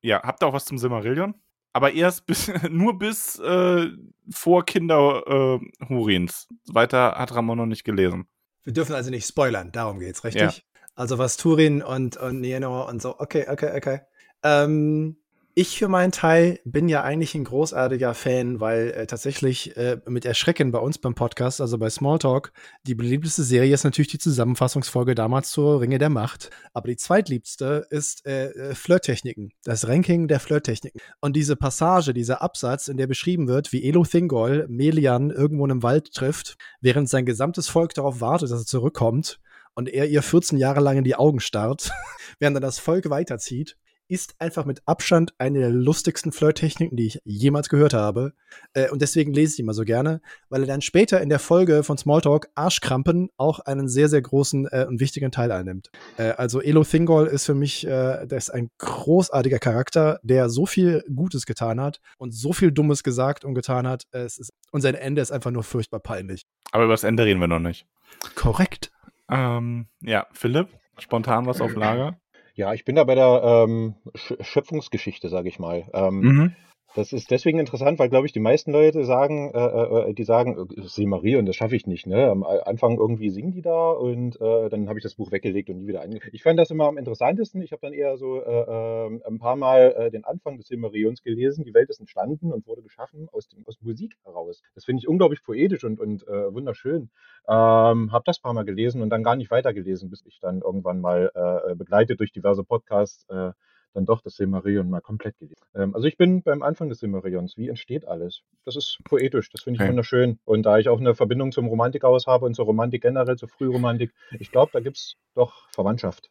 ja, 0.00 0.22
habt 0.22 0.42
ihr 0.42 0.46
auch 0.46 0.52
was 0.52 0.64
zum 0.64 0.78
Silmarillion? 0.78 1.34
Aber 1.72 1.92
erst 1.92 2.26
bis, 2.26 2.48
nur 2.70 2.98
bis 2.98 3.38
äh, 3.38 3.88
vor 4.30 4.64
Kinder 4.64 5.22
äh, 5.26 5.86
Hurins. 5.88 6.48
Weiter 6.66 7.16
hat 7.16 7.34
Ramon 7.34 7.58
noch 7.58 7.66
nicht 7.66 7.84
gelesen. 7.84 8.26
Wir 8.64 8.72
dürfen 8.72 8.94
also 8.94 9.10
nicht 9.10 9.26
spoilern, 9.26 9.72
darum 9.72 9.98
geht's, 9.98 10.22
richtig? 10.24 10.42
Ja. 10.42 10.62
Also 10.94 11.18
was 11.18 11.36
Turin 11.36 11.82
und, 11.82 12.16
und 12.16 12.40
Nienor 12.40 12.86
und 12.88 13.02
so. 13.02 13.18
Okay, 13.18 13.46
okay, 13.48 13.76
okay. 13.76 14.00
Ähm, 14.44 15.16
ich 15.54 15.78
für 15.78 15.88
meinen 15.88 16.12
Teil 16.12 16.60
bin 16.64 16.88
ja 16.88 17.02
eigentlich 17.02 17.34
ein 17.34 17.44
großartiger 17.44 18.14
Fan, 18.14 18.60
weil 18.60 18.90
äh, 18.92 19.06
tatsächlich 19.06 19.76
äh, 19.76 19.98
mit 20.08 20.24
Erschrecken 20.24 20.72
bei 20.72 20.78
uns 20.78 20.96
beim 20.96 21.14
Podcast, 21.14 21.60
also 21.60 21.76
bei 21.76 21.90
Smalltalk, 21.90 22.52
die 22.86 22.94
beliebteste 22.94 23.42
Serie 23.42 23.74
ist 23.74 23.84
natürlich 23.84 24.10
die 24.10 24.18
Zusammenfassungsfolge 24.18 25.14
damals 25.14 25.50
zur 25.50 25.82
Ringe 25.82 25.98
der 25.98 26.08
Macht. 26.08 26.50
Aber 26.72 26.88
die 26.88 26.96
zweitliebste 26.96 27.86
ist 27.90 28.24
äh, 28.26 28.50
äh, 28.50 28.74
Flirttechniken, 28.74 29.52
das 29.64 29.86
Ranking 29.86 30.26
der 30.26 30.40
Flirttechniken. 30.40 31.00
Und 31.20 31.36
diese 31.36 31.56
Passage, 31.56 32.14
dieser 32.14 32.40
Absatz, 32.40 32.88
in 32.88 32.96
der 32.96 33.06
beschrieben 33.06 33.46
wird, 33.46 33.72
wie 33.72 33.86
Elo 33.86 34.04
Thingol 34.04 34.66
Melian 34.68 35.30
irgendwo 35.30 35.66
im 35.66 35.82
Wald 35.82 36.14
trifft, 36.14 36.56
während 36.80 37.10
sein 37.10 37.26
gesamtes 37.26 37.68
Volk 37.68 37.92
darauf 37.92 38.22
wartet, 38.22 38.50
dass 38.50 38.60
er 38.60 38.66
zurückkommt 38.66 39.38
und 39.74 39.90
er 39.90 40.08
ihr 40.08 40.22
14 40.22 40.56
Jahre 40.56 40.80
lang 40.80 40.96
in 40.96 41.04
die 41.04 41.14
Augen 41.14 41.40
starrt, 41.40 41.90
während 42.38 42.56
dann 42.56 42.62
das 42.62 42.78
Volk 42.78 43.10
weiterzieht 43.10 43.76
ist 44.08 44.34
einfach 44.38 44.64
mit 44.64 44.82
Abstand 44.86 45.34
eine 45.38 45.60
der 45.60 45.70
lustigsten 45.70 46.32
Flirttechniken, 46.32 46.96
die 46.96 47.06
ich 47.06 47.20
jemals 47.24 47.68
gehört 47.68 47.94
habe. 47.94 48.34
Äh, 48.74 48.90
und 48.90 49.02
deswegen 49.02 49.32
lese 49.32 49.54
ich 49.54 49.60
immer 49.60 49.74
so 49.74 49.84
gerne, 49.84 50.20
weil 50.48 50.62
er 50.62 50.66
dann 50.66 50.82
später 50.82 51.20
in 51.20 51.28
der 51.28 51.38
Folge 51.38 51.82
von 51.82 51.96
Smalltalk 51.96 52.48
Arschkrampen 52.54 53.30
auch 53.36 53.60
einen 53.60 53.88
sehr, 53.88 54.08
sehr 54.08 54.22
großen 54.22 54.68
äh, 54.70 54.86
und 54.88 55.00
wichtigen 55.00 55.30
Teil 55.30 55.50
einnimmt. 55.52 55.90
Äh, 56.18 56.30
also 56.32 56.60
Elo 56.60 56.84
Thingol 56.84 57.26
ist 57.26 57.46
für 57.46 57.54
mich, 57.54 57.86
äh, 57.86 58.26
der 58.26 58.38
ist 58.38 58.50
ein 58.50 58.70
großartiger 58.78 59.58
Charakter, 59.58 60.20
der 60.22 60.50
so 60.50 60.66
viel 60.66 61.02
Gutes 61.14 61.46
getan 61.46 61.80
hat 61.80 62.00
und 62.18 62.32
so 62.32 62.52
viel 62.52 62.72
Dummes 62.72 63.02
gesagt 63.02 63.44
und 63.44 63.54
getan 63.54 63.86
hat. 63.86 64.04
Es 64.10 64.38
ist, 64.38 64.52
und 64.70 64.82
sein 64.82 64.94
Ende 64.94 65.22
ist 65.22 65.32
einfach 65.32 65.50
nur 65.50 65.62
furchtbar 65.62 66.00
peinlich. 66.00 66.44
Aber 66.70 66.84
über 66.84 66.92
das 66.92 67.04
Ende 67.04 67.24
reden 67.24 67.40
wir 67.40 67.48
noch 67.48 67.58
nicht. 67.58 67.86
Korrekt. 68.34 68.92
Ähm, 69.30 69.86
ja, 70.00 70.26
Philipp, 70.32 70.68
spontan 70.98 71.46
was 71.46 71.60
auf 71.60 71.74
Lager? 71.74 72.18
Ja, 72.54 72.74
ich 72.74 72.84
bin 72.84 72.96
da 72.96 73.04
bei 73.04 73.14
der 73.14 73.42
ähm, 73.44 73.94
Sch 74.14 74.34
Schöpfungsgeschichte, 74.40 75.28
sage 75.28 75.48
ich 75.48 75.58
mal. 75.58 75.88
Ähm, 75.94 76.20
Mhm. 76.20 76.56
Das 76.94 77.14
ist 77.14 77.30
deswegen 77.30 77.58
interessant, 77.58 77.98
weil, 77.98 78.10
glaube 78.10 78.26
ich, 78.26 78.32
die 78.32 78.40
meisten 78.40 78.70
Leute 78.70 79.04
sagen, 79.06 79.50
äh, 79.54 80.10
äh, 80.10 80.12
die 80.12 80.24
sagen, 80.24 80.68
äh, 80.76 80.82
Silmarie 80.82 81.36
und 81.36 81.46
das 81.46 81.56
schaffe 81.56 81.74
ich 81.74 81.86
nicht. 81.86 82.06
Ne? 82.06 82.28
Am 82.28 82.42
Anfang 82.42 82.98
irgendwie 82.98 83.30
singen 83.30 83.52
die 83.52 83.62
da 83.62 83.92
und 83.92 84.38
äh, 84.40 84.68
dann 84.68 84.88
habe 84.88 84.98
ich 84.98 85.02
das 85.02 85.14
Buch 85.14 85.32
weggelegt 85.32 85.70
und 85.70 85.78
nie 85.78 85.86
wieder 85.86 86.02
angefangen. 86.02 86.34
Ich 86.34 86.42
fand 86.42 86.58
das 86.58 86.70
immer 86.70 86.86
am 86.86 86.98
interessantesten. 86.98 87.62
Ich 87.62 87.72
habe 87.72 87.80
dann 87.80 87.94
eher 87.94 88.18
so 88.18 88.42
äh, 88.42 88.50
äh, 88.50 89.20
ein 89.26 89.38
paar 89.38 89.56
Mal 89.56 89.94
äh, 89.96 90.10
den 90.10 90.24
Anfang 90.24 90.58
des 90.58 90.66
Silmarillions 90.66 91.22
gelesen. 91.22 91.64
Die 91.64 91.72
Welt 91.72 91.88
ist 91.88 92.00
entstanden 92.00 92.52
und 92.52 92.66
wurde 92.66 92.82
geschaffen 92.82 93.26
aus, 93.32 93.48
dem, 93.48 93.66
aus 93.66 93.80
Musik 93.80 94.16
heraus. 94.24 94.62
Das 94.74 94.84
finde 94.84 95.00
ich 95.00 95.08
unglaublich 95.08 95.42
poetisch 95.42 95.84
und, 95.84 95.98
und 95.98 96.28
äh, 96.28 96.52
wunderschön. 96.52 97.10
Ähm, 97.48 98.12
habe 98.12 98.22
das 98.26 98.38
paar 98.38 98.52
Mal 98.52 98.64
gelesen 98.64 99.00
und 99.00 99.08
dann 99.08 99.22
gar 99.22 99.36
nicht 99.36 99.50
weitergelesen, 99.50 100.10
bis 100.10 100.26
ich 100.26 100.40
dann 100.40 100.60
irgendwann 100.60 101.00
mal 101.00 101.30
äh, 101.34 101.74
begleitet 101.74 102.20
durch 102.20 102.32
diverse 102.32 102.64
Podcasts 102.64 103.26
äh, 103.30 103.52
dann 103.94 104.06
doch 104.06 104.20
das 104.22 104.36
Silmarillion 104.36 104.88
mal 104.88 105.00
komplett 105.00 105.38
gelesen. 105.38 105.62
Ähm, 105.74 105.94
also 105.94 106.06
ich 106.06 106.16
bin 106.16 106.42
beim 106.42 106.62
Anfang 106.62 106.88
des 106.88 107.00
Silmarillions. 107.00 107.56
Wie 107.56 107.68
entsteht 107.68 108.06
alles? 108.06 108.42
Das 108.64 108.76
ist 108.76 108.98
poetisch, 109.04 109.50
das 109.50 109.62
finde 109.62 109.76
ich 109.76 109.82
Okay. 109.82 109.90
wunderschön. 109.90 110.38
Und 110.44 110.64
da 110.64 110.78
ich 110.78 110.88
auch 110.88 111.00
eine 111.00 111.14
Verbindung 111.14 111.52
zum 111.52 111.66
Romantikhaus 111.66 112.26
habe 112.26 112.46
und 112.46 112.54
zur 112.54 112.66
Romantik 112.66 113.02
generell, 113.02 113.36
zur 113.36 113.48
Frühromantik, 113.48 114.12
ich 114.38 114.50
glaube, 114.50 114.70
da 114.72 114.80
gibt 114.80 114.96
es 114.98 115.16
doch 115.34 115.68
Verwandtschaft. 115.70 116.30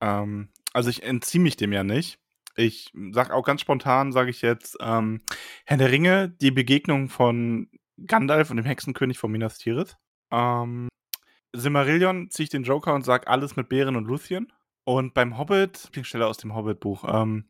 Ähm, 0.00 0.48
also 0.72 0.90
ich 0.90 1.02
entziehe 1.02 1.40
mich 1.40 1.56
dem 1.56 1.72
ja 1.72 1.84
nicht. 1.84 2.18
Ich 2.56 2.92
sag 3.12 3.30
auch 3.30 3.44
ganz 3.44 3.60
spontan, 3.60 4.12
sage 4.12 4.30
ich 4.30 4.42
jetzt, 4.42 4.76
ähm, 4.80 5.22
Herr 5.64 5.76
der 5.76 5.90
Ringe, 5.90 6.28
die 6.28 6.50
Begegnung 6.50 7.08
von 7.08 7.68
Gandalf 8.06 8.50
und 8.50 8.58
dem 8.58 8.66
Hexenkönig 8.66 9.18
von 9.18 9.30
Minas 9.30 9.58
Tirith. 9.58 9.96
Ähm, 10.30 10.88
Silmarillion 11.52 12.30
ziehe 12.30 12.44
ich 12.44 12.50
den 12.50 12.64
Joker 12.64 12.94
und 12.94 13.04
sag 13.04 13.28
alles 13.28 13.56
mit 13.56 13.68
Bären 13.68 13.96
und 13.96 14.06
Luthien. 14.06 14.52
Und 14.84 15.14
beim 15.14 15.38
Hobbit, 15.38 15.84
Lieblingsstelle 15.84 16.26
aus 16.26 16.36
dem 16.36 16.54
Hobbit-Buch, 16.54 17.04
ähm, 17.08 17.48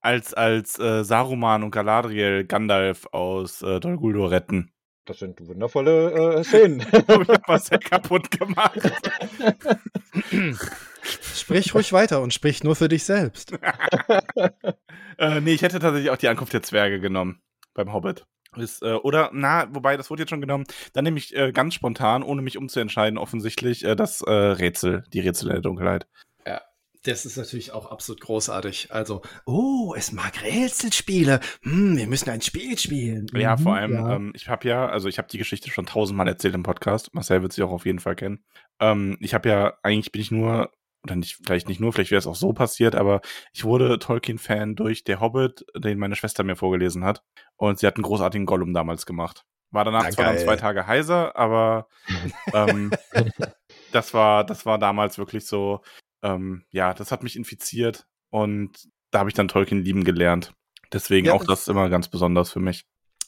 als, 0.00 0.34
als 0.34 0.78
äh, 0.78 1.02
Saruman 1.02 1.62
und 1.62 1.70
Galadriel 1.70 2.44
Gandalf 2.44 3.06
aus 3.12 3.62
äh, 3.62 3.80
Dol 3.80 3.96
Guldur 3.96 4.30
retten. 4.30 4.72
Das 5.06 5.20
sind 5.20 5.40
wundervolle 5.46 6.12
äh, 6.12 6.44
Szenen. 6.44 6.82
Hab 6.92 7.22
ich 7.22 7.28
was 7.46 7.66
sehr 7.66 7.78
kaputt 7.78 8.30
gemacht. 8.30 8.78
Sprich 11.34 11.74
ruhig 11.74 11.92
weiter 11.94 12.20
und 12.20 12.34
sprich 12.34 12.62
nur 12.62 12.76
für 12.76 12.88
dich 12.88 13.04
selbst. 13.04 13.52
äh, 15.18 15.40
nee, 15.40 15.54
ich 15.54 15.62
hätte 15.62 15.78
tatsächlich 15.78 16.10
auch 16.10 16.18
die 16.18 16.28
Ankunft 16.28 16.52
der 16.52 16.62
Zwerge 16.62 17.00
genommen 17.00 17.40
beim 17.72 17.92
Hobbit. 17.92 18.26
Ist, 18.56 18.82
äh, 18.82 18.94
oder, 18.94 19.30
na, 19.32 19.68
wobei, 19.74 19.96
das 19.96 20.10
wurde 20.10 20.22
jetzt 20.22 20.30
schon 20.30 20.40
genommen. 20.40 20.64
Dann 20.92 21.04
nehme 21.04 21.18
ich 21.18 21.34
äh, 21.34 21.52
ganz 21.52 21.74
spontan, 21.74 22.22
ohne 22.22 22.42
mich 22.42 22.58
umzuentscheiden, 22.58 23.18
offensichtlich 23.18 23.84
äh, 23.84 23.96
das 23.96 24.20
äh, 24.22 24.30
Rätsel, 24.30 25.04
die 25.12 25.20
Rätsel 25.20 25.48
in 25.48 25.54
der 25.54 25.62
Dunkelheit. 25.62 26.06
Das 27.08 27.24
ist 27.24 27.36
natürlich 27.38 27.72
auch 27.72 27.90
absolut 27.90 28.20
großartig. 28.20 28.92
Also, 28.92 29.22
oh, 29.46 29.94
es 29.96 30.12
mag 30.12 30.42
Rätselspiele. 30.42 31.40
Hm, 31.62 31.96
wir 31.96 32.06
müssen 32.06 32.28
ein 32.30 32.42
Spiel 32.42 32.78
spielen. 32.78 33.26
Ja, 33.34 33.56
vor 33.56 33.72
Mhm, 33.72 33.78
allem, 33.78 33.92
ja. 33.94 34.16
Ähm, 34.16 34.32
ich 34.34 34.48
habe 34.48 34.68
ja, 34.68 34.86
also 34.88 35.08
ich 35.08 35.18
habe 35.18 35.28
die 35.28 35.38
Geschichte 35.38 35.70
schon 35.70 35.86
tausendmal 35.86 36.28
erzählt 36.28 36.54
im 36.54 36.62
Podcast. 36.62 37.14
Marcel 37.14 37.42
wird 37.42 37.52
sie 37.52 37.62
auch 37.62 37.70
auf 37.70 37.86
jeden 37.86 37.98
Fall 37.98 38.14
kennen. 38.14 38.44
Ähm, 38.80 39.16
ich 39.20 39.32
habe 39.32 39.48
ja, 39.48 39.74
eigentlich 39.82 40.12
bin 40.12 40.20
ich 40.20 40.30
nur, 40.30 40.70
oder 41.02 41.16
nicht, 41.16 41.38
vielleicht 41.44 41.68
nicht 41.68 41.80
nur, 41.80 41.92
vielleicht 41.92 42.10
wäre 42.10 42.18
es 42.18 42.26
auch 42.26 42.34
so 42.36 42.52
passiert, 42.52 42.94
aber 42.94 43.20
ich 43.52 43.64
wurde 43.64 43.98
Tolkien-Fan 43.98 44.76
durch 44.76 45.04
Der 45.04 45.20
Hobbit, 45.20 45.64
den 45.76 45.98
meine 45.98 46.16
Schwester 46.16 46.44
mir 46.44 46.56
vorgelesen 46.56 47.04
hat. 47.04 47.22
Und 47.56 47.78
sie 47.78 47.86
hat 47.86 47.96
einen 47.96 48.02
großartigen 48.04 48.46
Gollum 48.46 48.74
damals 48.74 49.06
gemacht. 49.06 49.44
War 49.70 49.84
danach 49.84 50.04
Na, 50.04 50.10
zwar 50.10 50.24
dann 50.26 50.38
zwei 50.38 50.56
Tage 50.56 50.86
heiser, 50.86 51.36
aber 51.36 51.88
ähm, 52.52 52.92
das 53.92 54.12
war, 54.14 54.44
das 54.44 54.66
war 54.66 54.78
damals 54.78 55.18
wirklich 55.18 55.46
so, 55.46 55.80
ähm, 56.22 56.64
ja, 56.70 56.94
das 56.94 57.12
hat 57.12 57.22
mich 57.22 57.36
infiziert 57.36 58.06
und 58.30 58.88
da 59.10 59.20
habe 59.20 59.30
ich 59.30 59.34
dann 59.34 59.48
Tolkien 59.48 59.82
lieben 59.82 60.04
gelernt. 60.04 60.52
Deswegen 60.92 61.26
Ja, 61.28 61.32
auch 61.34 61.38
das- 61.44 61.64
das 61.64 61.68
immer 61.68 61.88
ganz 61.88 62.08
besonders 62.08 62.50
für 62.52 62.60
mich. 62.60 62.84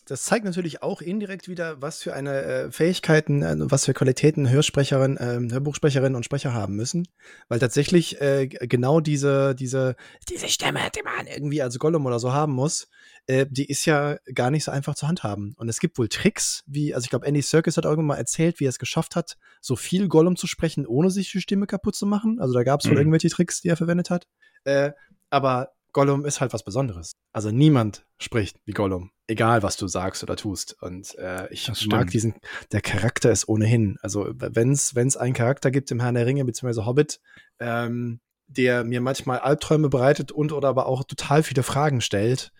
Das 0.06 0.24
zeigt 0.24 0.44
natürlich 0.44 0.82
auch 0.82 1.00
indirekt 1.00 1.48
wieder, 1.48 1.80
was 1.80 2.02
für 2.02 2.14
eine 2.14 2.42
äh, 2.42 2.70
Fähigkeiten, 2.72 3.42
äh, 3.42 3.54
was 3.58 3.84
für 3.84 3.94
Qualitäten 3.94 4.48
Hörsprecherin, 4.48 5.16
äh, 5.16 5.52
Hörbuchsprecherinnen 5.52 6.16
und 6.16 6.24
Sprecher 6.24 6.52
haben 6.52 6.74
müssen. 6.74 7.06
Weil 7.48 7.58
tatsächlich 7.58 8.20
äh, 8.20 8.48
genau 8.48 9.00
diese, 9.00 9.54
diese, 9.54 9.94
diese 10.28 10.48
Stimme, 10.48 10.80
die 10.96 11.02
man 11.02 11.26
irgendwie 11.26 11.62
als 11.62 11.78
Gollum 11.78 12.06
oder 12.06 12.18
so 12.18 12.32
haben 12.32 12.52
muss, 12.52 12.88
äh, 13.26 13.46
die 13.48 13.66
ist 13.66 13.84
ja 13.84 14.16
gar 14.34 14.50
nicht 14.50 14.64
so 14.64 14.72
einfach 14.72 14.94
zu 14.94 15.06
handhaben. 15.06 15.54
Und 15.56 15.68
es 15.68 15.78
gibt 15.78 15.98
wohl 15.98 16.08
Tricks, 16.08 16.64
wie, 16.66 16.94
also 16.94 17.04
ich 17.04 17.10
glaube, 17.10 17.26
Andy 17.26 17.42
Serkis 17.42 17.76
hat 17.76 17.84
irgendwann 17.84 18.06
mal 18.06 18.16
erzählt, 18.16 18.58
wie 18.58 18.66
er 18.66 18.70
es 18.70 18.78
geschafft 18.78 19.14
hat, 19.14 19.36
so 19.60 19.76
viel 19.76 20.08
Gollum 20.08 20.36
zu 20.36 20.46
sprechen, 20.46 20.86
ohne 20.86 21.10
sich 21.10 21.30
die 21.30 21.40
Stimme 21.40 21.66
kaputt 21.66 21.94
zu 21.94 22.06
machen. 22.06 22.40
Also 22.40 22.54
da 22.54 22.64
gab 22.64 22.80
es 22.80 22.86
wohl 22.86 22.94
Mhm. 22.94 22.98
irgendwelche 23.00 23.28
Tricks, 23.28 23.60
die 23.60 23.68
er 23.68 23.76
verwendet 23.76 24.10
hat. 24.10 24.26
Äh, 24.64 24.92
aber 25.30 25.70
Gollum 25.92 26.24
ist 26.24 26.40
halt 26.40 26.52
was 26.52 26.62
Besonderes. 26.62 27.12
Also 27.32 27.50
niemand 27.50 28.04
spricht 28.18 28.58
wie 28.64 28.72
Gollum, 28.72 29.10
egal 29.26 29.62
was 29.62 29.76
du 29.76 29.88
sagst 29.88 30.22
oder 30.22 30.36
tust. 30.36 30.76
Und 30.80 31.14
äh, 31.18 31.52
ich 31.52 31.70
mag 31.86 32.10
diesen, 32.10 32.34
der 32.72 32.80
Charakter 32.80 33.30
ist 33.30 33.48
ohnehin. 33.48 33.96
Also 34.02 34.28
wenn 34.34 34.72
es 34.72 35.16
einen 35.16 35.34
Charakter 35.34 35.70
gibt 35.70 35.90
im 35.90 36.00
Herrn 36.00 36.14
der 36.14 36.26
Ringe 36.26 36.44
beziehungsweise 36.44 36.86
Hobbit, 36.86 37.20
ähm, 37.58 38.20
der 38.46 38.82
mir 38.84 39.00
manchmal 39.00 39.38
Albträume 39.38 39.88
bereitet 39.88 40.32
und 40.32 40.52
oder 40.52 40.68
aber 40.68 40.86
auch 40.86 41.04
total 41.04 41.42
viele 41.42 41.62
Fragen 41.62 42.00
stellt, 42.00 42.52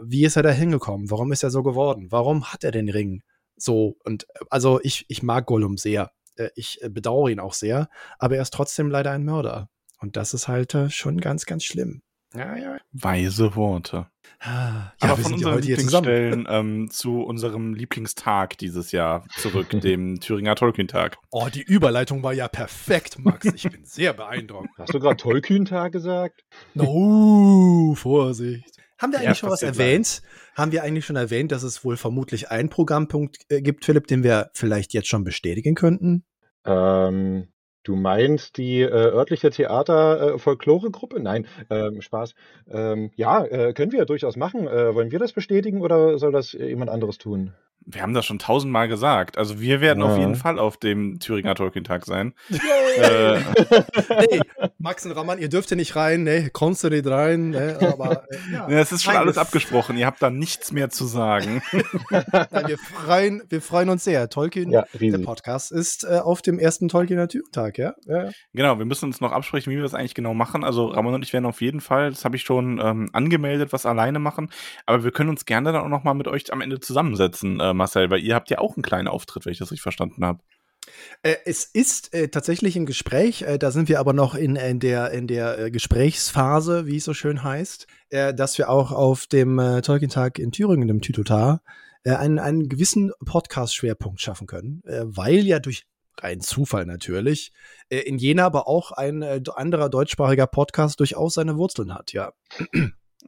wie 0.00 0.24
ist 0.24 0.36
er 0.36 0.42
da 0.42 0.50
hingekommen? 0.50 1.10
Warum 1.10 1.30
ist 1.32 1.44
er 1.44 1.50
so 1.50 1.62
geworden? 1.62 2.08
Warum 2.10 2.52
hat 2.52 2.64
er 2.64 2.72
den 2.72 2.88
Ring? 2.88 3.22
So 3.56 3.96
und 4.04 4.24
äh, 4.24 4.44
also 4.50 4.80
ich 4.82 5.04
ich 5.08 5.22
mag 5.22 5.46
Gollum 5.46 5.76
sehr. 5.78 6.10
Äh, 6.36 6.50
Ich 6.56 6.82
äh, 6.82 6.88
bedauere 6.88 7.30
ihn 7.30 7.40
auch 7.40 7.54
sehr, 7.54 7.88
aber 8.18 8.36
er 8.36 8.42
ist 8.42 8.52
trotzdem 8.52 8.90
leider 8.90 9.12
ein 9.12 9.24
Mörder. 9.24 9.68
Und 9.98 10.16
das 10.16 10.34
ist 10.34 10.46
halt 10.46 10.76
schon 10.90 11.18
ganz, 11.20 11.46
ganz 11.46 11.64
schlimm. 11.64 12.02
Ja, 12.34 12.56
ja. 12.56 12.78
Weise 12.92 13.54
Worte. 13.56 14.08
Ah, 14.40 14.92
Aber 15.00 15.16
wir 15.16 15.22
von 15.22 15.24
sind 15.24 15.40
ja 15.40 15.46
unseren 15.48 15.54
heute 15.54 15.66
hier 15.66 15.78
zusammen. 15.78 16.06
Lieblingsstellen 16.06 16.46
ähm, 16.50 16.90
zu 16.90 17.22
unserem 17.22 17.74
Lieblingstag 17.74 18.58
dieses 18.58 18.92
Jahr 18.92 19.24
zurück, 19.38 19.68
dem 19.82 20.20
Thüringer 20.20 20.54
Tolkien-Tag. 20.54 21.16
Oh, 21.30 21.48
die 21.52 21.62
Überleitung 21.62 22.22
war 22.22 22.32
ja 22.32 22.48
perfekt, 22.48 23.18
Max. 23.18 23.46
Ich 23.46 23.62
bin 23.70 23.84
sehr 23.84 24.12
beeindruckt. 24.12 24.68
Hast 24.78 24.92
du 24.92 25.00
gerade 25.00 25.16
Tollkühntag 25.16 25.92
gesagt? 25.92 26.44
Oh, 26.76 27.94
Vorsicht. 27.94 28.76
Haben 28.98 29.12
wir 29.12 29.20
Ja, 29.20 29.26
eigentlich 29.26 29.38
schon 29.38 29.50
was 29.50 29.62
erwähnt? 29.62 30.22
Haben 30.54 30.72
wir 30.72 30.82
eigentlich 30.82 31.04
schon 31.04 31.16
erwähnt, 31.16 31.52
dass 31.52 31.62
es 31.62 31.84
wohl 31.84 31.96
vermutlich 31.96 32.50
einen 32.50 32.70
Programmpunkt 32.70 33.38
äh, 33.50 33.60
gibt, 33.62 33.84
Philipp, 33.84 34.06
den 34.06 34.22
wir 34.22 34.50
vielleicht 34.54 34.94
jetzt 34.94 35.08
schon 35.08 35.22
bestätigen 35.22 35.74
könnten? 35.74 36.24
Ähm, 36.64 37.48
Du 37.86 37.94
meinst 37.94 38.56
die 38.56 38.80
äh, 38.80 38.90
örtliche 38.90 39.50
Theater-Folklore-Gruppe? 39.50 41.20
Nein, 41.20 41.46
ähm, 41.70 42.02
Spaß. 42.02 42.34
Ähm, 42.68 43.12
ja, 43.14 43.44
äh, 43.44 43.74
können 43.74 43.92
wir 43.92 44.04
durchaus 44.06 44.34
machen. 44.36 44.66
Äh, 44.66 44.92
wollen 44.96 45.12
wir 45.12 45.20
das 45.20 45.32
bestätigen 45.32 45.80
oder 45.82 46.18
soll 46.18 46.32
das 46.32 46.50
jemand 46.50 46.90
anderes 46.90 47.16
tun? 47.18 47.52
Wir 47.88 48.02
haben 48.02 48.14
das 48.14 48.26
schon 48.26 48.38
tausendmal 48.40 48.88
gesagt. 48.88 49.38
Also 49.38 49.60
wir 49.60 49.80
werden 49.80 50.00
Ja. 50.02 50.06
auf 50.10 50.18
jeden 50.18 50.34
Fall 50.34 50.58
auf 50.58 50.76
dem 50.76 51.20
Thüringer 51.20 51.54
Tolkien-Tag 51.54 52.04
sein. 52.04 52.34
Äh, 52.50 53.38
nee, 54.30 54.40
Max 54.78 55.06
und 55.06 55.12
Raman, 55.12 55.38
ihr 55.38 55.48
dürft 55.48 55.68
hier 55.68 55.76
nicht 55.76 55.94
rein, 55.96 56.24
ne? 56.24 56.50
Kommst 56.52 56.82
du 56.82 56.88
nicht 56.88 57.06
rein, 57.06 57.50
ne? 57.50 57.78
Aber 57.80 58.24
äh, 58.30 58.52
ja. 58.52 58.68
es 58.68 58.90
ist 58.92 59.04
schon 59.04 59.14
Nein, 59.14 59.22
alles 59.22 59.38
abgesprochen. 59.38 59.96
Ihr 59.96 60.06
habt 60.06 60.20
da 60.20 60.30
nichts 60.30 60.72
mehr 60.72 60.90
zu 60.90 61.04
sagen. 61.06 61.62
Nein, 62.10 62.66
wir 62.66 62.78
freuen, 62.78 63.42
wir 63.48 63.62
freuen 63.62 63.88
uns 63.88 64.04
sehr. 64.04 64.28
Tolkien, 64.28 64.70
Ja, 64.70 64.84
der. 64.92 65.18
Podcast, 65.18 65.70
ist 65.72 66.04
äh, 66.04 66.18
auf 66.18 66.42
dem 66.42 66.58
ersten 66.58 66.88
Tolkiener 66.88 67.28
Türentag, 67.28 67.78
ja? 67.78 67.94
ja? 68.06 68.24
ja. 68.24 68.30
Genau, 68.52 68.78
wir 68.78 68.84
müssen 68.84 69.06
uns 69.06 69.20
noch 69.20 69.32
absprechen, 69.32 69.70
wie 69.72 69.76
wir 69.76 69.82
das 69.82 69.94
eigentlich 69.94 70.14
genau 70.14 70.34
machen. 70.34 70.64
Also 70.64 70.86
Ramon 70.86 71.14
und 71.14 71.22
ich 71.22 71.32
werden 71.32 71.46
auf 71.46 71.60
jeden 71.60 71.80
Fall, 71.80 72.10
das 72.10 72.24
habe 72.24 72.36
ich 72.36 72.42
schon 72.42 72.80
ähm, 72.82 73.10
angemeldet, 73.12 73.72
was 73.72 73.86
alleine 73.86 74.18
machen. 74.18 74.50
Aber 74.86 75.04
wir 75.04 75.12
können 75.12 75.30
uns 75.30 75.44
gerne 75.44 75.72
dann 75.72 75.82
auch 75.82 75.88
noch 75.88 76.04
mal 76.04 76.14
mit 76.14 76.26
euch 76.28 76.52
am 76.52 76.60
Ende 76.60 76.80
zusammensetzen, 76.80 77.60
äh, 77.60 77.74
Marcel, 77.76 78.10
weil 78.10 78.20
ihr 78.20 78.34
habt 78.34 78.50
ja 78.50 78.58
auch 78.58 78.76
einen 78.76 78.82
kleinen 78.82 79.08
Auftritt, 79.08 79.44
wenn 79.44 79.52
ich 79.52 79.58
das 79.58 79.70
richtig 79.70 79.82
verstanden 79.82 80.24
habe. 80.24 80.40
Äh, 81.22 81.36
es 81.44 81.64
ist 81.64 82.14
äh, 82.14 82.28
tatsächlich 82.28 82.76
im 82.76 82.86
Gespräch, 82.86 83.42
äh, 83.42 83.58
da 83.58 83.70
sind 83.70 83.88
wir 83.88 84.00
aber 84.00 84.12
noch 84.12 84.34
in, 84.34 84.56
in 84.56 84.80
der, 84.80 85.10
in 85.10 85.26
der 85.26 85.58
äh, 85.58 85.70
Gesprächsphase, 85.70 86.86
wie 86.86 86.96
es 86.96 87.04
so 87.04 87.14
schön 87.14 87.42
heißt, 87.42 87.86
äh, 88.10 88.34
dass 88.34 88.58
wir 88.58 88.70
auch 88.70 88.92
auf 88.92 89.26
dem 89.26 89.56
Tolkien-Tag 89.56 90.38
in 90.38 90.52
Thüringen, 90.52 90.88
dem 90.88 91.00
Tütotar, 91.00 91.62
einen, 92.04 92.38
einen 92.38 92.68
gewissen 92.68 93.10
Podcast-Schwerpunkt 93.24 94.20
schaffen 94.20 94.46
können, 94.46 94.80
weil 94.84 95.44
ja 95.44 95.58
durch 95.58 95.86
rein 96.20 96.40
Zufall 96.40 96.86
natürlich, 96.86 97.52
in 97.88 98.18
Jena 98.18 98.46
aber 98.46 98.68
auch 98.68 98.92
ein 98.92 99.24
anderer 99.24 99.88
deutschsprachiger 99.88 100.46
Podcast 100.46 101.00
durchaus 101.00 101.34
seine 101.34 101.56
Wurzeln 101.56 101.92
hat, 101.92 102.12
ja. 102.12 102.32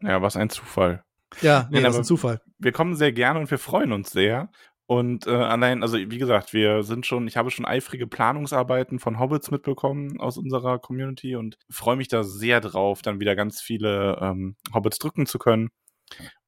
Ja, 0.01 0.23
was 0.23 0.37
ein 0.37 0.49
Zufall. 0.49 1.03
Ja, 1.41 1.69
nee, 1.71 1.79
Ja, 1.79 1.85
das 1.85 1.95
ist 1.95 1.99
ein 2.01 2.05
Zufall. 2.05 2.41
wir 2.59 2.73
kommen 2.73 2.95
sehr 2.95 3.13
gerne 3.13 3.41
und 3.41 3.51
wir 3.51 3.59
freuen 3.59 3.93
uns 3.93 4.11
sehr. 4.11 4.51
Und 4.87 5.27
äh, 5.27 5.31
allein, 5.33 5.83
also 5.83 5.99
wie 5.99 6.17
gesagt, 6.19 6.55
wir 6.55 6.83
sind 6.83 7.05
schon, 7.05 7.29
ich 7.29 7.37
habe 7.37 7.51
schon 7.51 7.67
eifrige 7.67 8.07
Planungsarbeiten 8.07 8.99
von 8.99 9.19
Hobbits 9.19 9.51
mitbekommen 9.51 10.19
aus 10.19 10.39
unserer 10.39 10.79
Community 10.79 11.37
und 11.37 11.59
freue 11.69 11.97
mich 11.97 12.09
da 12.09 12.25
sehr 12.25 12.63
drauf, 12.63 13.03
dann 13.03 13.21
wieder 13.21 13.37
ganz 13.37 13.61
viele 13.61 14.19
ähm, 14.23 14.57
Hobbits 14.73 14.99
drücken 14.99 15.27
zu 15.27 15.39
können 15.39 15.69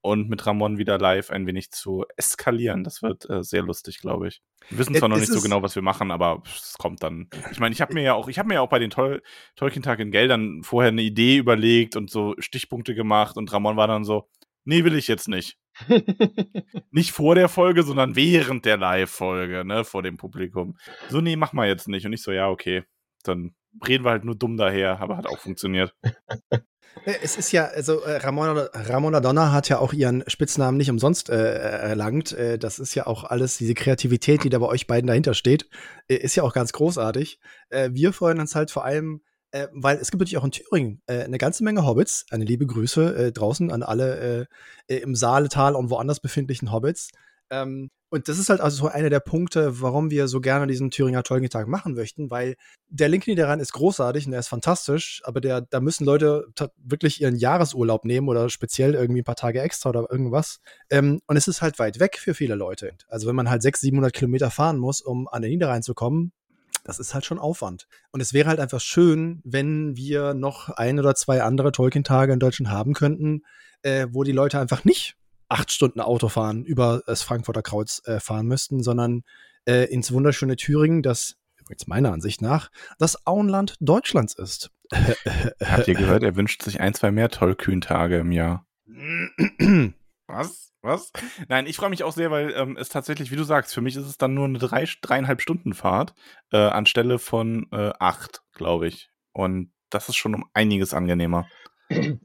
und 0.00 0.30
mit 0.30 0.46
Ramon 0.46 0.78
wieder 0.78 0.96
live 0.96 1.30
ein 1.30 1.46
wenig 1.46 1.70
zu 1.70 2.06
eskalieren. 2.16 2.82
Das 2.82 3.02
wird 3.02 3.28
äh, 3.28 3.42
sehr 3.42 3.60
lustig, 3.60 3.98
glaube 4.00 4.28
ich. 4.28 4.40
Wir 4.70 4.78
wissen 4.78 4.94
zwar 4.94 5.08
Äh, 5.08 5.10
noch 5.10 5.16
es 5.18 5.28
nicht 5.28 5.32
so 5.38 5.42
genau, 5.42 5.62
was 5.62 5.74
wir 5.74 5.82
machen, 5.82 6.10
aber 6.10 6.42
es 6.46 6.76
kommt 6.78 7.02
dann. 7.02 7.28
Ich 7.52 7.60
meine, 7.60 7.74
ich 7.74 7.82
habe 7.82 7.92
mir 7.92 8.02
ja 8.02 8.14
auch, 8.14 8.28
ich 8.28 8.38
habe 8.38 8.48
mir 8.48 8.54
ja 8.54 8.60
auch 8.62 8.70
bei 8.70 8.78
den 8.78 8.88
Tol 8.88 9.22
Tolkien-Tag 9.56 9.98
in 10.00 10.10
Geldern 10.10 10.62
vorher 10.62 10.92
eine 10.92 11.02
Idee 11.02 11.36
überlegt 11.36 11.94
und 11.96 12.08
so 12.10 12.34
Stichpunkte 12.38 12.94
gemacht 12.94 13.36
und 13.36 13.52
Ramon 13.52 13.76
war 13.76 13.86
dann 13.86 14.04
so, 14.04 14.30
nee, 14.70 14.84
will 14.84 14.94
ich 14.94 15.08
jetzt 15.08 15.28
nicht. 15.28 15.58
Nicht 16.90 17.12
vor 17.12 17.34
der 17.34 17.48
Folge, 17.48 17.82
sondern 17.82 18.16
während 18.16 18.64
der 18.64 18.76
Live-Folge, 18.76 19.64
ne, 19.64 19.84
vor 19.84 20.02
dem 20.02 20.16
Publikum. 20.16 20.76
So, 21.08 21.20
nee, 21.20 21.36
mach 21.36 21.52
mal 21.52 21.68
jetzt 21.68 21.88
nicht. 21.88 22.06
Und 22.06 22.12
ich 22.12 22.22
so, 22.22 22.32
ja, 22.32 22.48
okay. 22.48 22.84
Dann 23.24 23.54
reden 23.86 24.04
wir 24.04 24.10
halt 24.10 24.24
nur 24.24 24.36
dumm 24.36 24.56
daher, 24.56 25.00
aber 25.00 25.16
hat 25.16 25.26
auch 25.26 25.38
funktioniert. 25.38 25.94
Es 27.04 27.36
ist 27.36 27.52
ja, 27.52 27.66
also 27.66 28.00
äh, 28.00 28.16
Ramona, 28.16 28.68
Ramona 28.74 29.20
Donna 29.20 29.52
hat 29.52 29.68
ja 29.68 29.78
auch 29.78 29.92
ihren 29.92 30.24
Spitznamen 30.26 30.76
nicht 30.76 30.90
umsonst 30.90 31.30
äh, 31.30 31.54
erlangt. 31.54 32.32
Äh, 32.32 32.58
das 32.58 32.80
ist 32.80 32.96
ja 32.96 33.06
auch 33.06 33.22
alles, 33.22 33.56
diese 33.56 33.74
Kreativität, 33.74 34.42
die 34.42 34.50
da 34.50 34.58
bei 34.58 34.66
euch 34.66 34.88
beiden 34.88 35.06
dahinter 35.06 35.34
steht, 35.34 35.68
äh, 36.08 36.16
ist 36.16 36.34
ja 36.34 36.42
auch 36.42 36.52
ganz 36.52 36.72
großartig. 36.72 37.38
Äh, 37.68 37.90
wir 37.92 38.12
freuen 38.12 38.40
uns 38.40 38.56
halt 38.56 38.72
vor 38.72 38.84
allem, 38.84 39.22
äh, 39.52 39.68
weil 39.72 39.98
es 39.98 40.10
gibt 40.10 40.20
natürlich 40.20 40.38
auch 40.38 40.44
in 40.44 40.52
Thüringen 40.52 41.02
äh, 41.06 41.22
eine 41.22 41.38
ganze 41.38 41.64
Menge 41.64 41.84
Hobbits. 41.84 42.26
Eine 42.30 42.44
liebe 42.44 42.66
Grüße 42.66 43.16
äh, 43.16 43.32
draußen 43.32 43.70
an 43.70 43.82
alle 43.82 44.48
äh, 44.88 44.94
äh, 44.94 44.98
im 44.98 45.14
Saaletal 45.14 45.74
und 45.74 45.90
woanders 45.90 46.20
befindlichen 46.20 46.72
Hobbits. 46.72 47.10
Ähm, 47.50 47.90
und 48.12 48.28
das 48.28 48.38
ist 48.38 48.48
halt 48.48 48.60
also 48.60 48.76
so 48.76 48.88
einer 48.88 49.08
der 49.08 49.20
Punkte, 49.20 49.80
warum 49.80 50.10
wir 50.10 50.26
so 50.26 50.40
gerne 50.40 50.66
diesen 50.66 50.90
Thüringer 50.90 51.22
Tolkien-Tag 51.22 51.68
machen 51.68 51.94
möchten, 51.94 52.28
weil 52.28 52.56
der 52.88 53.08
Link 53.08 53.24
daran 53.24 53.60
ist 53.60 53.72
großartig 53.72 54.26
und 54.26 54.32
der 54.32 54.40
ist 54.40 54.48
fantastisch, 54.48 55.22
aber 55.24 55.40
der, 55.40 55.60
da 55.60 55.78
müssen 55.78 56.04
Leute 56.04 56.46
wirklich 56.76 57.20
ihren 57.20 57.36
Jahresurlaub 57.36 58.04
nehmen 58.04 58.28
oder 58.28 58.50
speziell 58.50 58.94
irgendwie 58.94 59.20
ein 59.20 59.24
paar 59.24 59.36
Tage 59.36 59.60
extra 59.60 59.90
oder 59.90 60.10
irgendwas. 60.10 60.58
Ähm, 60.90 61.20
und 61.28 61.36
es 61.36 61.46
ist 61.46 61.62
halt 61.62 61.78
weit 61.78 62.00
weg 62.00 62.18
für 62.18 62.34
viele 62.34 62.56
Leute. 62.56 62.94
Also 63.06 63.28
wenn 63.28 63.36
man 63.36 63.48
halt 63.48 63.62
600, 63.62 63.80
700 63.80 64.12
Kilometer 64.12 64.50
fahren 64.50 64.78
muss, 64.78 65.00
um 65.00 65.28
an 65.28 65.42
den 65.42 65.52
Niederrhein 65.52 65.82
zu 65.84 65.94
kommen, 65.94 66.32
das 66.84 66.98
ist 66.98 67.14
halt 67.14 67.24
schon 67.24 67.38
Aufwand. 67.38 67.86
Und 68.12 68.20
es 68.20 68.32
wäre 68.32 68.48
halt 68.48 68.60
einfach 68.60 68.80
schön, 68.80 69.40
wenn 69.44 69.96
wir 69.96 70.34
noch 70.34 70.70
ein 70.70 70.98
oder 70.98 71.14
zwei 71.14 71.42
andere 71.42 71.72
Tolkien-Tage 71.72 72.32
in 72.32 72.40
Deutschland 72.40 72.70
haben 72.70 72.94
könnten, 72.94 73.42
äh, 73.82 74.06
wo 74.10 74.24
die 74.24 74.32
Leute 74.32 74.58
einfach 74.58 74.84
nicht 74.84 75.16
acht 75.48 75.72
Stunden 75.72 76.00
Auto 76.00 76.28
fahren, 76.28 76.64
über 76.64 77.02
das 77.06 77.22
Frankfurter 77.22 77.62
Kreuz 77.62 78.02
äh, 78.06 78.20
fahren 78.20 78.46
müssten, 78.46 78.82
sondern 78.82 79.22
äh, 79.66 79.92
ins 79.92 80.12
wunderschöne 80.12 80.56
Thüringen, 80.56 81.02
das 81.02 81.36
übrigens 81.56 81.86
meiner 81.86 82.12
Ansicht 82.12 82.40
nach 82.40 82.70
das 82.98 83.26
Auenland 83.26 83.76
Deutschlands 83.80 84.34
ist. 84.34 84.70
Habt 84.92 85.88
ihr 85.88 85.94
gehört, 85.94 86.22
er 86.22 86.36
wünscht 86.36 86.62
sich 86.62 86.80
ein, 86.80 86.94
zwei 86.94 87.10
mehr 87.10 87.28
Tollkühn-Tage 87.28 88.18
im 88.18 88.32
Jahr. 88.32 88.66
Was? 90.30 90.72
Was? 90.82 91.12
Nein, 91.48 91.66
ich 91.66 91.76
freue 91.76 91.90
mich 91.90 92.04
auch 92.04 92.12
sehr, 92.12 92.30
weil 92.30 92.54
ähm, 92.56 92.76
es 92.76 92.88
tatsächlich, 92.88 93.30
wie 93.30 93.36
du 93.36 93.44
sagst, 93.44 93.74
für 93.74 93.80
mich 93.80 93.96
ist 93.96 94.06
es 94.06 94.16
dann 94.16 94.34
nur 94.34 94.46
eine 94.46 94.58
drei, 94.58 94.86
dreieinhalb 95.02 95.42
Stunden 95.42 95.74
Fahrt 95.74 96.14
äh, 96.52 96.56
anstelle 96.56 97.18
von 97.18 97.66
äh, 97.72 97.92
acht, 97.98 98.42
glaube 98.52 98.86
ich. 98.88 99.10
Und 99.32 99.72
das 99.90 100.08
ist 100.08 100.16
schon 100.16 100.34
um 100.34 100.48
einiges 100.54 100.94
angenehmer. 100.94 101.46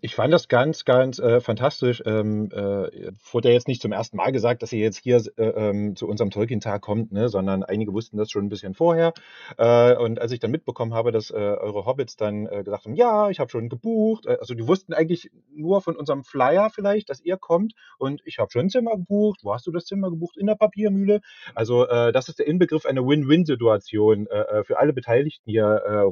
Ich 0.02 0.14
fand 0.14 0.32
das 0.32 0.48
ganz, 0.48 0.86
ganz 0.86 1.18
äh, 1.18 1.42
fantastisch. 1.42 2.04
Ähm, 2.06 2.52
äh, 2.52 3.12
wurde 3.32 3.48
ja 3.48 3.54
jetzt 3.54 3.68
nicht 3.68 3.82
zum 3.82 3.92
ersten 3.92 4.18
Mal 4.18 4.32
gesagt, 4.32 4.62
dass 4.62 4.72
ihr 4.72 4.80
jetzt 4.80 4.98
hier 4.98 5.18
äh, 5.38 5.44
ähm, 5.44 5.96
zu 5.96 6.08
unserem 6.08 6.30
Tolkien-Tag 6.30 6.82
kommt, 6.82 7.12
ne? 7.12 7.30
sondern 7.30 7.64
einige 7.64 7.92
wussten 7.92 8.18
das 8.18 8.30
schon 8.30 8.46
ein 8.46 8.50
bisschen 8.50 8.76
vorher. 8.76 9.14
Äh, 9.58 9.96
und 9.96 10.22
als 10.22 10.32
ich 10.32 10.40
dann 10.40 10.52
mitbekommen 10.52 10.94
habe, 10.94 11.12
dass 11.12 11.32
äh, 11.32 11.34
eure 11.34 11.86
Hobbits 11.86 12.16
dann 12.16 12.46
äh, 12.46 12.64
gesagt 12.64 12.86
haben, 12.86 12.94
ja, 12.94 13.32
ich 13.32 13.40
habe 13.40 13.50
schon 13.50 13.70
gebucht. 13.70 14.28
Also 14.28 14.54
die 14.54 14.68
wussten 14.68 14.94
eigentlich 14.94 15.32
nur 15.52 15.82
von 15.82 15.96
unserem 15.96 16.24
Flyer 16.24 16.70
vielleicht, 16.70 17.10
dass 17.10 17.22
ihr 17.22 17.38
kommt. 17.38 17.74
Und 17.98 18.22
ich 18.26 18.38
habe 18.38 18.52
schon 18.52 18.68
ein 18.68 18.70
Zimmer 18.70 18.92
gebucht. 18.98 19.40
Wo 19.42 19.54
hast 19.54 19.66
du 19.66 19.72
das 19.72 19.86
Zimmer 19.86 20.12
gebucht? 20.12 20.38
In 20.38 20.46
der 20.46 20.56
Papiermühle. 20.56 21.22
Also 21.56 21.86
das 21.86 22.30
ist 22.30 22.40
der 22.40 22.48
Inbegriff 22.48 22.86
einer 22.86 23.06
Win-Win-Situation 23.06 24.28
für 24.64 24.80
alle 24.80 24.94
Beteiligten 24.94 25.50
hier 25.50 25.66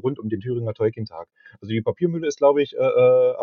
rund 0.04 0.20
um 0.20 0.30
den 0.30 0.40
Thüringer 0.40 0.74
Tolkien-Tag. 0.74 1.28
Also 1.62 1.72
die 1.72 1.82
Papiermühle 1.82 2.28
ist, 2.28 2.38
glaube 2.38 2.62
ich, 2.62 2.76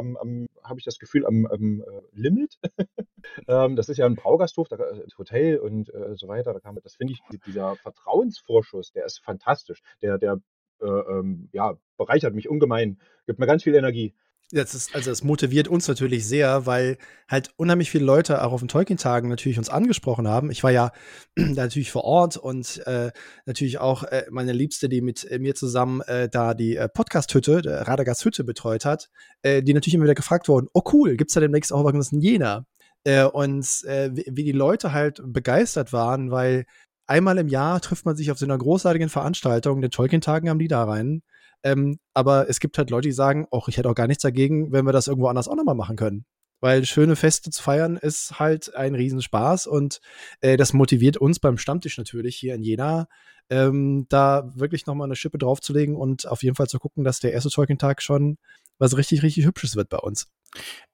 am, 0.00 0.16
am 0.16 0.46
habe 0.64 0.78
ich 0.78 0.84
das 0.84 0.98
Gefühl, 0.98 1.26
am, 1.26 1.46
am 1.46 1.82
äh, 1.82 1.84
Limit. 2.12 2.58
ähm, 3.48 3.76
das 3.76 3.88
ist 3.88 3.98
ja 3.98 4.06
ein 4.06 4.16
Braugasthof, 4.16 4.68
da, 4.68 4.76
äh, 4.76 5.06
Hotel 5.16 5.58
und 5.58 5.92
äh, 5.94 6.16
so 6.16 6.28
weiter. 6.28 6.52
Da 6.52 6.72
man, 6.72 6.82
das 6.82 6.96
finde 6.96 7.12
ich, 7.12 7.20
dieser 7.46 7.76
Vertrauensvorschuss, 7.76 8.92
der 8.92 9.04
ist 9.04 9.20
fantastisch. 9.22 9.82
Der, 10.02 10.18
der 10.18 10.40
äh, 10.80 10.86
ähm, 10.86 11.48
ja, 11.52 11.76
bereichert 11.96 12.34
mich 12.34 12.48
ungemein, 12.48 12.98
gibt 13.26 13.38
mir 13.38 13.46
ganz 13.46 13.62
viel 13.62 13.74
Energie. 13.74 14.14
Das 14.52 14.74
ist, 14.74 14.96
also 14.96 15.12
es 15.12 15.22
motiviert 15.22 15.68
uns 15.68 15.86
natürlich 15.86 16.26
sehr, 16.26 16.66
weil 16.66 16.98
halt 17.28 17.50
unheimlich 17.56 17.88
viele 17.88 18.04
Leute 18.04 18.42
auch 18.42 18.52
auf 18.52 18.60
den 18.60 18.68
Tolkien-Tagen 18.68 19.28
natürlich 19.28 19.58
uns 19.58 19.68
angesprochen 19.68 20.26
haben. 20.26 20.50
Ich 20.50 20.64
war 20.64 20.72
ja 20.72 20.90
da 21.36 21.44
natürlich 21.44 21.92
vor 21.92 22.02
Ort 22.02 22.36
und 22.36 22.84
äh, 22.86 23.12
natürlich 23.46 23.78
auch 23.78 24.02
äh, 24.02 24.26
meine 24.30 24.52
Liebste, 24.52 24.88
die 24.88 25.02
mit 25.02 25.24
äh, 25.30 25.38
mir 25.38 25.54
zusammen 25.54 26.00
äh, 26.02 26.28
da 26.28 26.54
die 26.54 26.74
äh, 26.74 26.88
Podcast-Hütte, 26.88 27.62
der 27.62 27.86
Radagast 27.86 28.24
Hütte 28.24 28.42
betreut 28.42 28.84
hat, 28.84 29.08
äh, 29.42 29.62
die 29.62 29.72
natürlich 29.72 29.94
immer 29.94 30.04
wieder 30.04 30.14
gefragt 30.16 30.48
wurden, 30.48 30.66
oh 30.72 30.82
cool, 30.92 31.16
gibt's 31.16 31.34
da 31.34 31.40
demnächst 31.40 31.72
auch 31.72 31.84
was 31.84 32.10
in 32.10 32.20
Jena? 32.20 32.66
Äh, 33.04 33.24
und 33.24 33.84
äh, 33.84 34.10
wie, 34.12 34.44
die 34.44 34.52
Leute 34.52 34.92
halt 34.92 35.22
begeistert 35.24 35.92
waren, 35.92 36.32
weil 36.32 36.66
einmal 37.06 37.38
im 37.38 37.48
Jahr 37.48 37.80
trifft 37.80 38.04
man 38.04 38.16
sich 38.16 38.30
auf 38.32 38.38
so 38.38 38.46
einer 38.46 38.58
großartigen 38.58 39.08
Veranstaltung, 39.08 39.80
den 39.80 39.92
Tolkien-Tagen 39.92 40.48
am 40.48 40.58
Niederrhein. 40.58 41.22
Ähm, 41.62 41.98
aber 42.14 42.48
es 42.48 42.60
gibt 42.60 42.78
halt 42.78 42.90
Leute, 42.90 43.08
die 43.08 43.12
sagen, 43.12 43.46
auch 43.50 43.68
ich 43.68 43.76
hätte 43.76 43.88
auch 43.88 43.94
gar 43.94 44.06
nichts 44.06 44.22
dagegen, 44.22 44.72
wenn 44.72 44.86
wir 44.86 44.92
das 44.92 45.08
irgendwo 45.08 45.28
anders 45.28 45.48
auch 45.48 45.56
nochmal 45.56 45.74
machen 45.74 45.96
können. 45.96 46.24
Weil 46.60 46.84
schöne 46.84 47.16
Feste 47.16 47.50
zu 47.50 47.62
feiern 47.62 47.96
ist 47.96 48.38
halt 48.38 48.74
ein 48.74 48.94
Riesenspaß 48.94 49.66
und 49.66 50.00
äh, 50.40 50.56
das 50.56 50.72
motiviert 50.72 51.16
uns 51.16 51.40
beim 51.40 51.56
Stammtisch 51.56 51.96
natürlich 51.96 52.36
hier 52.36 52.54
in 52.54 52.62
Jena, 52.62 53.08
ähm, 53.48 54.06
da 54.08 54.50
wirklich 54.54 54.86
nochmal 54.86 55.06
eine 55.06 55.16
Schippe 55.16 55.38
draufzulegen 55.38 55.96
und 55.96 56.26
auf 56.28 56.42
jeden 56.42 56.56
Fall 56.56 56.68
zu 56.68 56.78
gucken, 56.78 57.02
dass 57.02 57.20
der 57.20 57.32
erste 57.32 57.50
Tolkien-Tag 57.50 58.02
schon 58.02 58.36
was 58.78 58.96
richtig, 58.96 59.22
richtig 59.22 59.46
Hübsches 59.46 59.76
wird 59.76 59.88
bei 59.88 59.98
uns. 59.98 60.28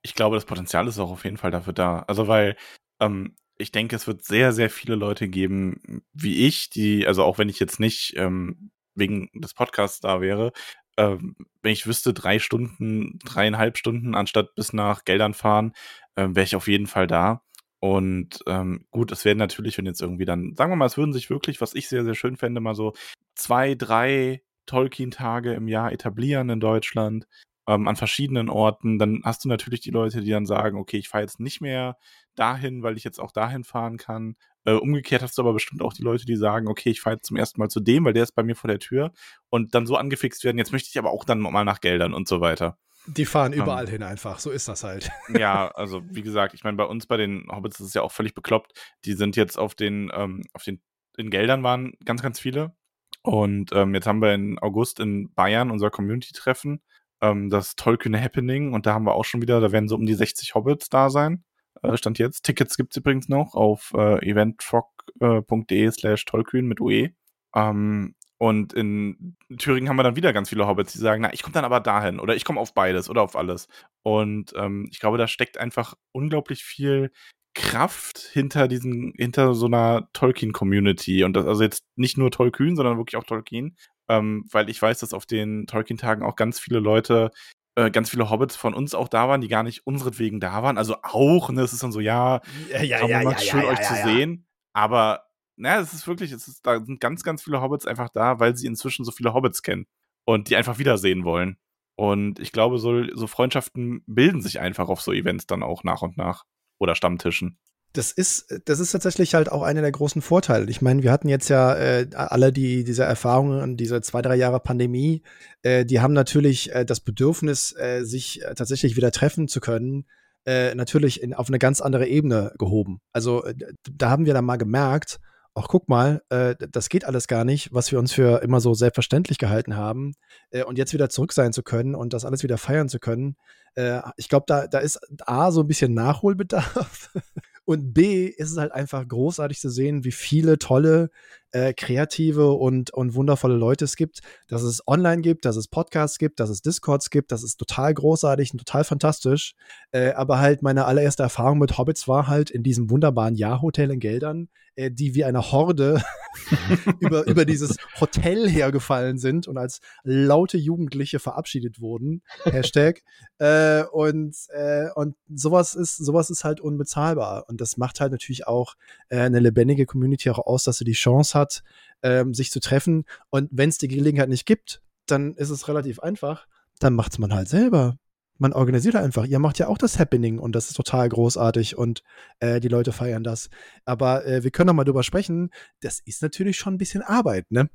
Ich 0.01 0.13
glaube, 0.13 0.35
das 0.35 0.45
Potenzial 0.45 0.87
ist 0.87 0.99
auch 0.99 1.11
auf 1.11 1.23
jeden 1.23 1.37
Fall 1.37 1.51
dafür 1.51 1.73
da. 1.73 1.99
Also, 2.07 2.27
weil 2.27 2.55
ähm, 2.99 3.35
ich 3.57 3.71
denke, 3.71 3.95
es 3.95 4.07
wird 4.07 4.23
sehr, 4.23 4.53
sehr 4.53 4.69
viele 4.69 4.95
Leute 4.95 5.27
geben, 5.27 6.03
wie 6.13 6.45
ich, 6.45 6.69
die, 6.69 7.07
also 7.07 7.23
auch 7.23 7.37
wenn 7.37 7.49
ich 7.49 7.59
jetzt 7.59 7.79
nicht 7.79 8.13
ähm, 8.17 8.71
wegen 8.97 9.29
des 9.33 9.53
Podcasts 9.53 9.99
da 9.99 10.21
wäre, 10.21 10.51
ähm, 10.97 11.35
wenn 11.61 11.71
ich 11.73 11.87
wüsste, 11.87 12.13
drei 12.13 12.39
Stunden, 12.39 13.19
dreieinhalb 13.23 13.77
Stunden 13.77 14.15
anstatt 14.15 14.55
bis 14.55 14.73
nach 14.73 15.05
Geldern 15.05 15.33
fahren, 15.33 15.73
ähm, 16.15 16.35
wäre 16.35 16.45
ich 16.45 16.55
auf 16.55 16.67
jeden 16.67 16.87
Fall 16.87 17.07
da. 17.07 17.43
Und 17.79 18.39
ähm, 18.47 18.85
gut, 18.89 19.11
es 19.11 19.23
werden 19.23 19.37
natürlich, 19.37 19.77
wenn 19.77 19.85
jetzt 19.85 20.01
irgendwie 20.01 20.25
dann, 20.25 20.55
sagen 20.55 20.71
wir 20.71 20.75
mal, 20.75 20.87
es 20.87 20.97
würden 20.97 21.13
sich 21.13 21.29
wirklich, 21.29 21.61
was 21.61 21.75
ich 21.75 21.87
sehr, 21.87 22.03
sehr 22.03 22.15
schön 22.15 22.35
fände, 22.35 22.59
mal 22.59 22.73
so 22.75 22.93
zwei, 23.35 23.75
drei 23.75 24.41
Tolkien-Tage 24.65 25.53
im 25.53 25.67
Jahr 25.67 25.91
etablieren 25.91 26.49
in 26.49 26.59
Deutschland, 26.59 27.27
ähm, 27.67 27.87
an 27.87 27.95
verschiedenen 27.95 28.49
Orten. 28.49 28.97
Dann 28.97 29.21
hast 29.23 29.45
du 29.45 29.49
natürlich 29.49 29.81
die 29.81 29.91
Leute, 29.91 30.21
die 30.21 30.31
dann 30.31 30.47
sagen, 30.47 30.77
okay, 30.77 30.97
ich 30.97 31.09
fahre 31.09 31.23
jetzt 31.23 31.39
nicht 31.39 31.61
mehr 31.61 31.97
dahin, 32.39 32.83
weil 32.83 32.97
ich 32.97 33.03
jetzt 33.03 33.19
auch 33.19 33.31
dahin 33.31 33.63
fahren 33.63 33.97
kann. 33.97 34.35
Äh, 34.65 34.73
umgekehrt 34.73 35.21
hast 35.21 35.37
du 35.37 35.41
aber 35.41 35.53
bestimmt 35.53 35.81
auch 35.81 35.93
die 35.93 36.03
Leute, 36.03 36.25
die 36.25 36.35
sagen, 36.35 36.67
okay, 36.67 36.89
ich 36.89 37.01
fahre 37.01 37.15
jetzt 37.15 37.27
zum 37.27 37.37
ersten 37.37 37.59
Mal 37.59 37.69
zu 37.69 37.79
dem, 37.79 38.05
weil 38.05 38.13
der 38.13 38.23
ist 38.23 38.33
bei 38.33 38.43
mir 38.43 38.55
vor 38.55 38.67
der 38.67 38.79
Tür 38.79 39.11
und 39.49 39.75
dann 39.75 39.85
so 39.85 39.95
angefixt 39.95 40.43
werden, 40.43 40.57
jetzt 40.57 40.71
möchte 40.71 40.89
ich 40.89 40.97
aber 40.97 41.11
auch 41.11 41.23
dann 41.23 41.39
mal 41.39 41.65
nach 41.65 41.81
Geldern 41.81 42.13
und 42.13 42.27
so 42.27 42.41
weiter. 42.41 42.77
Die 43.07 43.25
fahren 43.25 43.53
überall 43.53 43.85
um, 43.85 43.91
hin 43.91 44.03
einfach, 44.03 44.39
so 44.39 44.51
ist 44.51 44.67
das 44.67 44.83
halt. 44.83 45.09
Ja, 45.29 45.69
also 45.75 46.01
wie 46.09 46.21
gesagt, 46.21 46.53
ich 46.53 46.63
meine, 46.63 46.75
bei 46.75 46.83
uns 46.83 47.07
bei 47.07 47.15
den 47.15 47.47
Hobbits 47.49 47.79
ist 47.79 47.87
es 47.87 47.93
ja 47.93 48.01
auch 48.01 48.11
völlig 48.11 48.33
bekloppt. 48.33 48.73
Die 49.05 49.13
sind 49.13 49.37
jetzt 49.37 49.57
auf 49.57 49.75
den, 49.75 50.11
ähm, 50.13 50.43
auf 50.53 50.63
den, 50.63 50.81
in 51.15 51.29
Geldern 51.29 51.63
waren 51.63 51.93
ganz, 52.03 52.21
ganz 52.21 52.39
viele. 52.39 52.75
Und 53.21 53.71
ähm, 53.73 53.93
jetzt 53.93 54.07
haben 54.07 54.21
wir 54.21 54.33
in 54.33 54.59
August 54.59 54.99
in 54.99 55.33
Bayern 55.33 55.71
unser 55.71 55.89
Community-Treffen, 55.89 56.81
ähm, 57.21 57.49
das 57.49 57.75
Tollkühne 57.75 58.21
Happening. 58.21 58.73
Und 58.73 58.85
da 58.85 58.93
haben 58.93 59.05
wir 59.05 59.15
auch 59.15 59.25
schon 59.25 59.41
wieder, 59.41 59.61
da 59.61 59.71
werden 59.71 59.87
so 59.87 59.95
um 59.95 60.05
die 60.05 60.13
60 60.13 60.53
Hobbits 60.55 60.89
da 60.89 61.09
sein. 61.09 61.45
Äh, 61.83 61.97
Stand 61.97 62.19
jetzt. 62.19 62.43
Tickets 62.43 62.77
gibt 62.77 62.93
es 62.93 62.97
übrigens 62.97 63.29
noch 63.29 63.53
auf 63.53 63.93
äh, 63.95 64.29
eventfrog.de 64.29 65.85
äh, 65.85 65.91
slash 65.91 66.25
tollkühn 66.25 66.67
mit 66.67 66.79
UE. 66.79 67.09
Ähm, 67.55 68.15
und 68.39 68.73
in 68.73 69.35
Thüringen 69.57 69.89
haben 69.89 69.95
wir 69.95 70.03
dann 70.03 70.15
wieder 70.15 70.31
ganz 70.31 70.49
viele 70.49 70.67
Hobbits, 70.67 70.93
die 70.93 70.99
sagen, 70.99 71.23
na, 71.23 71.33
ich 71.33 71.41
komme 71.41 71.53
dann 71.53 71.65
aber 71.65 71.79
dahin 71.79 72.19
oder 72.19 72.35
ich 72.35 72.45
komme 72.45 72.59
auf 72.59 72.73
beides 72.73 73.09
oder 73.09 73.23
auf 73.23 73.35
alles. 73.35 73.67
Und 74.03 74.53
ähm, 74.55 74.87
ich 74.91 74.99
glaube, 74.99 75.17
da 75.17 75.27
steckt 75.27 75.57
einfach 75.57 75.95
unglaublich 76.11 76.63
viel 76.63 77.11
Kraft 77.55 78.19
hinter 78.19 78.67
diesen, 78.67 79.13
hinter 79.17 79.55
so 79.55 79.65
einer 79.65 80.09
Tolkien-Community. 80.13 81.23
Und 81.23 81.33
das 81.35 81.47
also 81.47 81.63
jetzt 81.63 81.83
nicht 81.95 82.17
nur 82.17 82.29
Tolkien, 82.29 82.75
sondern 82.75 82.97
wirklich 82.97 83.17
auch 83.17 83.23
Tolkien. 83.23 83.75
Ähm, 84.07 84.45
weil 84.51 84.69
ich 84.69 84.79
weiß, 84.79 84.99
dass 84.99 85.13
auf 85.13 85.25
den 85.25 85.65
Tolkien-Tagen 85.65 86.21
auch 86.23 86.35
ganz 86.35 86.59
viele 86.59 86.79
Leute, 86.79 87.31
äh, 87.77 87.91
ganz 87.91 88.09
viele 88.09 88.31
Hobbits 88.31 88.55
von 88.55 88.73
uns 88.73 88.95
auch 88.95 89.07
da 89.07 89.29
waren, 89.29 89.39
die 89.39 89.47
gar 89.47 89.61
nicht 89.61 89.85
unseretwegen 89.85 90.39
da 90.39 90.63
waren. 90.63 90.79
Also 90.79 90.97
auch, 91.03 91.51
ne, 91.51 91.61
es 91.61 91.73
ist 91.73 91.83
dann 91.83 91.91
so, 91.91 91.99
ja, 91.99 92.41
ja, 92.71 92.81
ja, 92.81 93.07
ja, 93.07 93.21
ja 93.21 93.37
schön 93.37 93.61
ja, 93.61 93.67
euch 93.67 93.81
zu 93.81 93.93
sehen. 94.03 94.47
Aber 94.73 95.25
naja, 95.57 95.79
es 95.79 95.93
ist 95.93 96.07
wirklich, 96.07 96.31
es 96.31 96.47
ist, 96.47 96.65
da 96.65 96.83
sind 96.83 96.99
ganz, 96.99 97.23
ganz 97.23 97.43
viele 97.43 97.61
Hobbits 97.61 97.85
einfach 97.85 98.09
da, 98.09 98.39
weil 98.39 98.57
sie 98.57 98.65
inzwischen 98.65 99.05
so 99.05 99.11
viele 99.11 99.35
Hobbits 99.35 99.61
kennen 99.61 99.85
und 100.25 100.49
die 100.49 100.55
einfach 100.55 100.79
wiedersehen 100.79 101.23
wollen. 101.23 101.57
Und 101.95 102.39
ich 102.39 102.51
glaube, 102.51 102.79
so, 102.79 103.03
so 103.13 103.27
Freundschaften 103.27 104.03
bilden 104.07 104.41
sich 104.41 104.59
einfach 104.59 104.89
auf 104.89 105.01
so 105.01 105.13
Events 105.13 105.45
dann 105.45 105.61
auch 105.61 105.83
nach 105.83 106.01
und 106.01 106.17
nach. 106.17 106.45
Oder 106.79 106.95
Stammtischen. 106.95 107.59
Das 107.93 108.11
ist, 108.11 108.53
das 108.65 108.79
ist 108.79 108.91
tatsächlich 108.91 109.33
halt 109.33 109.51
auch 109.51 109.63
einer 109.63 109.81
der 109.81 109.91
großen 109.91 110.21
Vorteile. 110.21 110.69
Ich 110.69 110.81
meine, 110.81 111.01
wir 111.03 111.11
hatten 111.11 111.29
jetzt 111.29 111.49
ja 111.49 111.73
äh, 111.73 112.07
alle 112.13 112.51
die, 112.51 112.83
diese 112.83 113.03
Erfahrungen, 113.03 113.75
diese 113.75 114.01
zwei, 114.01 114.21
drei 114.21 114.35
Jahre 114.35 114.59
Pandemie, 114.59 115.23
äh, 115.63 115.85
die 115.85 115.99
haben 115.99 116.13
natürlich 116.13 116.73
äh, 116.73 116.85
das 116.85 116.99
Bedürfnis, 116.99 117.75
äh, 117.75 118.03
sich 118.03 118.43
äh, 118.43 118.53
tatsächlich 118.53 118.97
wieder 118.97 119.11
treffen 119.11 119.47
zu 119.47 119.59
können, 119.59 120.05
äh, 120.45 120.75
natürlich 120.75 121.23
in, 121.23 121.33
auf 121.33 121.47
eine 121.47 121.59
ganz 121.59 121.81
andere 121.81 122.07
Ebene 122.07 122.53
gehoben. 122.59 123.01
Also 123.13 123.43
da 123.89 124.09
haben 124.09 124.25
wir 124.25 124.33
dann 124.33 124.45
mal 124.45 124.57
gemerkt, 124.57 125.19
ach 125.57 125.67
guck 125.67 125.89
mal, 125.89 126.21
äh, 126.29 126.55
das 126.71 126.89
geht 126.89 127.05
alles 127.05 127.27
gar 127.27 127.43
nicht, 127.43 127.73
was 127.73 127.91
wir 127.91 127.99
uns 127.99 128.13
für 128.13 128.41
immer 128.43 128.59
so 128.61 128.73
selbstverständlich 128.73 129.37
gehalten 129.37 129.75
haben. 129.75 130.13
Äh, 130.51 130.63
und 130.63 130.77
jetzt 130.77 130.93
wieder 130.93 131.09
zurück 131.09 131.33
sein 131.33 131.51
zu 131.51 131.63
können 131.63 131.95
und 131.95 132.13
das 132.13 132.25
alles 132.25 132.43
wieder 132.43 132.57
feiern 132.57 132.89
zu 132.89 132.99
können. 132.99 133.35
Äh, 133.75 134.01
ich 134.17 134.29
glaube, 134.29 134.45
da, 134.47 134.67
da 134.67 134.79
ist 134.79 134.99
A, 135.25 135.51
so 135.51 135.61
ein 135.61 135.67
bisschen 135.67 135.93
Nachholbedarf. 135.93 137.11
Und 137.67 137.93
B 137.93 138.27
ist 138.27 138.51
es 138.51 138.57
halt 138.57 138.71
einfach 138.71 139.05
großartig 139.05 139.59
zu 139.59 139.69
sehen, 139.69 140.05
wie 140.05 140.13
viele 140.13 140.57
tolle, 140.57 141.11
äh, 141.51 141.73
kreative 141.73 142.51
und, 142.51 142.91
und 142.93 143.15
wundervolle 143.15 143.55
Leute 143.55 143.85
es 143.85 143.95
gibt. 143.95 144.19
Dass 144.47 144.63
es 144.63 144.85
online 144.87 145.21
gibt, 145.21 145.45
dass 145.45 145.55
es 145.55 145.67
Podcasts 145.67 146.17
gibt, 146.17 146.39
dass 146.39 146.49
es 146.49 146.61
Discords 146.61 147.09
gibt. 147.09 147.31
Das 147.31 147.43
ist 147.43 147.57
total 147.57 147.93
großartig 147.93 148.53
und 148.53 148.59
total 148.59 148.83
fantastisch. 148.83 149.53
Äh, 149.91 150.11
aber 150.11 150.39
halt 150.39 150.61
meine 150.61 150.85
allererste 150.85 151.23
Erfahrung 151.23 151.59
mit 151.59 151.77
Hobbits 151.77 152.07
war 152.07 152.27
halt 152.27 152.49
in 152.49 152.63
diesem 152.63 152.89
wunderbaren 152.89 153.35
Jahrhotel 153.35 153.91
in 153.91 153.99
Geldern, 153.99 154.49
äh, 154.75 154.91
die 154.91 155.15
wie 155.15 155.23
eine 155.23 155.51
Horde 155.51 156.01
über, 156.99 157.25
über 157.27 157.45
dieses 157.45 157.77
Hotel 157.99 158.49
hergefallen 158.49 159.17
sind 159.17 159.47
und 159.47 159.57
als 159.57 159.79
laute 160.03 160.57
Jugendliche 160.57 161.19
verabschiedet 161.19 161.81
wurden. 161.81 162.21
Hashtag. 162.43 163.01
Äh, 163.39 163.83
und, 163.91 164.35
äh, 164.49 164.87
und 164.95 165.15
sowas 165.31 165.75
ist, 165.75 165.97
sowas 165.97 166.31
ist 166.31 166.43
halt 166.43 166.59
unbezahlbar. 166.59 167.45
Und 167.47 167.61
das 167.61 167.77
macht 167.77 167.99
halt 167.99 168.11
natürlich 168.11 168.47
auch 168.47 168.73
äh, 169.09 169.19
eine 169.19 169.39
lebendige 169.39 169.85
Community 169.85 170.31
auch 170.31 170.39
aus, 170.39 170.63
dass 170.63 170.79
sie 170.79 170.85
die 170.85 170.93
Chance 170.93 171.36
hat, 171.37 171.63
ähm, 172.03 172.33
sich 172.33 172.51
zu 172.51 172.59
treffen. 172.59 173.05
Und 173.29 173.49
wenn 173.51 173.69
es 173.69 173.77
die 173.77 173.87
Gelegenheit 173.87 174.29
nicht 174.29 174.45
gibt, 174.45 174.81
dann 175.05 175.33
ist 175.35 175.49
es 175.49 175.67
relativ 175.67 175.99
einfach. 175.99 176.47
Dann 176.79 176.93
macht 176.93 177.13
es 177.13 177.19
man 177.19 177.33
halt 177.33 177.47
selber. 177.47 177.97
Man 178.39 178.53
organisiert 178.53 178.95
halt 178.95 179.05
einfach. 179.05 179.25
Ihr 179.25 179.39
macht 179.39 179.57
ja 179.57 179.67
auch 179.67 179.79
das 179.79 179.97
Happening 179.97 180.37
und 180.37 180.53
das 180.53 180.69
ist 180.69 180.75
total 180.75 181.09
großartig 181.09 181.75
und 181.77 182.03
äh, 182.39 182.59
die 182.59 182.67
Leute 182.67 182.91
feiern 182.91 183.23
das. 183.23 183.49
Aber 183.85 184.25
äh, 184.25 184.43
wir 184.43 184.51
können 184.51 184.67
noch 184.67 184.73
mal 184.75 184.83
drüber 184.83 185.03
sprechen. 185.03 185.49
Das 185.81 185.99
ist 185.99 186.21
natürlich 186.21 186.57
schon 186.57 186.75
ein 186.75 186.77
bisschen 186.77 187.01
Arbeit, 187.01 187.49
ne? 187.51 187.69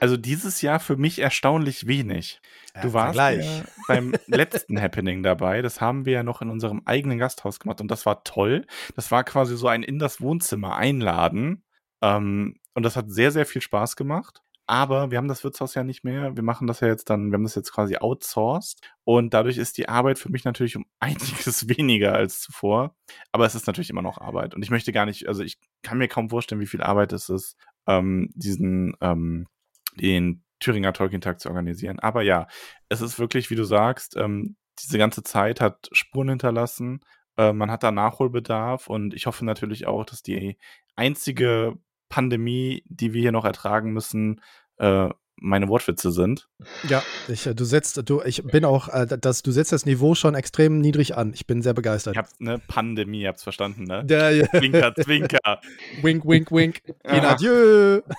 Also 0.00 0.16
dieses 0.16 0.62
Jahr 0.62 0.80
für 0.80 0.96
mich 0.96 1.18
erstaunlich 1.18 1.86
wenig. 1.86 2.40
Ja, 2.74 2.82
du 2.82 2.92
warst 2.92 3.18
ja 3.18 3.64
beim 3.86 4.14
letzten 4.26 4.80
Happening 4.80 5.22
dabei. 5.22 5.62
Das 5.62 5.80
haben 5.80 6.04
wir 6.04 6.14
ja 6.14 6.22
noch 6.22 6.42
in 6.42 6.50
unserem 6.50 6.82
eigenen 6.84 7.18
Gasthaus 7.18 7.60
gemacht 7.60 7.80
und 7.80 7.90
das 7.90 8.06
war 8.06 8.24
toll. 8.24 8.66
Das 8.96 9.10
war 9.10 9.24
quasi 9.24 9.56
so 9.56 9.68
ein 9.68 9.82
in 9.82 9.98
das 9.98 10.20
Wohnzimmer 10.20 10.76
einladen. 10.76 11.62
Ähm, 12.02 12.56
und 12.74 12.82
das 12.82 12.96
hat 12.96 13.10
sehr, 13.10 13.30
sehr 13.30 13.46
viel 13.46 13.62
Spaß 13.62 13.96
gemacht. 13.96 14.42
Aber 14.70 15.10
wir 15.10 15.18
haben 15.18 15.26
das 15.26 15.42
Wirtshaus 15.42 15.74
ja 15.74 15.82
nicht 15.82 16.04
mehr. 16.04 16.36
Wir 16.36 16.44
machen 16.44 16.68
das 16.68 16.78
ja 16.78 16.86
jetzt 16.86 17.10
dann, 17.10 17.32
wir 17.32 17.34
haben 17.34 17.42
das 17.42 17.56
jetzt 17.56 17.72
quasi 17.72 17.96
outsourced. 17.96 18.80
Und 19.02 19.34
dadurch 19.34 19.58
ist 19.58 19.76
die 19.78 19.88
Arbeit 19.88 20.20
für 20.20 20.30
mich 20.30 20.44
natürlich 20.44 20.76
um 20.76 20.86
einiges 21.00 21.68
weniger 21.68 22.14
als 22.14 22.40
zuvor. 22.40 22.94
Aber 23.32 23.46
es 23.46 23.56
ist 23.56 23.66
natürlich 23.66 23.90
immer 23.90 24.00
noch 24.00 24.18
Arbeit. 24.18 24.54
Und 24.54 24.62
ich 24.62 24.70
möchte 24.70 24.92
gar 24.92 25.06
nicht, 25.06 25.26
also 25.26 25.42
ich 25.42 25.58
kann 25.82 25.98
mir 25.98 26.06
kaum 26.06 26.30
vorstellen, 26.30 26.60
wie 26.60 26.68
viel 26.68 26.82
Arbeit 26.82 27.12
es 27.12 27.28
ist, 27.28 27.56
ähm, 27.88 28.30
diesen, 28.36 28.94
ähm, 29.00 29.48
den 29.96 30.44
Thüringer 30.60 30.92
Tolkien-Tag 30.92 31.40
zu 31.40 31.48
organisieren. 31.48 31.98
Aber 31.98 32.22
ja, 32.22 32.46
es 32.88 33.00
ist 33.00 33.18
wirklich, 33.18 33.50
wie 33.50 33.56
du 33.56 33.64
sagst, 33.64 34.16
ähm, 34.16 34.56
diese 34.78 34.98
ganze 34.98 35.24
Zeit 35.24 35.60
hat 35.60 35.88
Spuren 35.90 36.28
hinterlassen. 36.28 37.00
Äh, 37.36 37.52
man 37.52 37.72
hat 37.72 37.82
da 37.82 37.90
Nachholbedarf 37.90 38.86
und 38.86 39.14
ich 39.14 39.26
hoffe 39.26 39.44
natürlich 39.44 39.88
auch, 39.88 40.04
dass 40.04 40.22
die 40.22 40.58
einzige 40.94 41.76
Pandemie, 42.10 42.82
die 42.86 43.14
wir 43.14 43.22
hier 43.22 43.32
noch 43.32 43.46
ertragen 43.46 43.92
müssen, 43.92 44.42
äh, 44.76 45.08
meine 45.36 45.68
Wortwitze 45.68 46.12
sind. 46.12 46.48
Ja, 46.86 47.02
ich, 47.28 47.46
äh, 47.46 47.54
du 47.54 47.64
setzt, 47.64 48.08
du, 48.08 48.20
ich 48.22 48.42
bin 48.44 48.66
auch, 48.66 48.88
äh, 48.88 49.06
das, 49.06 49.42
du 49.42 49.52
setzt 49.52 49.72
das 49.72 49.86
Niveau 49.86 50.14
schon 50.14 50.34
extrem 50.34 50.80
niedrig 50.80 51.16
an. 51.16 51.32
Ich 51.32 51.46
bin 51.46 51.62
sehr 51.62 51.72
begeistert. 51.72 52.14
Ich 52.14 52.18
hab's, 52.18 52.34
eine 52.40 52.58
Pandemie, 52.58 53.26
hab's 53.26 53.42
verstanden, 53.42 53.84
ne? 53.84 54.04
Der, 54.04 54.36
ja. 54.36 54.46
Zwinker, 54.50 54.94
Zwinker. 54.94 55.60
wink, 56.02 56.26
wink, 56.26 56.52
wink. 56.52 56.82
In 57.04 57.24
adieu. 57.24 58.02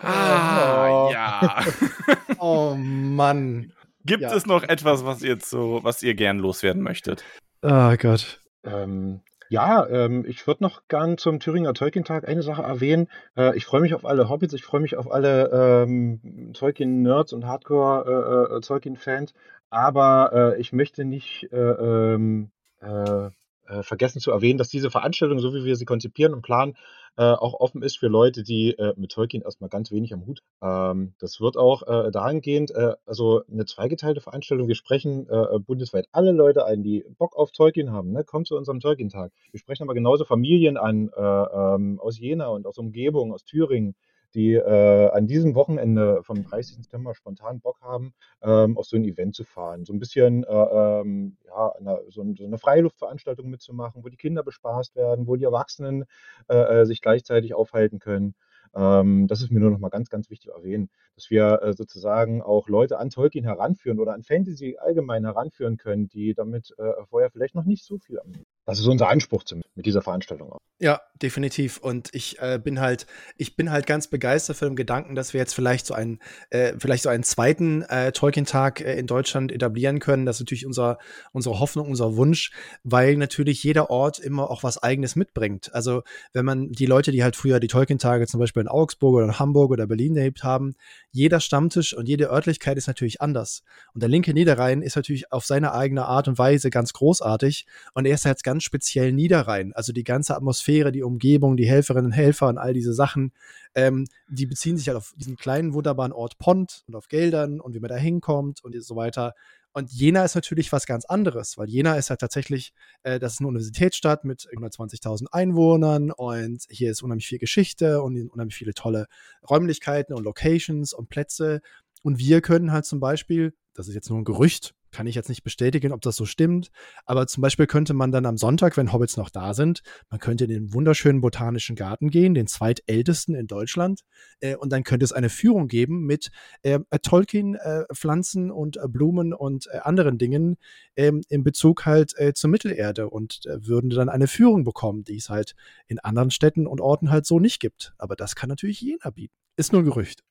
Ah, 0.00 1.08
oh. 1.08 1.12
ja. 1.12 1.64
oh 2.38 2.76
Mann. 2.76 3.72
Gibt 4.04 4.22
ja. 4.22 4.32
es 4.32 4.46
noch 4.46 4.62
etwas, 4.62 5.04
was 5.04 5.22
ihr 5.22 5.38
so, 5.42 5.80
was 5.82 6.04
ihr 6.04 6.14
gern 6.14 6.38
loswerden 6.38 6.82
möchtet? 6.82 7.24
Oh 7.62 7.96
Gott. 7.96 8.40
Ähm, 8.62 9.22
ja, 9.48 9.86
ähm, 9.88 10.24
ich 10.26 10.46
würde 10.46 10.62
noch 10.62 10.82
gern 10.88 11.18
zum 11.18 11.40
Thüringer 11.40 11.74
Tolkien-Tag 11.74 12.28
eine 12.28 12.42
Sache 12.42 12.62
erwähnen. 12.62 13.08
Äh, 13.36 13.56
ich 13.56 13.64
freue 13.66 13.80
mich 13.80 13.94
auf 13.94 14.04
alle 14.04 14.28
Hobbits, 14.28 14.54
ich 14.54 14.64
freue 14.64 14.80
mich 14.80 14.96
auf 14.96 15.10
alle 15.10 15.84
ähm, 15.84 16.52
Tolkien-Nerds 16.54 17.32
und 17.32 17.46
Hardcore-Tolkien-Fans, 17.46 19.30
äh, 19.30 19.34
äh, 19.34 19.38
aber 19.70 20.54
äh, 20.56 20.60
ich 20.60 20.72
möchte 20.72 21.04
nicht 21.04 21.48
äh, 21.52 21.56
ähm, 21.56 22.50
äh, 22.80 23.30
äh, 23.68 23.82
vergessen 23.82 24.20
zu 24.20 24.30
erwähnen, 24.30 24.58
dass 24.58 24.68
diese 24.68 24.90
Veranstaltung, 24.90 25.38
so 25.38 25.54
wie 25.54 25.64
wir 25.64 25.76
sie 25.76 25.84
konzipieren 25.84 26.34
und 26.34 26.42
planen, 26.42 26.76
äh, 27.18 27.32
auch 27.32 27.54
offen 27.54 27.82
ist 27.82 27.98
für 27.98 28.06
Leute, 28.06 28.44
die 28.44 28.78
äh, 28.78 28.94
mit 28.96 29.10
Tolkien 29.10 29.42
erstmal 29.42 29.68
ganz 29.68 29.90
wenig 29.90 30.14
am 30.14 30.24
Hut. 30.24 30.40
Ähm, 30.62 31.14
das 31.18 31.40
wird 31.40 31.56
auch 31.56 31.82
äh, 31.82 32.12
dahingehend, 32.12 32.70
äh, 32.70 32.94
also 33.06 33.42
eine 33.50 33.66
zweigeteilte 33.66 34.20
Veranstaltung. 34.20 34.68
Wir 34.68 34.76
sprechen 34.76 35.28
äh, 35.28 35.58
bundesweit 35.58 36.06
alle 36.12 36.30
Leute 36.30 36.64
ein, 36.64 36.84
die 36.84 37.04
Bock 37.18 37.36
auf 37.36 37.50
Tolkien 37.50 37.90
haben. 37.90 38.12
Ne? 38.12 38.22
Kommt 38.22 38.46
zu 38.46 38.56
unserem 38.56 38.78
Tolkien-Tag. 38.78 39.32
Wir 39.50 39.58
sprechen 39.58 39.82
aber 39.82 39.94
genauso 39.94 40.24
Familien 40.24 40.76
an 40.76 41.10
ähm, 41.16 41.98
aus 42.00 42.18
Jena 42.20 42.48
und 42.48 42.66
aus 42.66 42.78
Umgebung, 42.78 43.32
aus 43.32 43.44
Thüringen 43.44 43.96
die 44.34 44.54
äh, 44.54 45.10
an 45.10 45.26
diesem 45.26 45.54
Wochenende 45.54 46.22
vom 46.22 46.44
30. 46.44 46.76
September 46.76 47.14
spontan 47.14 47.60
Bock 47.60 47.80
haben, 47.80 48.12
ähm, 48.42 48.76
auf 48.76 48.86
so 48.86 48.96
ein 48.96 49.04
Event 49.04 49.34
zu 49.34 49.44
fahren. 49.44 49.84
So 49.84 49.92
ein 49.92 49.98
bisschen 49.98 50.44
äh, 50.44 50.48
ähm, 50.48 51.36
ja, 51.46 51.72
eine, 51.72 52.00
so, 52.08 52.22
ein, 52.22 52.34
so, 52.36 52.44
eine 52.44 52.58
Freiluftveranstaltung 52.58 53.48
mitzumachen, 53.48 54.04
wo 54.04 54.08
die 54.08 54.16
Kinder 54.16 54.42
bespaßt 54.42 54.96
werden, 54.96 55.26
wo 55.26 55.36
die 55.36 55.44
Erwachsenen 55.44 56.04
äh, 56.48 56.56
äh 56.56 56.86
sich 56.86 57.00
gleichzeitig 57.00 57.54
aufhalten 57.54 57.98
können. 57.98 58.34
Ähm, 58.74 59.26
das 59.26 59.40
ist 59.40 59.50
mir 59.50 59.60
nur 59.60 59.70
noch 59.70 59.78
mal 59.78 59.88
ganz, 59.88 60.10
ganz 60.10 60.30
wichtig 60.30 60.50
zu 60.50 60.52
erwähnen, 60.52 60.90
dass 61.14 61.30
wir 61.30 61.62
äh, 61.62 61.72
sozusagen 61.72 62.42
auch 62.42 62.68
Leute 62.68 62.98
an 62.98 63.10
Tolkien 63.10 63.44
heranführen 63.44 63.98
oder 63.98 64.12
an 64.12 64.22
Fantasy 64.22 64.76
allgemein 64.78 65.24
heranführen 65.24 65.76
können, 65.76 66.08
die 66.08 66.34
damit 66.34 66.74
äh, 66.78 66.92
vorher 67.08 67.30
vielleicht 67.30 67.54
noch 67.54 67.64
nicht 67.64 67.84
so 67.84 67.98
viel 67.98 68.20
am 68.20 68.32
Das 68.68 68.78
ist 68.78 68.86
unser 68.86 69.08
Anspruch 69.08 69.44
mit 69.76 69.86
dieser 69.86 70.02
Veranstaltung 70.02 70.52
auch. 70.52 70.58
Ja, 70.78 71.00
definitiv. 71.22 71.78
Und 71.78 72.10
ich 72.14 72.38
äh, 72.38 72.60
bin 72.62 72.80
halt, 72.80 73.06
ich 73.38 73.56
bin 73.56 73.70
halt 73.70 73.86
ganz 73.86 74.08
begeistert 74.08 74.58
für 74.58 74.66
den 74.66 74.76
Gedanken, 74.76 75.14
dass 75.14 75.32
wir 75.32 75.40
jetzt 75.40 75.54
vielleicht 75.54 75.86
so 75.86 75.94
einen, 75.94 76.18
äh, 76.50 76.74
vielleicht 76.78 77.02
so 77.02 77.08
einen 77.08 77.22
zweiten 77.22 77.80
äh, 77.84 78.12
Tolkien-Tag 78.12 78.82
äh, 78.82 78.98
in 78.98 79.06
Deutschland 79.06 79.52
etablieren 79.52 80.00
können. 80.00 80.26
Das 80.26 80.36
ist 80.36 80.40
natürlich 80.40 80.66
unser, 80.66 80.98
unsere 81.32 81.60
Hoffnung, 81.60 81.88
unser 81.88 82.16
Wunsch, 82.16 82.52
weil 82.84 83.16
natürlich 83.16 83.64
jeder 83.64 83.88
Ort 83.88 84.18
immer 84.18 84.50
auch 84.50 84.62
was 84.62 84.76
Eigenes 84.76 85.16
mitbringt. 85.16 85.74
Also 85.74 86.02
wenn 86.34 86.44
man 86.44 86.70
die 86.70 86.86
Leute, 86.86 87.10
die 87.10 87.24
halt 87.24 87.36
früher 87.36 87.60
die 87.60 87.68
Tolkien-Tage 87.68 88.26
zum 88.26 88.38
Beispiel 88.38 88.60
in 88.60 88.68
Augsburg 88.68 89.14
oder 89.14 89.24
in 89.24 89.38
Hamburg 89.38 89.70
oder 89.70 89.86
Berlin 89.86 90.14
erlebt 90.14 90.44
haben, 90.44 90.74
jeder 91.10 91.40
Stammtisch 91.40 91.94
und 91.94 92.06
jede 92.06 92.26
Örtlichkeit 92.26 92.76
ist 92.76 92.86
natürlich 92.86 93.22
anders. 93.22 93.62
Und 93.94 94.02
der 94.02 94.10
linke 94.10 94.34
Niederrhein 94.34 94.82
ist 94.82 94.94
natürlich 94.94 95.32
auf 95.32 95.46
seine 95.46 95.72
eigene 95.72 96.04
Art 96.04 96.28
und 96.28 96.36
Weise 96.36 96.68
ganz 96.68 96.92
großartig. 96.92 97.66
Und 97.94 98.04
er 98.04 98.14
ist 98.14 98.26
halt 98.26 98.42
ganz 98.44 98.57
speziell 98.60 99.12
Niederrhein. 99.12 99.72
Also 99.72 99.92
die 99.92 100.04
ganze 100.04 100.36
Atmosphäre, 100.36 100.92
die 100.92 101.02
Umgebung, 101.02 101.56
die 101.56 101.66
Helferinnen 101.66 102.06
und 102.06 102.12
Helfer 102.12 102.48
und 102.48 102.58
all 102.58 102.72
diese 102.72 102.92
Sachen, 102.92 103.32
ähm, 103.74 104.06
die 104.28 104.46
beziehen 104.46 104.76
sich 104.76 104.88
halt 104.88 104.96
auf 104.96 105.14
diesen 105.16 105.36
kleinen, 105.36 105.74
wunderbaren 105.74 106.12
Ort 106.12 106.38
Pont 106.38 106.84
und 106.86 106.94
auf 106.94 107.08
Geldern 107.08 107.60
und 107.60 107.74
wie 107.74 107.80
man 107.80 107.88
da 107.88 107.96
hinkommt 107.96 108.64
und 108.64 108.80
so 108.82 108.96
weiter. 108.96 109.34
Und 109.72 109.92
Jena 109.92 110.24
ist 110.24 110.34
natürlich 110.34 110.72
was 110.72 110.86
ganz 110.86 111.04
anderes, 111.04 111.58
weil 111.58 111.68
Jena 111.68 111.96
ist 111.96 112.10
halt 112.10 112.20
tatsächlich, 112.20 112.72
äh, 113.02 113.18
das 113.18 113.34
ist 113.34 113.40
eine 113.40 113.48
Universitätsstadt 113.48 114.24
mit 114.24 114.48
120.000 114.50 115.26
Einwohnern 115.30 116.10
und 116.10 116.64
hier 116.68 116.90
ist 116.90 117.02
unheimlich 117.02 117.28
viel 117.28 117.38
Geschichte 117.38 118.02
und 118.02 118.30
unheimlich 118.30 118.56
viele 118.56 118.74
tolle 118.74 119.06
Räumlichkeiten 119.48 120.14
und 120.14 120.24
Locations 120.24 120.92
und 120.92 121.08
Plätze. 121.08 121.60
Und 122.02 122.18
wir 122.18 122.40
können 122.40 122.72
halt 122.72 122.86
zum 122.86 123.00
Beispiel, 123.00 123.54
das 123.74 123.88
ist 123.88 123.94
jetzt 123.94 124.08
nur 124.10 124.18
ein 124.18 124.24
Gerücht, 124.24 124.74
kann 124.90 125.06
ich 125.06 125.14
jetzt 125.14 125.28
nicht 125.28 125.42
bestätigen, 125.42 125.92
ob 125.92 126.00
das 126.00 126.16
so 126.16 126.24
stimmt, 126.24 126.70
aber 127.04 127.26
zum 127.26 127.42
Beispiel 127.42 127.66
könnte 127.66 127.94
man 127.94 128.12
dann 128.12 128.26
am 128.26 128.36
Sonntag, 128.36 128.76
wenn 128.76 128.92
Hobbits 128.92 129.16
noch 129.16 129.30
da 129.30 129.54
sind, 129.54 129.82
man 130.10 130.20
könnte 130.20 130.44
in 130.44 130.50
den 130.50 130.74
wunderschönen 130.74 131.20
Botanischen 131.20 131.76
Garten 131.76 132.10
gehen, 132.10 132.34
den 132.34 132.46
zweitältesten 132.46 133.34
in 133.34 133.46
Deutschland, 133.46 134.02
äh, 134.40 134.56
und 134.56 134.72
dann 134.72 134.84
könnte 134.84 135.04
es 135.04 135.12
eine 135.12 135.28
Führung 135.28 135.68
geben 135.68 136.06
mit 136.06 136.30
äh, 136.62 136.78
Tolkien-Pflanzen 137.02 138.48
äh, 138.48 138.52
und 138.52 138.76
äh, 138.76 138.88
Blumen 138.88 139.32
und 139.32 139.66
äh, 139.72 139.78
anderen 139.78 140.18
Dingen 140.18 140.56
ähm, 140.96 141.22
in 141.28 141.44
Bezug 141.44 141.86
halt 141.86 142.18
äh, 142.18 142.32
zur 142.34 142.50
Mittelerde 142.50 143.08
und 143.10 143.40
würden 143.46 143.90
dann 143.90 144.08
eine 144.08 144.26
Führung 144.26 144.64
bekommen, 144.64 145.04
die 145.04 145.16
es 145.16 145.28
halt 145.28 145.54
in 145.86 145.98
anderen 145.98 146.30
Städten 146.30 146.66
und 146.66 146.80
Orten 146.80 147.10
halt 147.10 147.26
so 147.26 147.40
nicht 147.40 147.60
gibt. 147.60 147.94
Aber 147.98 148.16
das 148.16 148.34
kann 148.34 148.48
natürlich 148.48 148.80
jener 148.80 149.10
bieten. 149.12 149.47
Ist 149.58 149.72
nur 149.72 149.82
ein 149.82 149.86
Gerücht. 149.86 150.22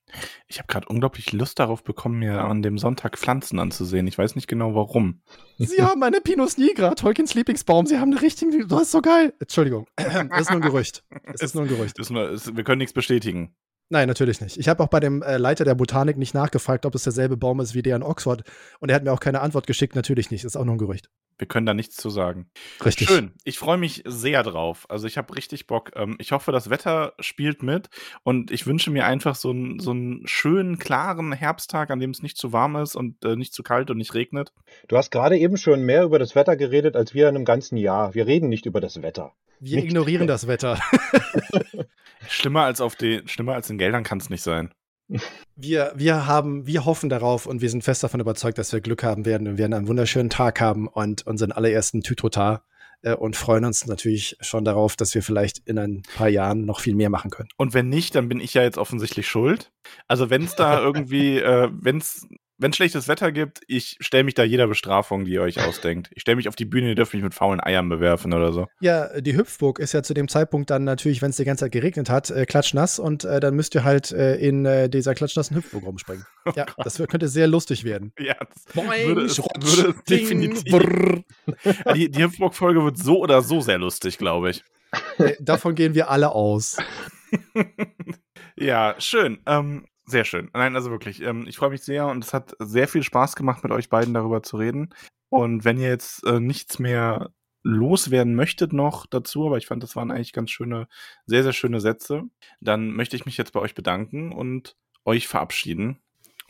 Ich 0.46 0.56
habe 0.56 0.68
gerade 0.68 0.88
unglaublich 0.88 1.32
Lust 1.32 1.58
darauf 1.58 1.84
bekommen, 1.84 2.20
mir 2.20 2.40
an 2.44 2.62
dem 2.62 2.78
Sonntag 2.78 3.18
Pflanzen 3.18 3.58
anzusehen. 3.58 4.06
Ich 4.06 4.16
weiß 4.16 4.36
nicht 4.36 4.48
genau 4.48 4.74
warum. 4.74 5.20
Sie 5.58 5.82
haben 5.82 6.02
eine 6.02 6.22
Pinus 6.22 6.56
nigra, 6.56 6.94
Tolkiens 6.94 7.34
Lieblingsbaum. 7.34 7.84
Sie 7.84 7.98
haben 7.98 8.10
eine 8.10 8.22
richtige. 8.22 8.66
Das 8.66 8.82
ist 8.84 8.90
so 8.92 9.02
geil. 9.02 9.34
Entschuldigung. 9.38 9.86
Das 9.96 10.40
ist 10.40 10.50
nur 10.50 10.60
ein 10.60 10.62
Gerücht. 10.62 11.04
Es 11.34 11.42
ist 11.42 11.54
nur 11.54 11.64
ein 11.64 11.68
Gerücht. 11.68 11.98
Ist 11.98 12.10
nur, 12.10 12.30
ist, 12.30 12.56
wir 12.56 12.64
können 12.64 12.78
nichts 12.78 12.94
bestätigen. 12.94 13.54
Nein, 13.90 14.06
natürlich 14.06 14.40
nicht. 14.42 14.58
Ich 14.58 14.68
habe 14.68 14.82
auch 14.82 14.88
bei 14.88 15.00
dem 15.00 15.22
äh, 15.22 15.38
Leiter 15.38 15.64
der 15.64 15.74
Botanik 15.74 16.18
nicht 16.18 16.34
nachgefragt, 16.34 16.84
ob 16.84 16.94
es 16.94 17.04
derselbe 17.04 17.36
Baum 17.38 17.60
ist 17.60 17.74
wie 17.74 17.80
der 17.82 17.96
in 17.96 18.02
Oxford. 18.02 18.42
Und 18.80 18.90
er 18.90 18.96
hat 18.96 19.02
mir 19.04 19.12
auch 19.12 19.20
keine 19.20 19.40
Antwort 19.40 19.66
geschickt. 19.66 19.94
Natürlich 19.96 20.30
nicht. 20.30 20.44
Das 20.44 20.52
ist 20.52 20.56
auch 20.56 20.64
nur 20.66 20.74
ein 20.74 20.78
Gerücht. 20.78 21.08
Wir 21.38 21.46
können 21.48 21.66
da 21.66 21.72
nichts 21.72 21.96
zu 21.96 22.10
sagen. 22.10 22.50
Richtig. 22.84 23.08
Schön. 23.08 23.30
Ich 23.44 23.58
freue 23.58 23.78
mich 23.78 24.02
sehr 24.04 24.42
drauf. 24.42 24.84
Also 24.90 25.06
ich 25.06 25.16
habe 25.16 25.34
richtig 25.36 25.66
Bock. 25.68 25.92
Ähm, 25.94 26.16
ich 26.18 26.32
hoffe, 26.32 26.52
das 26.52 26.68
Wetter 26.68 27.14
spielt 27.20 27.62
mit 27.62 27.88
und 28.24 28.50
ich 28.50 28.66
wünsche 28.66 28.90
mir 28.90 29.06
einfach 29.06 29.36
so 29.36 29.50
einen, 29.50 29.78
so 29.78 29.92
einen 29.92 30.26
schönen, 30.26 30.78
klaren 30.78 31.32
Herbsttag, 31.32 31.90
an 31.90 32.00
dem 32.00 32.10
es 32.10 32.22
nicht 32.22 32.36
zu 32.36 32.52
warm 32.52 32.76
ist 32.76 32.94
und 32.96 33.24
äh, 33.24 33.36
nicht 33.36 33.54
zu 33.54 33.62
kalt 33.62 33.90
und 33.90 33.96
nicht 33.98 34.14
regnet. 34.14 34.52
Du 34.88 34.96
hast 34.98 35.10
gerade 35.12 35.38
eben 35.38 35.56
schon 35.56 35.82
mehr 35.82 36.02
über 36.02 36.18
das 36.18 36.34
Wetter 36.34 36.56
geredet 36.56 36.96
als 36.96 37.14
wir 37.14 37.28
in 37.28 37.36
einem 37.36 37.44
ganzen 37.44 37.76
Jahr. 37.78 38.14
Wir 38.14 38.26
reden 38.26 38.48
nicht 38.48 38.66
über 38.66 38.80
das 38.80 39.00
Wetter. 39.00 39.32
Wir 39.60 39.76
Nicht- 39.76 39.86
ignorieren 39.86 40.26
das 40.26 40.46
Wetter. 40.46 40.78
Schlimmer 42.28 42.62
als 42.62 42.80
auf 42.80 42.96
den, 42.96 43.26
schlimmer 43.28 43.54
als 43.54 43.70
in 43.70 43.78
Geldern 43.78 44.04
kann 44.04 44.18
es 44.18 44.30
nicht 44.30 44.42
sein. 44.42 44.72
Wir, 45.56 45.92
wir 45.96 46.26
haben, 46.26 46.66
wir 46.66 46.84
hoffen 46.84 47.08
darauf 47.08 47.46
und 47.46 47.62
wir 47.62 47.70
sind 47.70 47.82
fest 47.82 48.02
davon 48.02 48.20
überzeugt, 48.20 48.58
dass 48.58 48.72
wir 48.72 48.80
Glück 48.80 49.02
haben 49.02 49.24
werden. 49.24 49.46
Wir 49.46 49.58
werden 49.58 49.72
einen 49.72 49.88
wunderschönen 49.88 50.28
Tag 50.28 50.60
haben 50.60 50.86
und 50.86 51.26
unseren 51.26 51.52
allerersten 51.52 52.02
Tütrotar 52.02 52.62
äh, 53.02 53.14
und 53.14 53.36
freuen 53.36 53.64
uns 53.64 53.86
natürlich 53.86 54.36
schon 54.40 54.64
darauf, 54.64 54.96
dass 54.96 55.14
wir 55.14 55.22
vielleicht 55.22 55.66
in 55.66 55.78
ein 55.78 56.02
paar 56.14 56.28
Jahren 56.28 56.66
noch 56.66 56.80
viel 56.80 56.94
mehr 56.94 57.10
machen 57.10 57.30
können. 57.30 57.48
Und 57.56 57.72
wenn 57.72 57.88
nicht, 57.88 58.14
dann 58.14 58.28
bin 58.28 58.40
ich 58.40 58.54
ja 58.54 58.62
jetzt 58.62 58.78
offensichtlich 58.78 59.26
schuld. 59.26 59.72
Also 60.06 60.28
wenn 60.30 60.44
es 60.44 60.54
da 60.56 60.78
irgendwie, 60.82 61.38
äh, 61.38 61.70
wenn 61.72 61.98
es 61.98 62.26
wenn 62.58 62.72
schlechtes 62.72 63.08
Wetter 63.08 63.32
gibt, 63.32 63.60
ich 63.68 63.96
stelle 64.00 64.24
mich 64.24 64.34
da 64.34 64.42
jeder 64.42 64.66
Bestrafung, 64.66 65.24
die 65.24 65.32
ihr 65.32 65.42
euch 65.42 65.64
ausdenkt. 65.64 66.10
Ich 66.12 66.22
stelle 66.22 66.36
mich 66.36 66.48
auf 66.48 66.56
die 66.56 66.64
Bühne, 66.64 66.88
ihr 66.88 66.94
dürft 66.94 67.14
mich 67.14 67.22
mit 67.22 67.34
faulen 67.34 67.60
Eiern 67.60 67.88
bewerfen 67.88 68.34
oder 68.34 68.52
so. 68.52 68.66
Ja, 68.80 69.20
die 69.20 69.36
Hüpfburg 69.36 69.78
ist 69.78 69.92
ja 69.92 70.02
zu 70.02 70.12
dem 70.12 70.28
Zeitpunkt 70.28 70.70
dann 70.70 70.84
natürlich, 70.84 71.22
wenn 71.22 71.30
es 71.30 71.36
die 71.36 71.44
ganze 71.44 71.64
Zeit 71.64 71.72
geregnet 71.72 72.10
hat, 72.10 72.30
äh, 72.30 72.46
klatschnass 72.46 72.98
und 72.98 73.24
äh, 73.24 73.40
dann 73.40 73.54
müsst 73.54 73.74
ihr 73.74 73.84
halt 73.84 74.10
äh, 74.12 74.36
in 74.36 74.66
äh, 74.66 74.90
dieser 74.90 75.14
klatschnassen 75.14 75.56
Hüpfburg 75.56 75.84
rumspringen. 75.84 76.24
ja, 76.56 76.66
das 76.78 76.98
wird, 76.98 77.10
könnte 77.10 77.28
sehr 77.28 77.46
lustig 77.46 77.84
werden. 77.84 78.12
Ja, 78.18 78.34
das 78.38 78.64
Boing, 78.74 79.06
würde 79.06 79.22
es, 79.22 79.38
rutsch, 79.38 79.78
würde 79.78 79.94
es 79.96 80.04
ding, 80.04 80.18
definitiv. 80.18 80.58
Die, 81.94 82.10
die 82.10 82.22
Hüpfburg-Folge 82.22 82.84
wird 82.84 82.98
so 82.98 83.18
oder 83.18 83.42
so 83.42 83.60
sehr 83.60 83.78
lustig, 83.78 84.18
glaube 84.18 84.50
ich. 84.50 84.64
Äh, 85.18 85.34
Davon 85.40 85.74
gehen 85.74 85.94
wir 85.94 86.10
alle 86.10 86.32
aus. 86.32 86.76
Ja, 88.60 88.96
schön. 88.98 89.38
Ähm, 89.46 89.86
sehr 90.08 90.24
schön. 90.24 90.50
Nein, 90.54 90.74
also 90.74 90.90
wirklich. 90.90 91.22
Ähm, 91.22 91.46
ich 91.46 91.56
freue 91.56 91.70
mich 91.70 91.82
sehr 91.82 92.06
und 92.06 92.24
es 92.24 92.32
hat 92.32 92.56
sehr 92.58 92.88
viel 92.88 93.02
Spaß 93.02 93.36
gemacht, 93.36 93.62
mit 93.62 93.72
euch 93.72 93.88
beiden 93.88 94.14
darüber 94.14 94.42
zu 94.42 94.56
reden. 94.56 94.94
Und 95.28 95.64
wenn 95.64 95.78
ihr 95.78 95.88
jetzt 95.88 96.24
äh, 96.24 96.40
nichts 96.40 96.78
mehr 96.78 97.30
loswerden 97.62 98.34
möchtet 98.34 98.72
noch 98.72 99.06
dazu, 99.06 99.46
aber 99.46 99.58
ich 99.58 99.66
fand, 99.66 99.82
das 99.82 99.96
waren 99.96 100.10
eigentlich 100.10 100.32
ganz 100.32 100.50
schöne, 100.50 100.88
sehr, 101.26 101.42
sehr 101.42 101.52
schöne 101.52 101.80
Sätze, 101.80 102.22
dann 102.60 102.90
möchte 102.92 103.16
ich 103.16 103.26
mich 103.26 103.36
jetzt 103.36 103.52
bei 103.52 103.60
euch 103.60 103.74
bedanken 103.74 104.32
und 104.32 104.76
euch 105.04 105.28
verabschieden. 105.28 105.98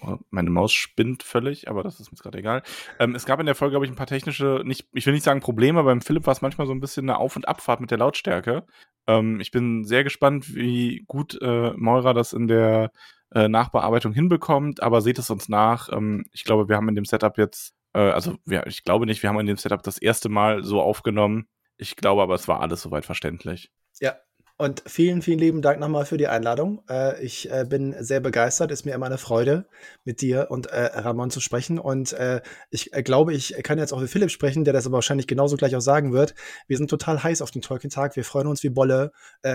Oh, 0.00 0.18
Meine 0.30 0.50
Maus 0.50 0.72
spinnt 0.72 1.24
völlig, 1.24 1.68
aber 1.68 1.82
das 1.82 1.98
ist 1.98 2.12
mir 2.12 2.18
gerade 2.18 2.38
egal. 2.38 2.62
Ähm, 3.00 3.16
es 3.16 3.26
gab 3.26 3.40
in 3.40 3.46
der 3.46 3.56
Folge, 3.56 3.72
glaube 3.72 3.86
ich, 3.86 3.90
ein 3.90 3.96
paar 3.96 4.06
technische, 4.06 4.62
nicht, 4.64 4.86
ich 4.92 5.06
will 5.06 5.12
nicht 5.12 5.24
sagen 5.24 5.40
Probleme, 5.40 5.82
beim 5.82 6.00
Philipp 6.00 6.26
war 6.26 6.32
es 6.32 6.42
manchmal 6.42 6.68
so 6.68 6.72
ein 6.72 6.80
bisschen 6.80 7.10
eine 7.10 7.18
Auf- 7.18 7.34
und 7.34 7.48
Abfahrt 7.48 7.80
mit 7.80 7.90
der 7.90 7.98
Lautstärke. 7.98 8.64
Ähm, 9.08 9.40
ich 9.40 9.50
bin 9.50 9.84
sehr 9.84 10.04
gespannt, 10.04 10.54
wie 10.54 11.04
gut 11.08 11.36
äh, 11.42 11.72
Meurer 11.72 12.14
das 12.14 12.32
in 12.32 12.46
der 12.46 12.92
äh, 13.34 13.48
Nachbearbeitung 13.48 14.12
hinbekommt, 14.12 14.82
aber 14.82 15.00
seht 15.00 15.18
es 15.18 15.30
uns 15.30 15.48
nach. 15.48 15.90
Ähm, 15.92 16.24
ich 16.32 16.44
glaube, 16.44 16.68
wir 16.68 16.76
haben 16.76 16.88
in 16.88 16.94
dem 16.94 17.04
Setup 17.04 17.36
jetzt, 17.38 17.74
äh, 17.94 18.00
also 18.00 18.36
wir, 18.44 18.66
ich 18.66 18.84
glaube 18.84 19.06
nicht, 19.06 19.22
wir 19.22 19.30
haben 19.30 19.40
in 19.40 19.46
dem 19.46 19.56
Setup 19.56 19.82
das 19.82 19.98
erste 19.98 20.28
Mal 20.28 20.64
so 20.64 20.80
aufgenommen. 20.80 21.48
Ich 21.76 21.96
glaube 21.96 22.22
aber, 22.22 22.34
es 22.34 22.48
war 22.48 22.60
alles 22.60 22.82
soweit 22.82 23.04
verständlich. 23.04 23.70
Ja. 24.00 24.16
Und 24.60 24.82
vielen, 24.88 25.22
vielen 25.22 25.38
lieben 25.38 25.62
Dank 25.62 25.78
nochmal 25.78 26.04
für 26.04 26.16
die 26.16 26.26
Einladung. 26.26 26.82
Äh, 26.90 27.24
ich 27.24 27.48
äh, 27.48 27.64
bin 27.64 27.94
sehr 28.00 28.18
begeistert. 28.18 28.72
Ist 28.72 28.84
mir 28.84 28.92
immer 28.92 29.06
eine 29.06 29.16
Freude, 29.16 29.68
mit 30.02 30.20
dir 30.20 30.48
und 30.50 30.66
äh, 30.66 30.98
Ramon 30.98 31.30
zu 31.30 31.38
sprechen. 31.38 31.78
Und 31.78 32.12
äh, 32.14 32.40
ich 32.70 32.92
äh, 32.92 33.04
glaube, 33.04 33.34
ich 33.34 33.54
kann 33.62 33.78
jetzt 33.78 33.92
auch 33.92 34.00
für 34.00 34.08
Philipp 34.08 34.32
sprechen, 34.32 34.64
der 34.64 34.72
das 34.72 34.84
aber 34.84 34.94
wahrscheinlich 34.94 35.28
genauso 35.28 35.56
gleich 35.56 35.76
auch 35.76 35.80
sagen 35.80 36.12
wird. 36.12 36.34
Wir 36.66 36.76
sind 36.76 36.90
total 36.90 37.22
heiß 37.22 37.40
auf 37.40 37.52
den 37.52 37.62
Tolkien-Tag. 37.62 38.16
Wir 38.16 38.24
freuen 38.24 38.48
uns 38.48 38.64
wie 38.64 38.70
Bolle 38.70 39.12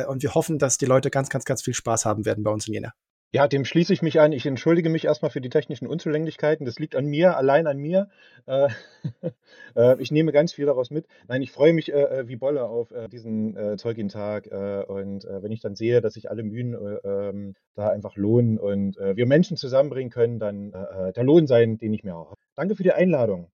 und 0.07 0.23
wir 0.23 0.33
hoffen, 0.35 0.57
dass 0.57 0.77
die 0.77 0.85
Leute 0.85 1.09
ganz, 1.09 1.29
ganz, 1.29 1.43
ganz 1.43 1.61
viel 1.61 1.73
Spaß 1.73 2.05
haben 2.05 2.23
werden 2.23 2.43
bei 2.45 2.51
uns 2.51 2.67
in 2.67 2.73
Jena. 2.73 2.93
Ja, 3.35 3.47
dem 3.47 3.65
schließe 3.65 3.91
ich 3.91 4.03
mich 4.03 4.19
an. 4.19 4.31
Ich 4.31 4.45
entschuldige 4.45 4.89
mich 4.89 5.05
erstmal 5.05 5.31
für 5.31 5.41
die 5.41 5.49
technischen 5.49 5.87
Unzulänglichkeiten. 5.87 6.67
Das 6.67 6.77
liegt 6.77 6.95
an 6.95 7.05
mir, 7.05 7.35
allein 7.35 7.65
an 7.65 7.79
mir. 7.79 8.07
Äh, 8.45 8.67
äh, 9.75 9.99
ich 9.99 10.11
nehme 10.11 10.31
ganz 10.31 10.53
viel 10.53 10.67
daraus 10.67 10.91
mit. 10.91 11.07
Nein, 11.27 11.41
ich 11.41 11.51
freue 11.51 11.73
mich 11.73 11.91
äh, 11.91 11.95
äh, 11.95 12.27
wie 12.27 12.35
Bolle 12.35 12.65
auf 12.65 12.91
äh, 12.91 13.09
diesen 13.09 13.57
äh, 13.57 13.75
Tolkien-Tag. 13.75 14.45
Äh, 14.51 14.83
und 14.83 15.23
wenn 15.25 15.51
ich 15.51 15.61
dann 15.61 15.75
sehe, 15.75 15.99
dass 15.99 16.13
sich 16.13 16.29
alle 16.29 16.43
Mühen 16.43 16.75
äh, 16.75 17.07
ähm, 17.07 17.55
da 17.73 17.89
einfach 17.89 18.15
lohnen 18.15 18.59
und 18.59 18.97
wir 18.97 19.25
Menschen 19.25 19.57
zusammenbringen 19.57 20.11
können, 20.11 20.37
dann 20.37 20.71
der 20.71 21.23
Lohn 21.23 21.47
sein, 21.47 21.79
den 21.79 21.91
ich 21.91 22.03
mir 22.03 22.15
auch 22.15 22.27
habe. 22.29 22.39
Danke 22.55 22.75
für 22.75 22.83
die 22.83 22.91
Einladung. 22.91 23.49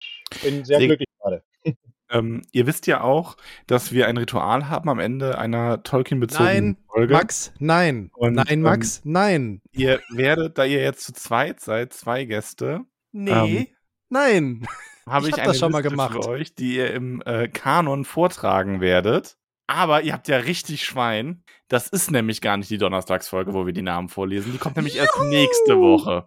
Bin 0.42 0.64
sehr 0.64 0.78
Sehr- 0.78 0.88
glücklich 0.88 1.10
gerade. 1.20 1.44
Ähm, 2.10 2.44
ihr 2.52 2.68
wisst 2.68 2.86
ja 2.88 3.02
auch, 3.02 3.36
dass 3.68 3.92
wir 3.92 4.08
ein 4.08 4.18
Ritual 4.18 4.70
haben 4.70 4.90
am 4.90 5.00
Ende 5.00 5.38
einer 5.40 5.82
Tolkien-bezogenen 5.84 6.66
Nein, 6.66 6.78
Folge. 6.88 7.14
Max, 7.14 7.54
nein. 7.60 8.12
Und, 8.14 8.34
nein, 8.34 8.62
Max, 8.62 9.02
nein. 9.04 9.62
Ihr 9.72 10.00
werdet, 10.12 10.58
da 10.58 10.66
ihr 10.66 10.82
jetzt 10.82 11.04
zu 11.04 11.14
zweit 11.14 11.60
seid, 11.62 11.94
zwei 11.94 12.26
Gäste, 12.26 12.82
Nee, 13.12 13.32
Ähm, 13.58 13.68
nein. 14.10 14.68
habe 15.08 15.26
Ich 15.26 15.30
ich, 15.30 15.34
hab 15.34 15.40
eine 15.40 15.48
das 15.54 15.60
schon 15.60 15.72
mal 15.72 15.80
Liste 15.80 15.92
gemacht. 15.92 16.14
für 16.14 16.28
euch, 16.30 16.54
die 16.54 16.76
ihr 16.76 16.94
im 16.94 17.22
äh, 17.26 17.48
Kanon 17.48 18.06
vortragen 18.06 18.82
werdet. 18.82 19.38
Aber 19.68 20.04
ihr 20.04 20.14
habt 20.14 20.28
ja 20.28 20.38
richtig 20.38 20.86
Schwein. 20.86 21.44
Das 21.70 21.88
ist 21.88 22.12
nämlich 22.12 22.42
gar 22.42 22.56
nicht 22.58 22.70
die 22.70 22.78
Donnerstagsfolge, 22.78 23.54
wo 23.56 23.66
wir 23.66 23.74
die 23.74 23.82
Namen 23.82 24.10
vorlesen. 24.10 24.52
Die 24.52 24.60
kommt 24.60 24.76
nämlich 24.76 24.98
erst 24.98 25.20
nächste 25.24 25.80
Woche. 25.80 26.26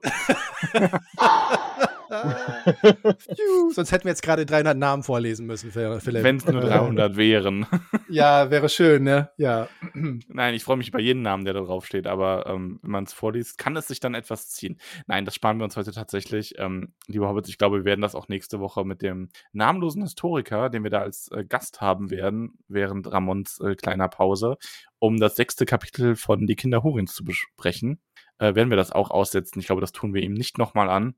Juhu. 3.29 3.71
Sonst 3.73 3.93
hätten 3.93 4.05
wir 4.05 4.11
jetzt 4.11 4.23
gerade 4.23 4.47
300 4.47 4.77
Namen 4.77 5.03
vorlesen 5.03 5.47
müssen, 5.47 5.71
Philipp. 5.71 6.05
Wenn 6.05 6.37
es 6.37 6.47
nur 6.47 6.61
300 6.61 7.17
wären. 7.17 7.67
Ja, 8.11 8.51
wäre 8.51 8.71
schön, 8.71 9.03
ne? 9.05 9.31
Ja. 9.37 9.69
Nein, 10.29 10.55
ich 10.55 10.65
freue 10.65 10.79
mich 10.79 10.89
über 10.89 10.99
jeden 10.99 11.21
Namen, 11.21 11.45
der 11.45 11.53
da 11.53 11.61
drauf 11.61 11.85
steht, 11.85 12.07
aber 12.07 12.47
ähm, 12.47 12.79
wenn 12.81 12.91
man 12.91 13.05
es 13.05 13.13
vorliest, 13.13 13.59
kann 13.59 13.77
es 13.77 13.87
sich 13.87 14.01
dann 14.01 14.15
etwas 14.15 14.49
ziehen. 14.49 14.81
Nein, 15.07 15.27
das 15.27 15.35
sparen 15.35 15.59
wir 15.59 15.65
uns 15.65 15.77
heute 15.77 15.93
tatsächlich. 15.93 16.55
Ähm, 16.59 16.95
lieber 17.07 17.29
Hobbits, 17.29 17.51
ich 17.51 17.59
glaube, 17.59 17.79
wir 17.79 17.85
werden 17.85 18.01
das 18.01 18.15
auch 18.15 18.29
nächste 18.29 18.61
Woche 18.61 18.83
mit 18.85 19.03
dem 19.03 19.29
namenlosen 19.53 20.03
Historiker, 20.03 20.71
den 20.71 20.85
wir 20.85 20.91
da 20.91 21.01
als 21.01 21.31
äh, 21.33 21.45
Gast 21.45 21.83
haben 21.83 22.11
werden, 22.11 22.59
während 22.67 23.13
Ramons 23.13 23.61
äh, 23.61 23.75
kleiner 23.75 24.09
Pause, 24.09 24.57
um 24.99 25.19
das 25.19 25.37
sechste 25.37 25.67
Kapitel 25.67 26.17
von 26.17 26.47
Die 26.47 26.57
Kinder 26.57 26.83
Hurins 26.83 27.15
zu 27.15 27.25
besprechen. 27.25 28.01
Äh, 28.39 28.55
werden 28.55 28.71
wir 28.71 28.77
das 28.77 28.93
auch 28.93 29.11
aussetzen. 29.11 29.59
Ich 29.61 29.67
glaube, 29.67 29.81
das 29.81 29.93
tun 29.93 30.15
wir 30.15 30.23
ihm 30.23 30.35
nicht 30.35 30.59
nochmal 30.59 30.89
an. 30.89 31.15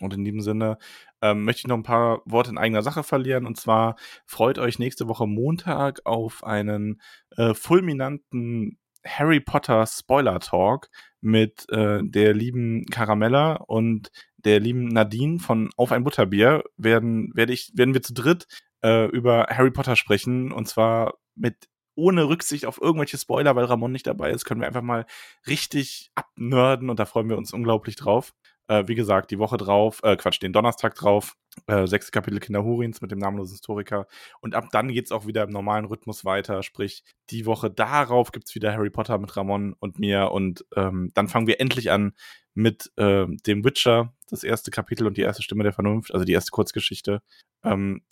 Und 0.00 0.14
in 0.14 0.24
diesem 0.24 0.40
Sinne 0.40 0.78
ähm, 1.22 1.44
möchte 1.44 1.60
ich 1.60 1.66
noch 1.66 1.76
ein 1.76 1.82
paar 1.82 2.22
Worte 2.24 2.50
in 2.50 2.58
eigener 2.58 2.82
Sache 2.82 3.02
verlieren. 3.02 3.46
Und 3.46 3.58
zwar 3.58 3.96
freut 4.26 4.58
euch 4.58 4.78
nächste 4.78 5.08
Woche 5.08 5.26
Montag 5.26 6.00
auf 6.04 6.44
einen 6.44 7.00
äh, 7.36 7.54
fulminanten 7.54 8.78
Harry 9.06 9.40
Potter 9.40 9.86
Spoiler 9.86 10.40
Talk 10.40 10.88
mit 11.20 11.66
äh, 11.70 12.00
der 12.02 12.34
lieben 12.34 12.86
Caramella 12.86 13.54
und 13.54 14.10
der 14.38 14.60
lieben 14.60 14.88
Nadine 14.88 15.38
von 15.38 15.70
Auf 15.76 15.92
ein 15.92 16.04
Butterbier 16.04 16.64
werden, 16.76 17.30
werde 17.34 17.52
ich, 17.52 17.72
werden 17.74 17.94
wir 17.94 18.02
zu 18.02 18.14
dritt 18.14 18.46
äh, 18.82 19.06
über 19.06 19.46
Harry 19.50 19.70
Potter 19.70 19.96
sprechen. 19.96 20.52
Und 20.52 20.68
zwar 20.68 21.14
mit 21.34 21.68
ohne 21.96 22.28
Rücksicht 22.28 22.66
auf 22.66 22.80
irgendwelche 22.80 23.18
Spoiler, 23.18 23.54
weil 23.56 23.64
Ramon 23.64 23.92
nicht 23.92 24.06
dabei 24.06 24.30
ist, 24.30 24.44
können 24.44 24.60
wir 24.60 24.66
einfach 24.66 24.82
mal 24.82 25.06
richtig 25.46 26.10
abnörden 26.14 26.90
und 26.90 26.98
da 26.98 27.04
freuen 27.04 27.28
wir 27.28 27.38
uns 27.38 27.52
unglaublich 27.52 27.96
drauf. 27.96 28.34
Äh, 28.68 28.84
wie 28.86 28.94
gesagt, 28.94 29.30
die 29.30 29.38
Woche 29.38 29.56
drauf, 29.56 30.00
äh, 30.02 30.16
Quatsch, 30.16 30.40
den 30.40 30.52
Donnerstag 30.52 30.94
drauf, 30.94 31.36
äh, 31.66 31.86
sechste 31.86 32.12
Kapitel 32.12 32.40
Kinder 32.40 32.64
Hurins 32.64 33.00
mit 33.02 33.10
dem 33.10 33.18
namenlosen 33.18 33.54
Historiker. 33.54 34.06
Und 34.40 34.54
ab 34.54 34.68
dann 34.72 34.88
geht's 34.88 35.12
auch 35.12 35.26
wieder 35.26 35.42
im 35.44 35.50
normalen 35.50 35.84
Rhythmus 35.84 36.24
weiter. 36.24 36.62
Sprich, 36.62 37.04
die 37.30 37.46
Woche 37.46 37.70
darauf 37.70 38.32
gibt's 38.32 38.54
wieder 38.54 38.72
Harry 38.72 38.90
Potter 38.90 39.18
mit 39.18 39.36
Ramon 39.36 39.74
und 39.78 39.98
mir. 39.98 40.30
Und 40.30 40.64
ähm, 40.76 41.10
dann 41.14 41.28
fangen 41.28 41.46
wir 41.46 41.60
endlich 41.60 41.90
an 41.90 42.12
mit 42.54 42.92
äh, 42.96 43.26
dem 43.46 43.64
Witcher, 43.64 44.12
das 44.30 44.44
erste 44.44 44.70
Kapitel 44.70 45.06
und 45.06 45.16
die 45.16 45.22
erste 45.22 45.42
Stimme 45.42 45.64
der 45.64 45.72
Vernunft, 45.72 46.12
also 46.12 46.24
die 46.24 46.32
erste 46.32 46.50
Kurzgeschichte. 46.50 47.20
Ähm, 47.64 48.02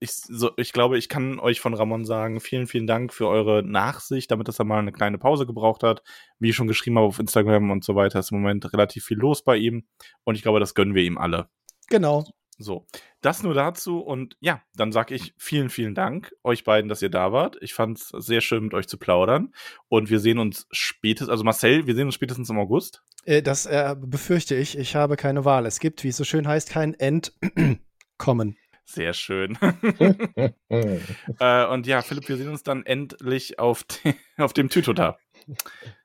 ich, 0.00 0.12
so, 0.12 0.50
ich 0.56 0.72
glaube, 0.72 0.98
ich 0.98 1.08
kann 1.08 1.38
euch 1.38 1.60
von 1.60 1.74
Ramon 1.74 2.04
sagen, 2.04 2.40
vielen, 2.40 2.66
vielen 2.66 2.86
Dank 2.86 3.14
für 3.14 3.28
eure 3.28 3.62
Nachsicht, 3.62 4.30
damit 4.30 4.48
dass 4.48 4.58
er 4.58 4.64
mal 4.64 4.80
eine 4.80 4.92
kleine 4.92 5.18
Pause 5.18 5.46
gebraucht 5.46 5.82
hat. 5.82 6.02
Wie 6.38 6.50
ich 6.50 6.56
schon 6.56 6.66
geschrieben 6.66 6.96
habe 6.96 7.06
auf 7.06 7.18
Instagram 7.18 7.70
und 7.70 7.84
so 7.84 7.94
weiter, 7.94 8.18
ist 8.18 8.32
im 8.32 8.40
Moment 8.40 8.72
relativ 8.72 9.04
viel 9.04 9.18
los 9.18 9.42
bei 9.42 9.56
ihm. 9.56 9.86
Und 10.24 10.34
ich 10.34 10.42
glaube, 10.42 10.60
das 10.60 10.74
gönnen 10.74 10.94
wir 10.94 11.02
ihm 11.02 11.16
alle. 11.16 11.48
Genau. 11.88 12.24
So, 12.60 12.86
das 13.20 13.44
nur 13.44 13.54
dazu 13.54 14.00
und 14.00 14.36
ja, 14.40 14.62
dann 14.74 14.90
sage 14.90 15.14
ich 15.14 15.32
vielen, 15.38 15.70
vielen 15.70 15.94
Dank 15.94 16.34
euch 16.42 16.64
beiden, 16.64 16.88
dass 16.88 17.00
ihr 17.00 17.08
da 17.08 17.32
wart. 17.32 17.56
Ich 17.60 17.72
fand 17.72 17.98
es 17.98 18.08
sehr 18.08 18.40
schön, 18.40 18.64
mit 18.64 18.74
euch 18.74 18.88
zu 18.88 18.98
plaudern 18.98 19.52
und 19.88 20.10
wir 20.10 20.18
sehen 20.18 20.38
uns 20.38 20.66
spätestens, 20.72 21.30
also 21.30 21.44
Marcel, 21.44 21.86
wir 21.86 21.94
sehen 21.94 22.06
uns 22.06 22.16
spätestens 22.16 22.50
im 22.50 22.58
August. 22.58 23.04
Äh, 23.24 23.42
das 23.42 23.66
äh, 23.66 23.94
befürchte 23.96 24.56
ich. 24.56 24.76
Ich 24.76 24.96
habe 24.96 25.16
keine 25.16 25.44
Wahl. 25.44 25.66
Es 25.66 25.78
gibt, 25.78 26.02
wie 26.02 26.08
es 26.08 26.16
so 26.16 26.24
schön 26.24 26.48
heißt, 26.48 26.70
kein 26.70 26.94
Entkommen. 26.94 28.56
Sehr 28.84 29.12
schön. 29.12 29.56
äh, 30.68 31.66
und 31.66 31.86
ja, 31.86 32.02
Philipp, 32.02 32.28
wir 32.28 32.38
sehen 32.38 32.48
uns 32.48 32.64
dann 32.64 32.84
endlich 32.84 33.60
auf, 33.60 33.84
de 33.84 34.14
auf 34.36 34.52
dem 34.52 34.68
Tütota. 34.68 35.18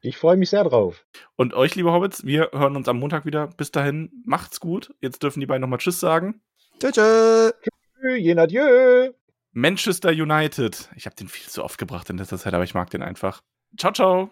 Ich 0.01 0.17
freue 0.17 0.37
mich 0.37 0.49
sehr 0.49 0.63
drauf. 0.63 1.05
Und 1.35 1.53
euch, 1.53 1.75
liebe 1.75 1.91
Hobbits, 1.91 2.25
wir 2.25 2.51
hören 2.53 2.75
uns 2.75 2.87
am 2.87 2.99
Montag 2.99 3.25
wieder. 3.25 3.47
Bis 3.47 3.71
dahin, 3.71 4.11
macht's 4.25 4.59
gut. 4.59 4.93
Jetzt 5.01 5.23
dürfen 5.23 5.39
die 5.39 5.45
beiden 5.45 5.61
nochmal 5.61 5.79
Tschüss 5.79 5.99
sagen. 5.99 6.41
Tschüss. 6.79 6.93
Tschüss. 6.93 7.53
Je 8.17 8.35
adieu. 8.37 9.13
Manchester 9.51 10.09
United. 10.09 10.89
Ich 10.95 11.05
habe 11.05 11.15
den 11.15 11.27
viel 11.27 11.49
zu 11.49 11.63
oft 11.63 11.77
gebracht 11.77 12.09
in 12.09 12.17
letzter 12.17 12.37
Zeit, 12.37 12.53
aber 12.53 12.63
ich 12.63 12.73
mag 12.73 12.89
den 12.89 13.03
einfach. 13.03 13.41
Ciao, 13.77 13.93
ciao. 13.93 14.31